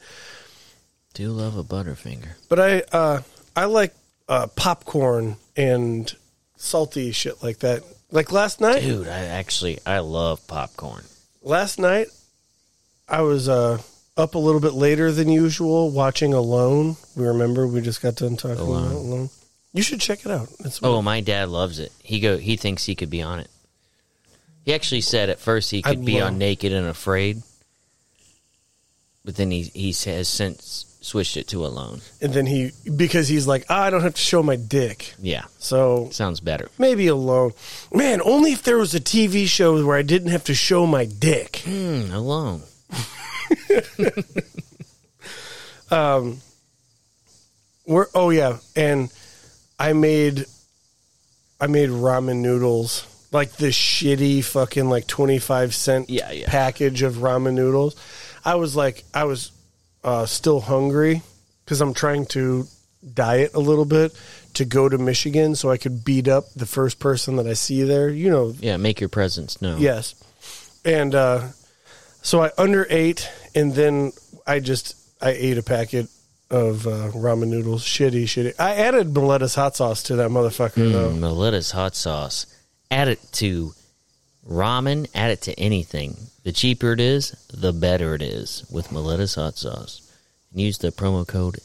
[1.14, 2.34] Do love a Butterfinger.
[2.48, 3.20] But I uh,
[3.54, 3.94] I like
[4.28, 6.12] uh, popcorn and
[6.56, 7.82] salty shit like that.
[8.12, 11.04] Like last night, Dude, I actually I love popcorn.
[11.42, 12.08] last night
[13.08, 13.78] I was uh,
[14.16, 16.96] up a little bit later than usual watching Alone.
[17.16, 18.86] We remember we just got done talking Alone.
[18.86, 19.30] about Alone.
[19.72, 20.48] You should check it out.
[20.60, 21.92] It's Oh, my dad loves it.
[22.02, 23.48] He go he thinks he could be on it.
[24.64, 27.42] He actually said at first he could I'd be love- on Naked and Afraid.
[29.24, 32.00] But then he he has since switched it to Alone.
[32.20, 35.14] and then he because he's like, ah, I don't have to show my dick.
[35.20, 35.44] Yeah.
[35.58, 36.68] So Sounds better.
[36.78, 37.52] maybe Alone.
[37.92, 41.04] Man, only if there was a TV show where I didn't have to show my
[41.06, 41.62] dick.
[41.64, 42.62] Hmm, alone.
[47.86, 49.12] We're oh yeah, and
[49.78, 50.44] I made
[51.60, 56.46] I made ramen noodles like this shitty fucking like twenty five cent Yeah, yeah.
[56.48, 57.96] package of ramen noodles.
[58.44, 59.50] I was like I was
[60.04, 61.22] uh, still hungry
[61.64, 62.66] because I'm trying to
[63.14, 64.12] diet a little bit
[64.54, 67.82] to go to Michigan so I could beat up the first person that I see
[67.82, 68.08] there.
[68.08, 69.80] You know, Yeah, make your presence known.
[69.80, 70.14] Yes.
[70.84, 71.48] And uh,
[72.22, 74.12] so I underate, and then
[74.46, 76.08] I just I ate a packet
[76.50, 77.84] of uh, ramen noodles.
[77.84, 78.54] Shitty, shitty.
[78.58, 81.10] I added Miletta's hot sauce to that motherfucker though.
[81.10, 82.46] Mm, Miletta's hot sauce.
[82.90, 83.72] Add it to
[84.48, 86.16] ramen, add it to anything.
[86.42, 90.00] The cheaper it is, the better it is with Miletta's hot sauce.
[90.50, 91.58] And use the promo code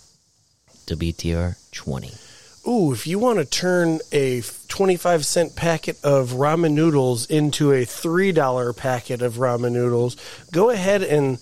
[0.85, 2.24] WTR20.
[2.67, 7.85] Ooh, if you want to turn a twenty-five cent packet of ramen noodles into a
[7.85, 10.17] three dollar packet of ramen noodles,
[10.51, 11.37] go ahead and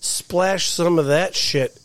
[0.00, 1.78] splash some of that shit,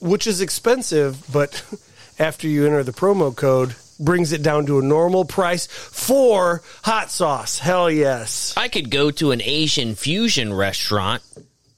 [0.00, 1.64] which is expensive, but
[2.18, 7.10] after you enter the promo code, brings it down to a normal price for hot
[7.10, 7.58] sauce.
[7.58, 8.54] Hell yes.
[8.56, 11.22] I could go to an Asian fusion restaurant,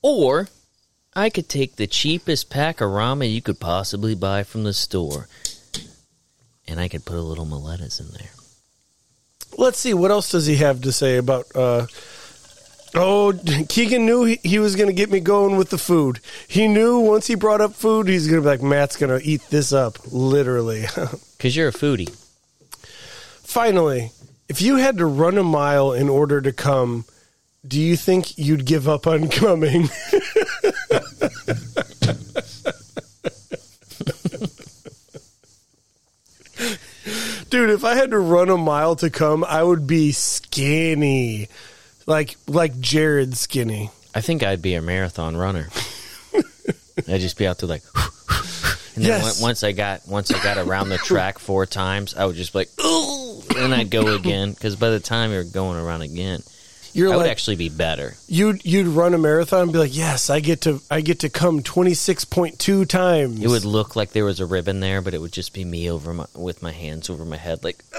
[0.03, 0.49] or
[1.15, 5.29] I could take the cheapest pack of ramen you could possibly buy from the store,
[6.67, 8.31] and I could put a little Miletta's in there.
[9.57, 11.47] Let's see what else does he have to say about.
[11.55, 11.87] Uh,
[12.95, 13.33] oh,
[13.69, 16.21] Keegan knew he, he was going to get me going with the food.
[16.49, 19.25] He knew once he brought up food, he's going to be like, Matt's going to
[19.25, 20.87] eat this up, literally.
[21.37, 22.09] Because you're a foodie.
[23.43, 24.13] Finally,
[24.49, 27.05] if you had to run a mile in order to come,
[27.69, 29.91] do you think you'd give up on coming?
[37.55, 41.47] Dude, if I had to run a mile to come, I would be skinny.
[42.05, 43.93] Like like Jared skinny.
[44.13, 45.69] I think I'd be a marathon runner.
[47.09, 47.85] I'd just be out there like,
[48.97, 49.41] and then Yes.
[49.41, 52.59] once I got once I got around the track four times, I would just be
[52.59, 54.51] like, ooh, and I'd go again.
[54.51, 56.43] Because by the time you're going around again,
[56.95, 58.15] You're I would actually be better.
[58.29, 61.29] you'd you'd run a marathon and be like, "Yes, I get to I get to
[61.29, 65.33] come 26.2 times." It would look like there was a ribbon there, but it would
[65.33, 67.85] just be me over my with my hands over my head, like.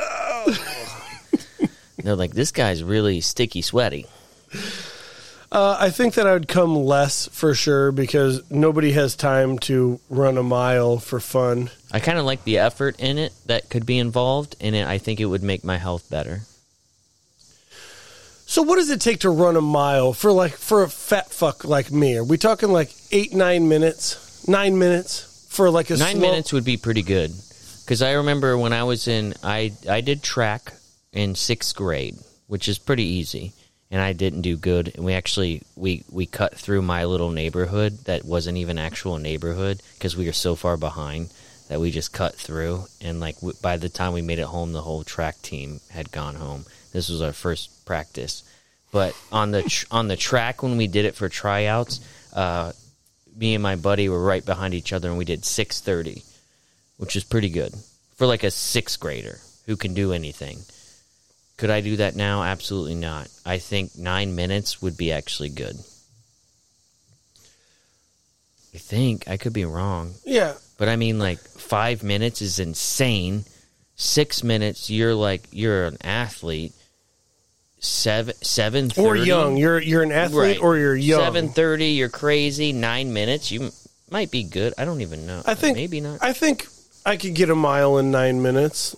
[1.98, 4.06] They're like, this guy's really sticky, sweaty.
[5.52, 10.00] Uh, I think that I would come less for sure because nobody has time to
[10.10, 11.72] run a mile for fun.
[11.92, 14.98] I kind of like the effort in it that could be involved, and it, I
[14.98, 16.42] think it would make my health better.
[18.56, 21.66] So what does it take to run a mile for like for a fat fuck
[21.66, 22.16] like me?
[22.16, 26.54] Are we talking like eight nine minutes, nine minutes for like a Nine slow- minutes
[26.54, 27.34] would be pretty good,
[27.84, 30.72] because I remember when I was in, I I did track
[31.12, 32.16] in sixth grade,
[32.48, 33.52] which is pretty easy,
[33.92, 34.90] and I didn't do good.
[34.96, 39.82] And we actually we we cut through my little neighborhood that wasn't even actual neighborhood
[39.96, 41.30] because we were so far behind
[41.68, 42.86] that we just cut through.
[43.02, 46.10] And like w- by the time we made it home, the whole track team had
[46.14, 46.64] gone home.
[46.96, 48.44] This was our first practice,
[48.92, 52.00] but on the tr- on the track when we did it for tryouts.
[52.34, 52.72] Uh,
[53.36, 56.24] me and my buddy were right behind each other and we did 630
[56.98, 57.74] which is pretty good
[58.16, 60.60] for like a sixth grader who can do anything.
[61.58, 62.44] Could i do that now?
[62.44, 63.30] Absolutely not.
[63.46, 65.76] I think nine minutes would be actually good.
[68.74, 70.14] I think i could be wrong.
[70.26, 73.46] Yeah, but i mean like five minutes is insane.
[73.98, 76.74] Six minutes you're like you're an athlete
[77.80, 79.58] seven seven or young.
[79.58, 80.62] You're you're an athlete right.
[80.62, 81.20] or you're young.
[81.20, 82.74] Seven thirty, you're crazy.
[82.74, 83.72] Nine minutes, you m-
[84.10, 84.74] might be good.
[84.78, 85.42] I don't even know.
[85.46, 86.22] I think maybe not.
[86.22, 86.68] I think
[87.06, 88.96] I could get a mile in nine minutes.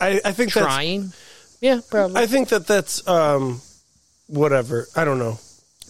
[0.00, 1.12] I, I think that's Trying,
[1.60, 2.20] yeah, probably.
[2.20, 3.60] I think that that's um,
[4.26, 4.86] whatever.
[4.96, 5.38] I don't know.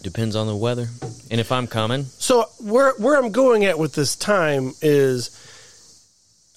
[0.02, 0.88] Depends on the weather,
[1.30, 2.04] and if I'm coming.
[2.04, 5.30] So where where I'm going at with this time is,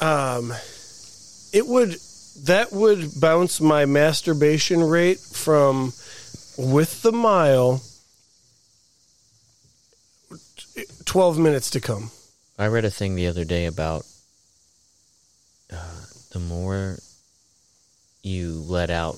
[0.02, 0.54] um,
[1.54, 1.96] it would
[2.46, 5.94] that would bounce my masturbation rate from
[6.58, 7.82] with the mile.
[11.06, 12.12] 12 minutes to come.
[12.60, 14.06] I read a thing the other day about
[15.72, 16.98] uh, the more
[18.24, 19.18] you let out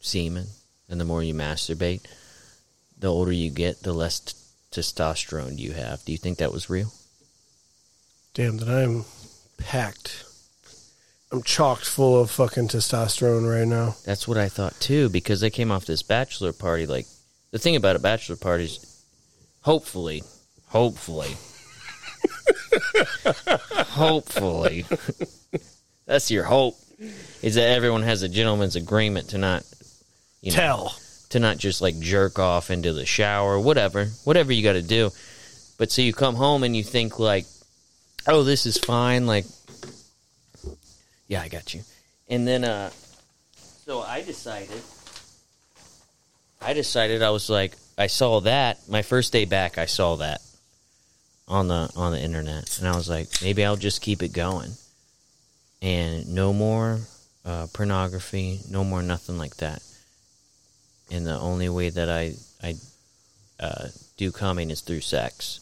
[0.00, 0.46] semen
[0.88, 2.02] and the more you masturbate,
[2.98, 4.34] the older you get, the less t-
[4.70, 6.04] testosterone you have.
[6.04, 6.92] Do you think that was real?
[8.34, 9.04] Damn, that I'm
[9.58, 10.25] packed.
[11.32, 13.96] I'm chocked full of fucking testosterone right now.
[14.04, 16.86] That's what I thought too, because they came off this bachelor party.
[16.86, 17.06] Like
[17.50, 19.04] the thing about a bachelor party is,
[19.62, 20.22] hopefully,
[20.68, 21.36] hopefully,
[23.88, 24.84] hopefully,
[26.06, 26.76] that's your hope,
[27.42, 29.64] is that everyone has a gentleman's agreement to not,
[30.40, 30.96] you know, Tell.
[31.30, 35.10] to not just like jerk off into the shower, whatever, whatever you got to do.
[35.78, 37.46] But so you come home and you think like,
[38.26, 39.26] oh, this is fine.
[39.26, 39.44] Like,
[41.28, 41.82] yeah, I got you.
[42.28, 42.90] And then, uh,
[43.84, 44.82] so I decided,
[46.60, 49.78] I decided I was like, I saw that my first day back.
[49.78, 50.40] I saw that
[51.48, 54.72] on the on the internet, and I was like, maybe I'll just keep it going,
[55.80, 57.00] and no more
[57.44, 59.82] uh, pornography, no more nothing like that
[61.10, 62.74] and the only way that I I
[63.60, 65.60] uh, do coming is through sex.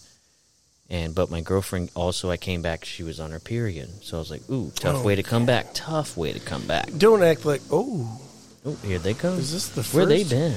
[0.91, 4.21] And but my girlfriend also I came back she was on her period, so I
[4.21, 6.89] was like, ooh, tough Oh, way to come back, tough way to come back.
[6.97, 8.21] Don't act like, oh.
[8.67, 9.39] Oh, here they come.
[9.39, 9.95] is this the first?
[9.95, 10.57] Where they been?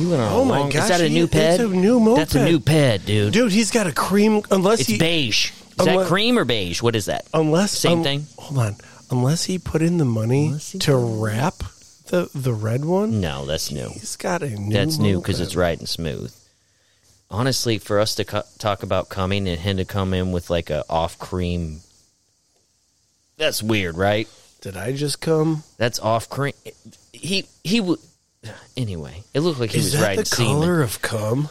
[0.00, 0.70] You went on Oh a my long.
[0.70, 1.58] gosh, is that a new ped?
[1.60, 2.18] a new moped.
[2.18, 3.32] That's a new ped, dude.
[3.32, 5.50] Dude, he's got a cream, unless it's he, beige.
[5.50, 6.80] Is that Unless- cream or beige?
[6.82, 7.26] What is that?
[7.34, 8.26] unless Same um, thing?
[8.38, 8.76] Hold on,
[9.10, 11.62] unless he put in the money Unless he to wrap
[12.06, 13.20] the the red one.
[13.20, 13.88] No, that's new.
[13.90, 14.72] He's got a new.
[14.72, 15.46] That's new because moped.
[15.48, 16.32] it's right and smooth.
[17.30, 18.24] Honestly, for us to
[18.58, 21.80] talk about coming and him to come in with like a off cream,
[23.36, 24.28] that's weird, right?
[24.60, 25.62] Did I just come?
[25.76, 26.54] That's off cream.
[27.12, 27.98] He he would.
[28.76, 31.48] Anyway, it looked like he Is was that riding the color of cum?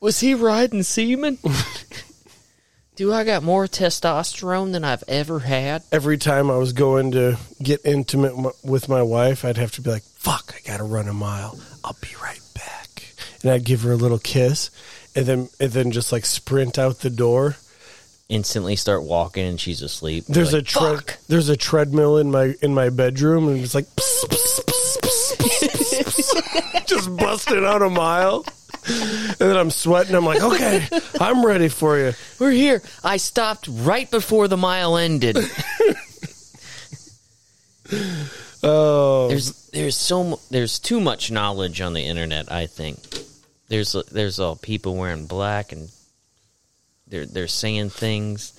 [0.00, 1.38] Was he riding semen?
[2.96, 5.82] Do I got more testosterone than I've ever had?
[5.90, 9.80] Every time I was going to get intimate m- with my wife, I'd have to
[9.80, 11.58] be like, "Fuck, I gotta run a mile.
[11.82, 14.70] I'll be right back," and I'd give her a little kiss,
[15.14, 17.56] and then and then just like sprint out the door.
[18.30, 20.24] Instantly start walking and she's asleep.
[20.28, 20.66] There's Like, a.
[20.96, 24.96] "Fuck." There's a treadmill in my in my bedroom, and it's like pss, pss, pss,
[25.02, 28.44] pss, pss, pss, just busting out a mile.
[28.86, 30.14] And then I'm sweating.
[30.14, 30.86] I'm like, okay,
[31.20, 32.12] I'm ready for you.
[32.38, 32.82] We're here.
[33.02, 35.38] I stopped right before the mile ended.
[38.62, 42.50] Oh, there's there's so mu- there's too much knowledge on the internet.
[42.50, 42.98] I think
[43.68, 45.88] there's there's all people wearing black and
[47.08, 48.52] they're they're saying things.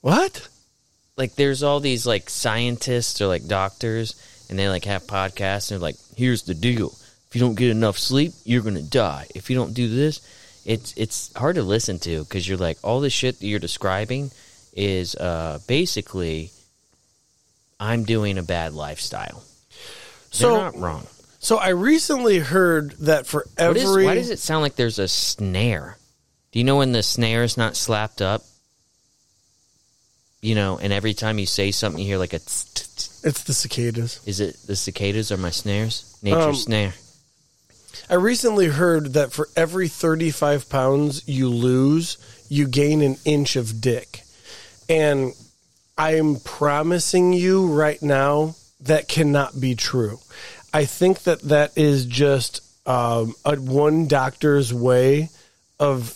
[0.00, 0.48] What?
[1.18, 4.14] like there's all these like scientists or like doctors
[4.48, 6.96] and they like have podcasts and they're like here's the deal.
[7.26, 9.26] If you don't get enough sleep you're gonna die.
[9.34, 10.20] If you don't do this
[10.64, 14.30] it's it's hard to listen to because you're like all the shit that you're describing
[14.74, 16.50] is uh basically
[17.80, 19.42] i'm doing a bad lifestyle.
[20.30, 21.06] So- they're not wrong
[21.40, 24.98] So I recently heard that for What is- every why does it sound like there's
[24.98, 25.96] a snare
[26.52, 28.42] do you know when the snare is not slapped up
[30.42, 32.40] you know and every time you say something you hear like a
[33.24, 34.20] it's the cicadas.
[34.26, 36.16] Is it the cicadas or my snares?
[36.22, 36.94] Nature's Um, snare.
[38.08, 42.16] I recently heard that for every 35 pounds you lose,
[42.48, 44.22] you gain an inch of dick.
[44.88, 45.34] And
[45.98, 50.20] I'm promising you right now that cannot be true.
[50.72, 55.30] I think that that is just um, a one doctor's way
[55.78, 56.14] of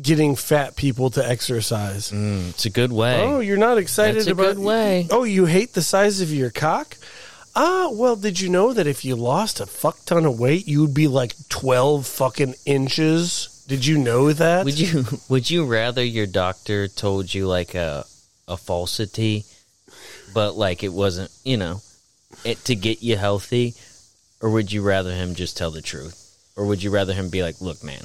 [0.00, 2.12] getting fat people to exercise.
[2.12, 3.22] It's a good way.
[3.22, 5.06] Oh, you're not excited That's a about good way.
[5.10, 6.96] Oh, you hate the size of your cock?
[7.54, 10.82] Ah, well, did you know that if you lost a fuck ton of weight, you
[10.82, 13.64] would be like 12 fucking inches?
[13.66, 14.64] Did you know that?
[14.64, 18.04] Would you would you rather your doctor told you like a
[18.48, 19.44] a falsity,
[20.32, 21.80] but like it wasn't, you know,
[22.44, 23.74] it to get you healthy,
[24.40, 27.42] or would you rather him just tell the truth, or would you rather him be
[27.42, 28.00] like, look, man,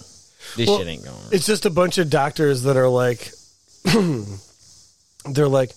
[0.56, 1.16] this Well, shit ain't going.
[1.16, 3.32] on." It's just a bunch of doctors that are like,
[5.26, 5.72] they're like,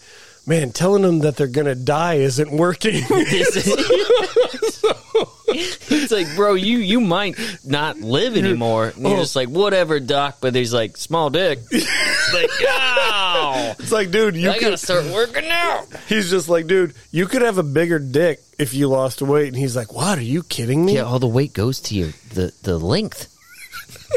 [0.46, 3.02] man, telling them that they're going to die isn't working.
[5.48, 8.88] it's like, bro, you you might not live anymore.
[8.88, 9.20] And you're Oh.
[9.20, 10.38] just like, whatever, doc.
[10.40, 11.58] But he's like, small dick.
[11.72, 13.74] like, ow!
[13.78, 14.62] it's like, dude, you I could.
[14.62, 15.86] gotta start working out.
[16.08, 19.48] He's just like, dude, you could have a bigger dick if you lost weight.
[19.48, 20.18] And he's like, what?
[20.18, 20.96] Are you kidding me?
[20.96, 23.34] Yeah, all the weight goes to your the the length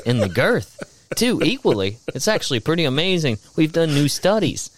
[0.06, 0.78] and the girth
[1.16, 1.98] too equally.
[2.14, 3.38] It's actually pretty amazing.
[3.56, 4.70] We've done new studies,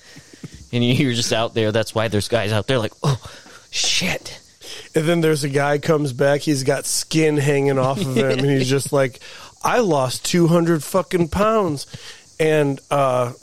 [0.71, 1.71] and you're just out there.
[1.71, 3.19] That's why there's guys out there like, oh
[3.71, 4.39] shit.
[4.95, 6.41] And then there's a guy comes back.
[6.41, 9.19] He's got skin hanging off of him, and he's just like,
[9.63, 11.87] "I lost two hundred fucking pounds."
[12.39, 13.33] And uh,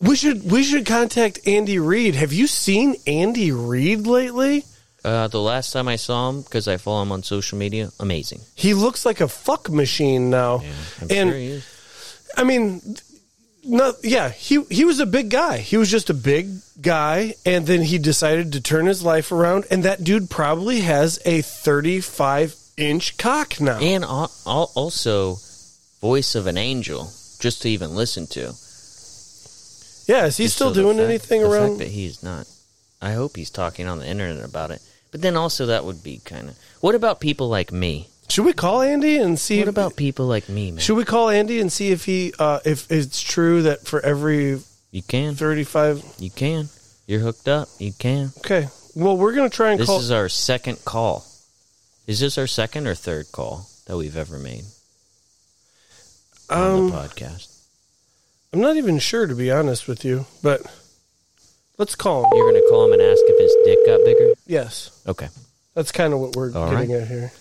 [0.00, 2.14] we should we should contact Andy Reid.
[2.14, 4.64] Have you seen Andy Reid lately?
[5.04, 8.40] Uh, the last time I saw him, because I follow him on social media, amazing.
[8.54, 10.64] He looks like a fuck machine now.
[11.00, 11.72] I'm and sure he is.
[12.36, 12.82] I mean,
[13.66, 15.58] no, yeah, he he was a big guy.
[15.58, 19.66] He was just a big guy, and then he decided to turn his life around.
[19.70, 23.78] And that dude probably has a thirty-five inch cock now.
[23.78, 25.38] and al- al- also
[26.00, 27.10] voice of an angel,
[27.40, 28.52] just to even listen to.
[30.06, 31.68] yeah, is he Just still so doing fact- anything the around?
[31.70, 32.46] Fact that he's not.
[33.02, 34.80] I hope he's talking on the internet about it.
[35.10, 36.56] But then also that would be kind of.
[36.80, 38.08] What about people like me?
[38.28, 39.58] Should we call Andy and see?
[39.60, 40.80] What about people like me, man?
[40.80, 44.60] Should we call Andy and see if he uh, if it's true that for every
[44.90, 45.34] You can.
[45.34, 46.02] thirty-five?
[46.18, 46.68] You can.
[47.06, 47.68] You're hooked up.
[47.78, 48.32] You can.
[48.38, 48.66] Okay.
[48.94, 50.00] Well, we're gonna try and This call.
[50.00, 51.24] is our second call.
[52.06, 54.64] Is this our second or third call that we've ever made
[56.50, 57.52] on um, the podcast?
[58.52, 60.62] I'm not even sure to be honest with you, but
[61.78, 62.30] let's call him.
[62.34, 64.32] You're going to call him and ask if his dick got bigger?
[64.46, 65.28] Yes, Okay.
[65.74, 67.32] that's kind of what we're All getting at here.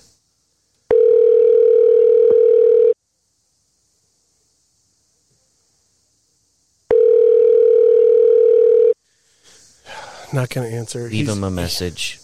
[10.35, 11.03] Not gonna answer.
[11.03, 12.19] Leave He's- him a message.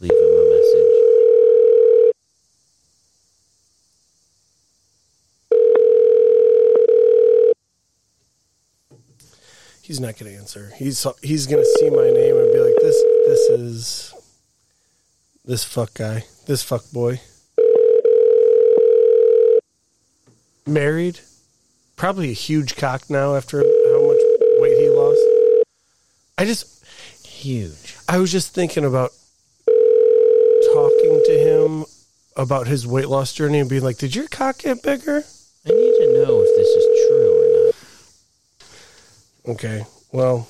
[0.00, 2.14] Leave him a message.
[9.82, 10.72] He's not going to answer.
[10.76, 14.14] He's he's going to see my name and be like, "This this is
[15.44, 17.20] this fuck guy, this fuck boy."
[20.66, 21.20] Married,
[21.96, 24.20] probably a huge cock now after how much
[24.58, 25.20] weight he lost.
[26.38, 26.83] I just
[27.44, 27.94] Huge.
[28.08, 29.10] I was just thinking about
[29.66, 31.84] talking to him
[32.36, 35.22] about his weight loss journey and being like, "Did your cock get bigger?"
[35.66, 39.54] I need to know if this is true or not.
[39.56, 39.84] Okay.
[40.10, 40.48] Well,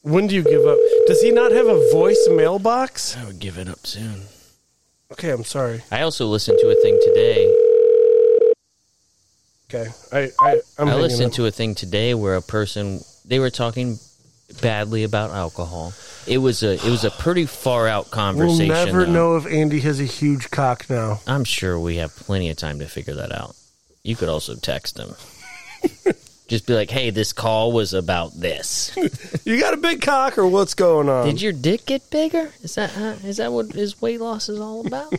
[0.00, 0.78] when do you give up?
[1.06, 3.14] Does he not have a voice mailbox?
[3.14, 4.22] I would give it up soon.
[5.12, 5.82] Okay, I'm sorry.
[5.92, 7.54] I also listened to a thing today.
[9.68, 11.36] Okay, I I I'm I listened up.
[11.36, 13.98] to a thing today where a person they were talking
[14.62, 15.92] badly about alcohol.
[16.26, 18.68] It was a it was a pretty far out conversation.
[18.68, 19.12] We'll never though.
[19.12, 21.20] know if Andy has a huge cock now.
[21.26, 23.54] I'm sure we have plenty of time to figure that out.
[24.02, 25.14] You could also text him.
[26.48, 28.96] Just be like, "Hey, this call was about this.
[29.44, 31.24] You got a big cock, or what's going on?
[31.24, 32.52] Did your dick get bigger?
[32.62, 35.12] Is that uh, is that what his weight loss is all about?"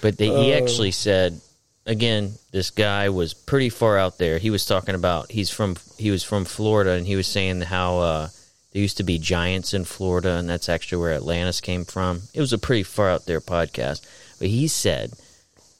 [0.00, 1.40] but they, he actually said,
[1.86, 4.38] again, this guy was pretty far out there.
[4.38, 7.98] He was talking about he's from he was from Florida, and he was saying how
[7.98, 8.28] uh,
[8.76, 12.20] there used to be giants in Florida, and that's actually where Atlantis came from.
[12.34, 14.06] It was a pretty far out there podcast,
[14.38, 15.14] but he said,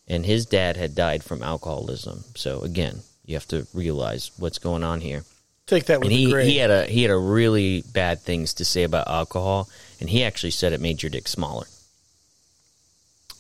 [0.09, 2.25] and his dad had died from alcoholism.
[2.37, 5.25] So again, you have to realize what's going on here
[5.67, 8.65] Take that with and he, he had a he had a really bad things to
[8.65, 9.69] say about alcohol
[10.01, 11.67] and he actually said it made your dick smaller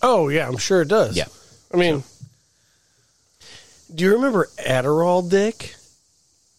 [0.02, 1.16] oh yeah, I'm sure it does.
[1.16, 1.28] Yeah.
[1.72, 2.04] I mean,
[3.94, 5.76] do you remember Adderall, Dick?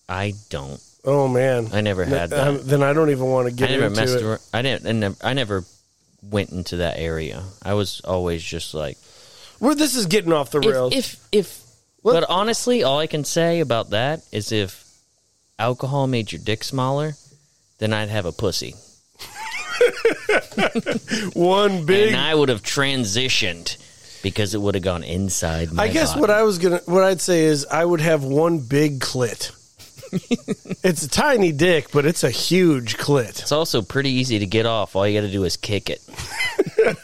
[0.10, 3.54] i don't Oh man, i never had that Um, then I don't even want to
[3.54, 4.24] i get never into messed it.
[4.24, 5.64] around i didn't I never, I never
[6.22, 8.98] went into that area i was always just like
[9.60, 10.94] Where this is getting off the rails.
[10.94, 11.64] if if, if
[12.04, 14.84] but honestly all i can say about that is if
[15.58, 17.14] alcohol made your dick smaller
[17.80, 18.76] then i'd have a pussy
[21.34, 22.08] One big.
[22.10, 23.78] and i would have transitioned
[24.24, 26.22] because it would have gone inside my I guess body.
[26.22, 29.52] what I was gonna, what I'd say is, I would have one big clit.
[30.84, 33.40] it's a tiny dick, but it's a huge clit.
[33.42, 34.96] It's also pretty easy to get off.
[34.96, 36.02] All you got to do is kick it.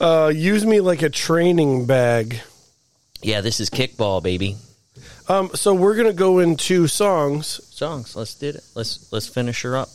[0.00, 2.40] Uh, use me like a training bag.
[3.22, 4.56] Yeah, this is kickball, baby.
[5.28, 7.60] Um, so we're gonna go into songs.
[7.74, 8.14] Songs.
[8.14, 8.64] Let's do it.
[8.74, 9.88] Let's let's finish her up.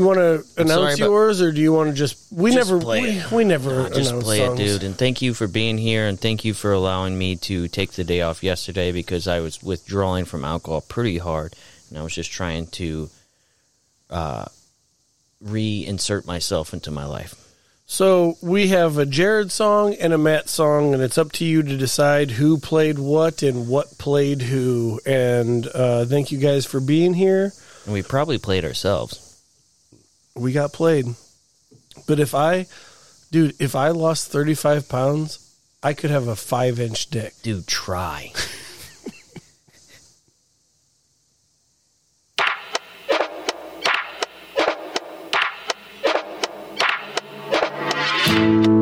[0.00, 2.32] You want to announce about- yours, or do you want to just?
[2.32, 3.30] We Just never, play we, it.
[3.30, 4.58] we never Just play songs.
[4.58, 4.82] it, dude.
[4.82, 8.02] And thank you for being here, and thank you for allowing me to take the
[8.04, 11.54] day off yesterday because I was withdrawing from alcohol pretty hard,
[11.90, 13.10] and I was just trying to
[14.08, 14.46] uh,
[15.44, 17.34] reinsert myself into my life.
[17.86, 21.62] So we have a Jared song and a Matt song, and it's up to you
[21.62, 24.98] to decide who played what and what played who.
[25.04, 27.52] And uh, thank you guys for being here.
[27.84, 29.26] And we probably played ourselves.
[30.40, 31.04] We got played,
[32.06, 32.66] but if I,
[33.30, 37.34] dude, if I lost thirty five pounds, I could have a five inch dick.
[37.42, 38.32] Dude, try.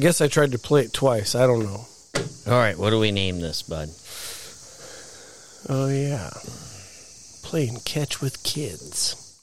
[0.00, 1.34] I guess I tried to play it twice.
[1.34, 1.84] I don't know.
[2.46, 3.90] All right, what do we name this, bud?
[5.68, 6.30] Oh yeah,
[7.42, 9.36] playing catch with kids.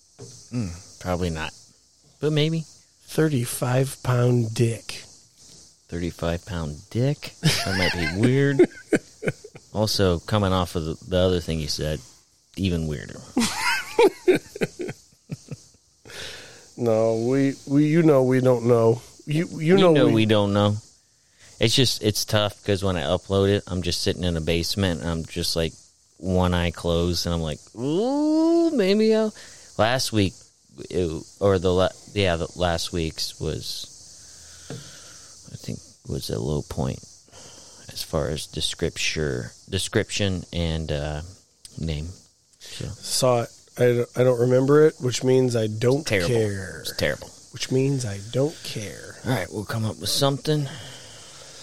[0.52, 1.54] Mm, probably not,
[2.20, 2.66] but maybe.
[3.04, 5.04] Thirty-five pound dick.
[5.90, 7.34] Thirty-five pound dick.
[7.42, 8.68] That might be weird.
[9.74, 12.00] also, coming off of the, the other thing you said,
[12.56, 13.22] even weirder.
[16.78, 19.04] no, we we you know we don't know.
[19.28, 20.78] You you, You know, know, we, we don't know.
[21.60, 25.02] It's just it's tough because when I upload it, I'm just sitting in a basement.
[25.02, 25.74] And I'm just like
[26.18, 29.34] one eye closed, and I'm like, ooh, maybe I'll.
[29.78, 30.34] Last week,
[30.90, 34.72] it, or the la- yeah, the last week's was,
[35.52, 36.99] I think, was a low point
[37.91, 41.22] as far as description, description and uh,
[41.80, 42.08] name.
[42.60, 43.49] So saw it.
[43.78, 46.30] I, don't- I don't remember it, which means I don't terrible.
[46.30, 46.80] care.
[46.82, 47.30] It's terrible.
[47.52, 49.16] Which means I don't care.
[49.28, 50.68] All right, we'll come up with something.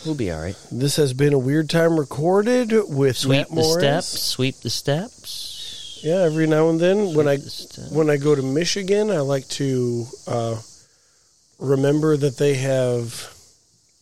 [0.05, 0.57] We'll be all right.
[0.71, 3.83] This has been a weird time recorded with Sweep Matt the Morris.
[3.83, 4.07] steps.
[4.23, 6.01] Sweep the steps.
[6.03, 7.91] Yeah, every now and then when I the steps.
[7.91, 10.57] when I go to Michigan, I like to uh,
[11.59, 13.33] remember that they have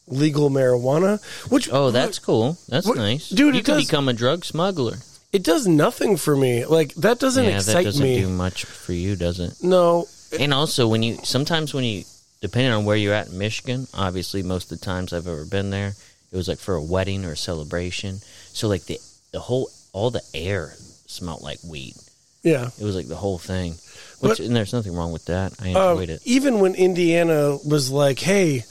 [0.09, 1.23] legal marijuana.
[1.49, 2.59] Which Oh, that's cool.
[2.69, 4.99] That's What- nice, dude, You it can does- become a drug smuggler.
[5.33, 6.65] it does nothing for me.
[6.65, 8.19] Like that doesn't yeah, that doesn't me.
[8.23, 9.55] do much for you, does it?
[9.63, 12.03] no, And also, when you sometimes when you
[12.43, 15.71] depending on where you're at in Michigan, obviously most of the times I've ever been
[15.71, 15.95] there,
[16.31, 18.21] it was like for a wedding or a celebration.
[18.53, 18.99] So like the
[19.33, 20.75] the whole all the air
[21.07, 21.95] smelled like weed.
[22.43, 22.69] yeah.
[22.79, 23.77] It was like the whole thing.
[24.21, 25.53] Which But- and there's nothing wrong with that.
[25.61, 26.21] I Um, enjoyed it.
[26.25, 28.65] even when Indiana was like, "Hey,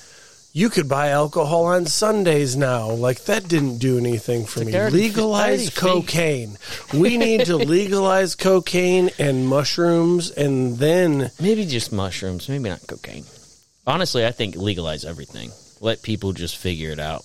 [0.54, 4.90] you could buy alcohol on Sundays now," like that didn't do anything for like me.
[4.90, 6.58] Legalize cocaine.
[6.94, 13.26] we need to legalize cocaine and mushrooms, and then Maybe just mushrooms, maybe not cocaine.
[13.86, 15.52] Honestly, I think legalize everything.
[15.80, 17.24] Let people just figure it out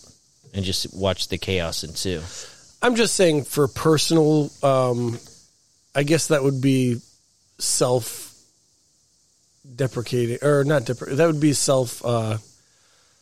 [0.54, 2.22] and just watch the chaos ensue.
[2.82, 4.50] I'm just saying for personal.
[4.62, 5.18] Um,
[5.94, 7.00] I guess that would be
[7.58, 8.32] self
[9.74, 12.38] deprecating or not depre- that would be self uh,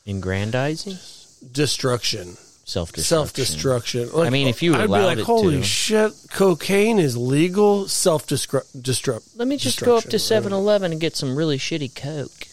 [0.06, 0.98] Ingrandizing,
[1.52, 2.36] destruction
[2.66, 3.02] self destruction.
[3.02, 6.98] self destruction I mean, if you I'd be allowed like it holy to." shit cocaine
[6.98, 11.59] is legal self destruct Let me just go up to 7-Eleven and get some really
[11.59, 12.48] shitty Coke.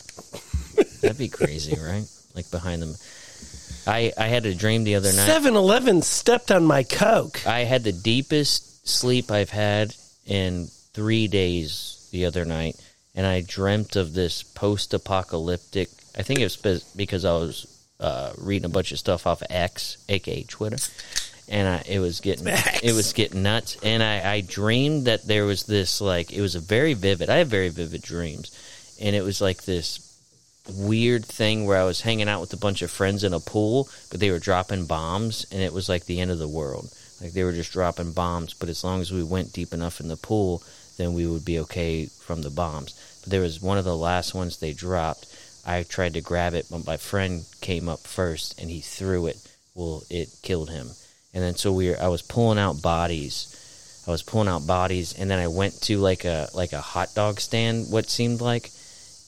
[1.02, 2.06] That'd be crazy, right?
[2.36, 2.96] Like behind them.
[3.88, 5.28] I I had a dream the other night.
[5.28, 9.96] 7-Eleven stepped on my coke I had the deepest sleep I've had
[10.26, 12.76] in three days the other night,
[13.16, 15.90] and I dreamt of this post-apocalyptic.
[16.18, 17.68] I think it was because I was
[18.00, 20.78] uh, reading a bunch of stuff off of X, aka Twitter,
[21.48, 23.78] and I, it was getting it was getting nuts.
[23.84, 27.30] And I, I dreamed that there was this like it was a very vivid.
[27.30, 28.52] I have very vivid dreams,
[29.00, 30.11] and it was like this
[30.70, 33.90] weird thing where I was hanging out with a bunch of friends in a pool,
[34.10, 36.92] but they were dropping bombs, and it was like the end of the world.
[37.22, 40.08] Like they were just dropping bombs, but as long as we went deep enough in
[40.08, 40.64] the pool,
[40.98, 42.94] then we would be okay from the bombs.
[43.22, 45.28] But there was one of the last ones they dropped.
[45.66, 49.38] I tried to grab it, but my friend came up first and he threw it.
[49.76, 50.90] Well, it killed him.
[51.34, 54.04] And then so we were, I was pulling out bodies.
[54.08, 57.14] I was pulling out bodies, and then I went to like a like a hot
[57.14, 57.92] dog stand.
[57.92, 58.72] What seemed like,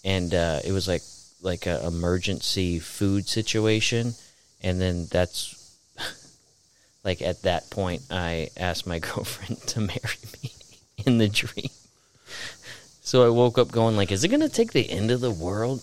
[0.04, 1.04] and uh, it was like
[1.44, 4.14] like a emergency food situation.
[4.62, 5.78] And then that's
[7.04, 10.52] like at that point, I asked my girlfriend to marry me
[11.06, 11.70] in the dream.
[13.02, 15.30] So I woke up going like, is it going to take the end of the
[15.32, 15.82] world?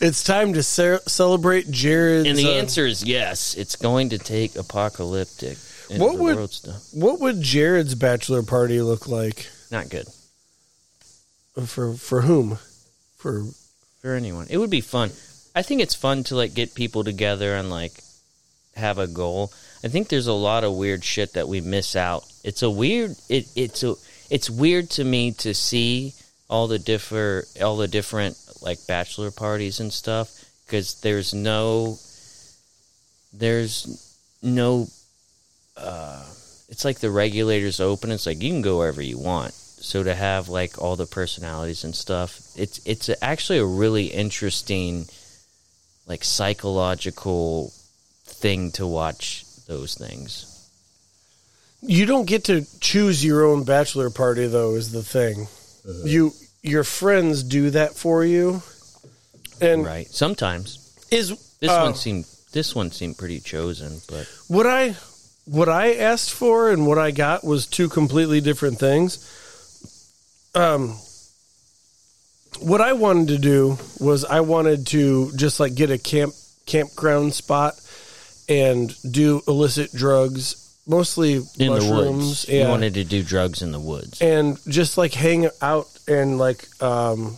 [0.00, 3.54] it's time to ce- celebrate Jared's And the uh, answer is yes.
[3.54, 5.58] It's going to take apocalyptic.
[5.96, 6.50] What would-
[6.92, 10.06] what would Jared's bachelor party look like Not good
[11.66, 12.58] for for whom
[13.16, 13.44] for
[14.00, 14.46] for anyone.
[14.50, 15.10] It would be fun.
[15.54, 17.92] I think it's fun to like get people together and like
[18.76, 19.52] have a goal.
[19.84, 22.24] I think there's a lot of weird shit that we miss out.
[22.44, 23.94] It's a weird it it's a
[24.30, 26.14] it's weird to me to see
[26.48, 31.98] all the differ all the different like bachelor parties and stuff because there's no
[33.32, 34.88] there's no
[35.76, 36.24] uh
[36.68, 40.14] it's like the regulators open it's like you can go wherever you want so to
[40.14, 45.06] have like all the personalities and stuff it's it's actually a really interesting
[46.10, 47.72] like psychological
[48.24, 50.46] thing to watch those things.
[51.82, 55.46] You don't get to choose your own bachelor party though is the thing.
[56.04, 56.32] You
[56.62, 58.62] your friends do that for you
[59.60, 60.08] and right.
[60.08, 60.76] Sometimes.
[61.10, 61.28] Is
[61.60, 64.96] this uh, one seemed this one seemed pretty chosen but what I
[65.44, 69.18] what I asked for and what I got was two completely different things.
[70.54, 70.96] Um,
[72.60, 76.34] what I wanted to do was I wanted to just like get a camp
[76.66, 77.74] campground spot
[78.48, 82.24] and do illicit drugs, mostly in the mushrooms.
[82.24, 85.86] woods Yeah, you wanted to do drugs in the woods and just like hang out
[86.08, 87.36] and like um,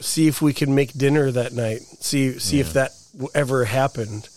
[0.00, 1.80] see if we can make dinner that night.
[2.00, 2.92] See see if that
[3.34, 4.28] ever happened.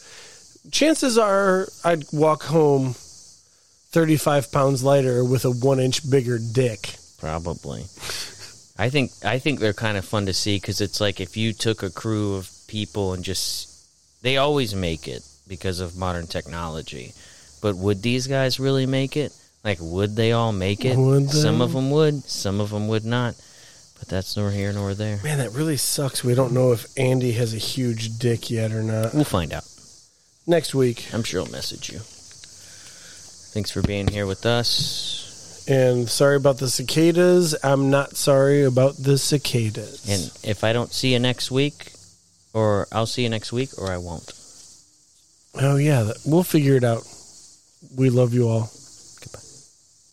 [0.72, 2.95] Chances are I'd walk home
[3.91, 6.95] thirty five pounds lighter with a one inch bigger dick.
[7.20, 7.82] Probably.
[8.78, 11.54] I think I think they're kind of fun to see because it's like if you
[11.54, 13.70] took a crew of people and just
[14.22, 17.14] they always make it because of modern technology,
[17.62, 19.34] but would these guys really make it?
[19.64, 20.98] Like, would they all make it?
[20.98, 23.36] Would Some of them would, some of them would not.
[23.98, 25.20] But that's nor here nor there.
[25.24, 26.24] Man, that really sucks.
[26.24, 29.14] We don't know if Andy has a huge dick yet or not.
[29.14, 29.66] We'll find out.
[30.48, 31.08] Next week.
[31.14, 32.00] I'm sure he'll message you.
[33.54, 35.28] Thanks for being here with us.
[35.70, 37.56] And sorry about the cicadas.
[37.64, 40.10] I'm not sorry about the cicadas.
[40.10, 41.94] And if I don't see you next week,
[42.54, 44.34] or I'll see you next week, or I won't.
[45.62, 47.04] oh yeah, we'll figure it out.
[47.96, 48.72] We love you all.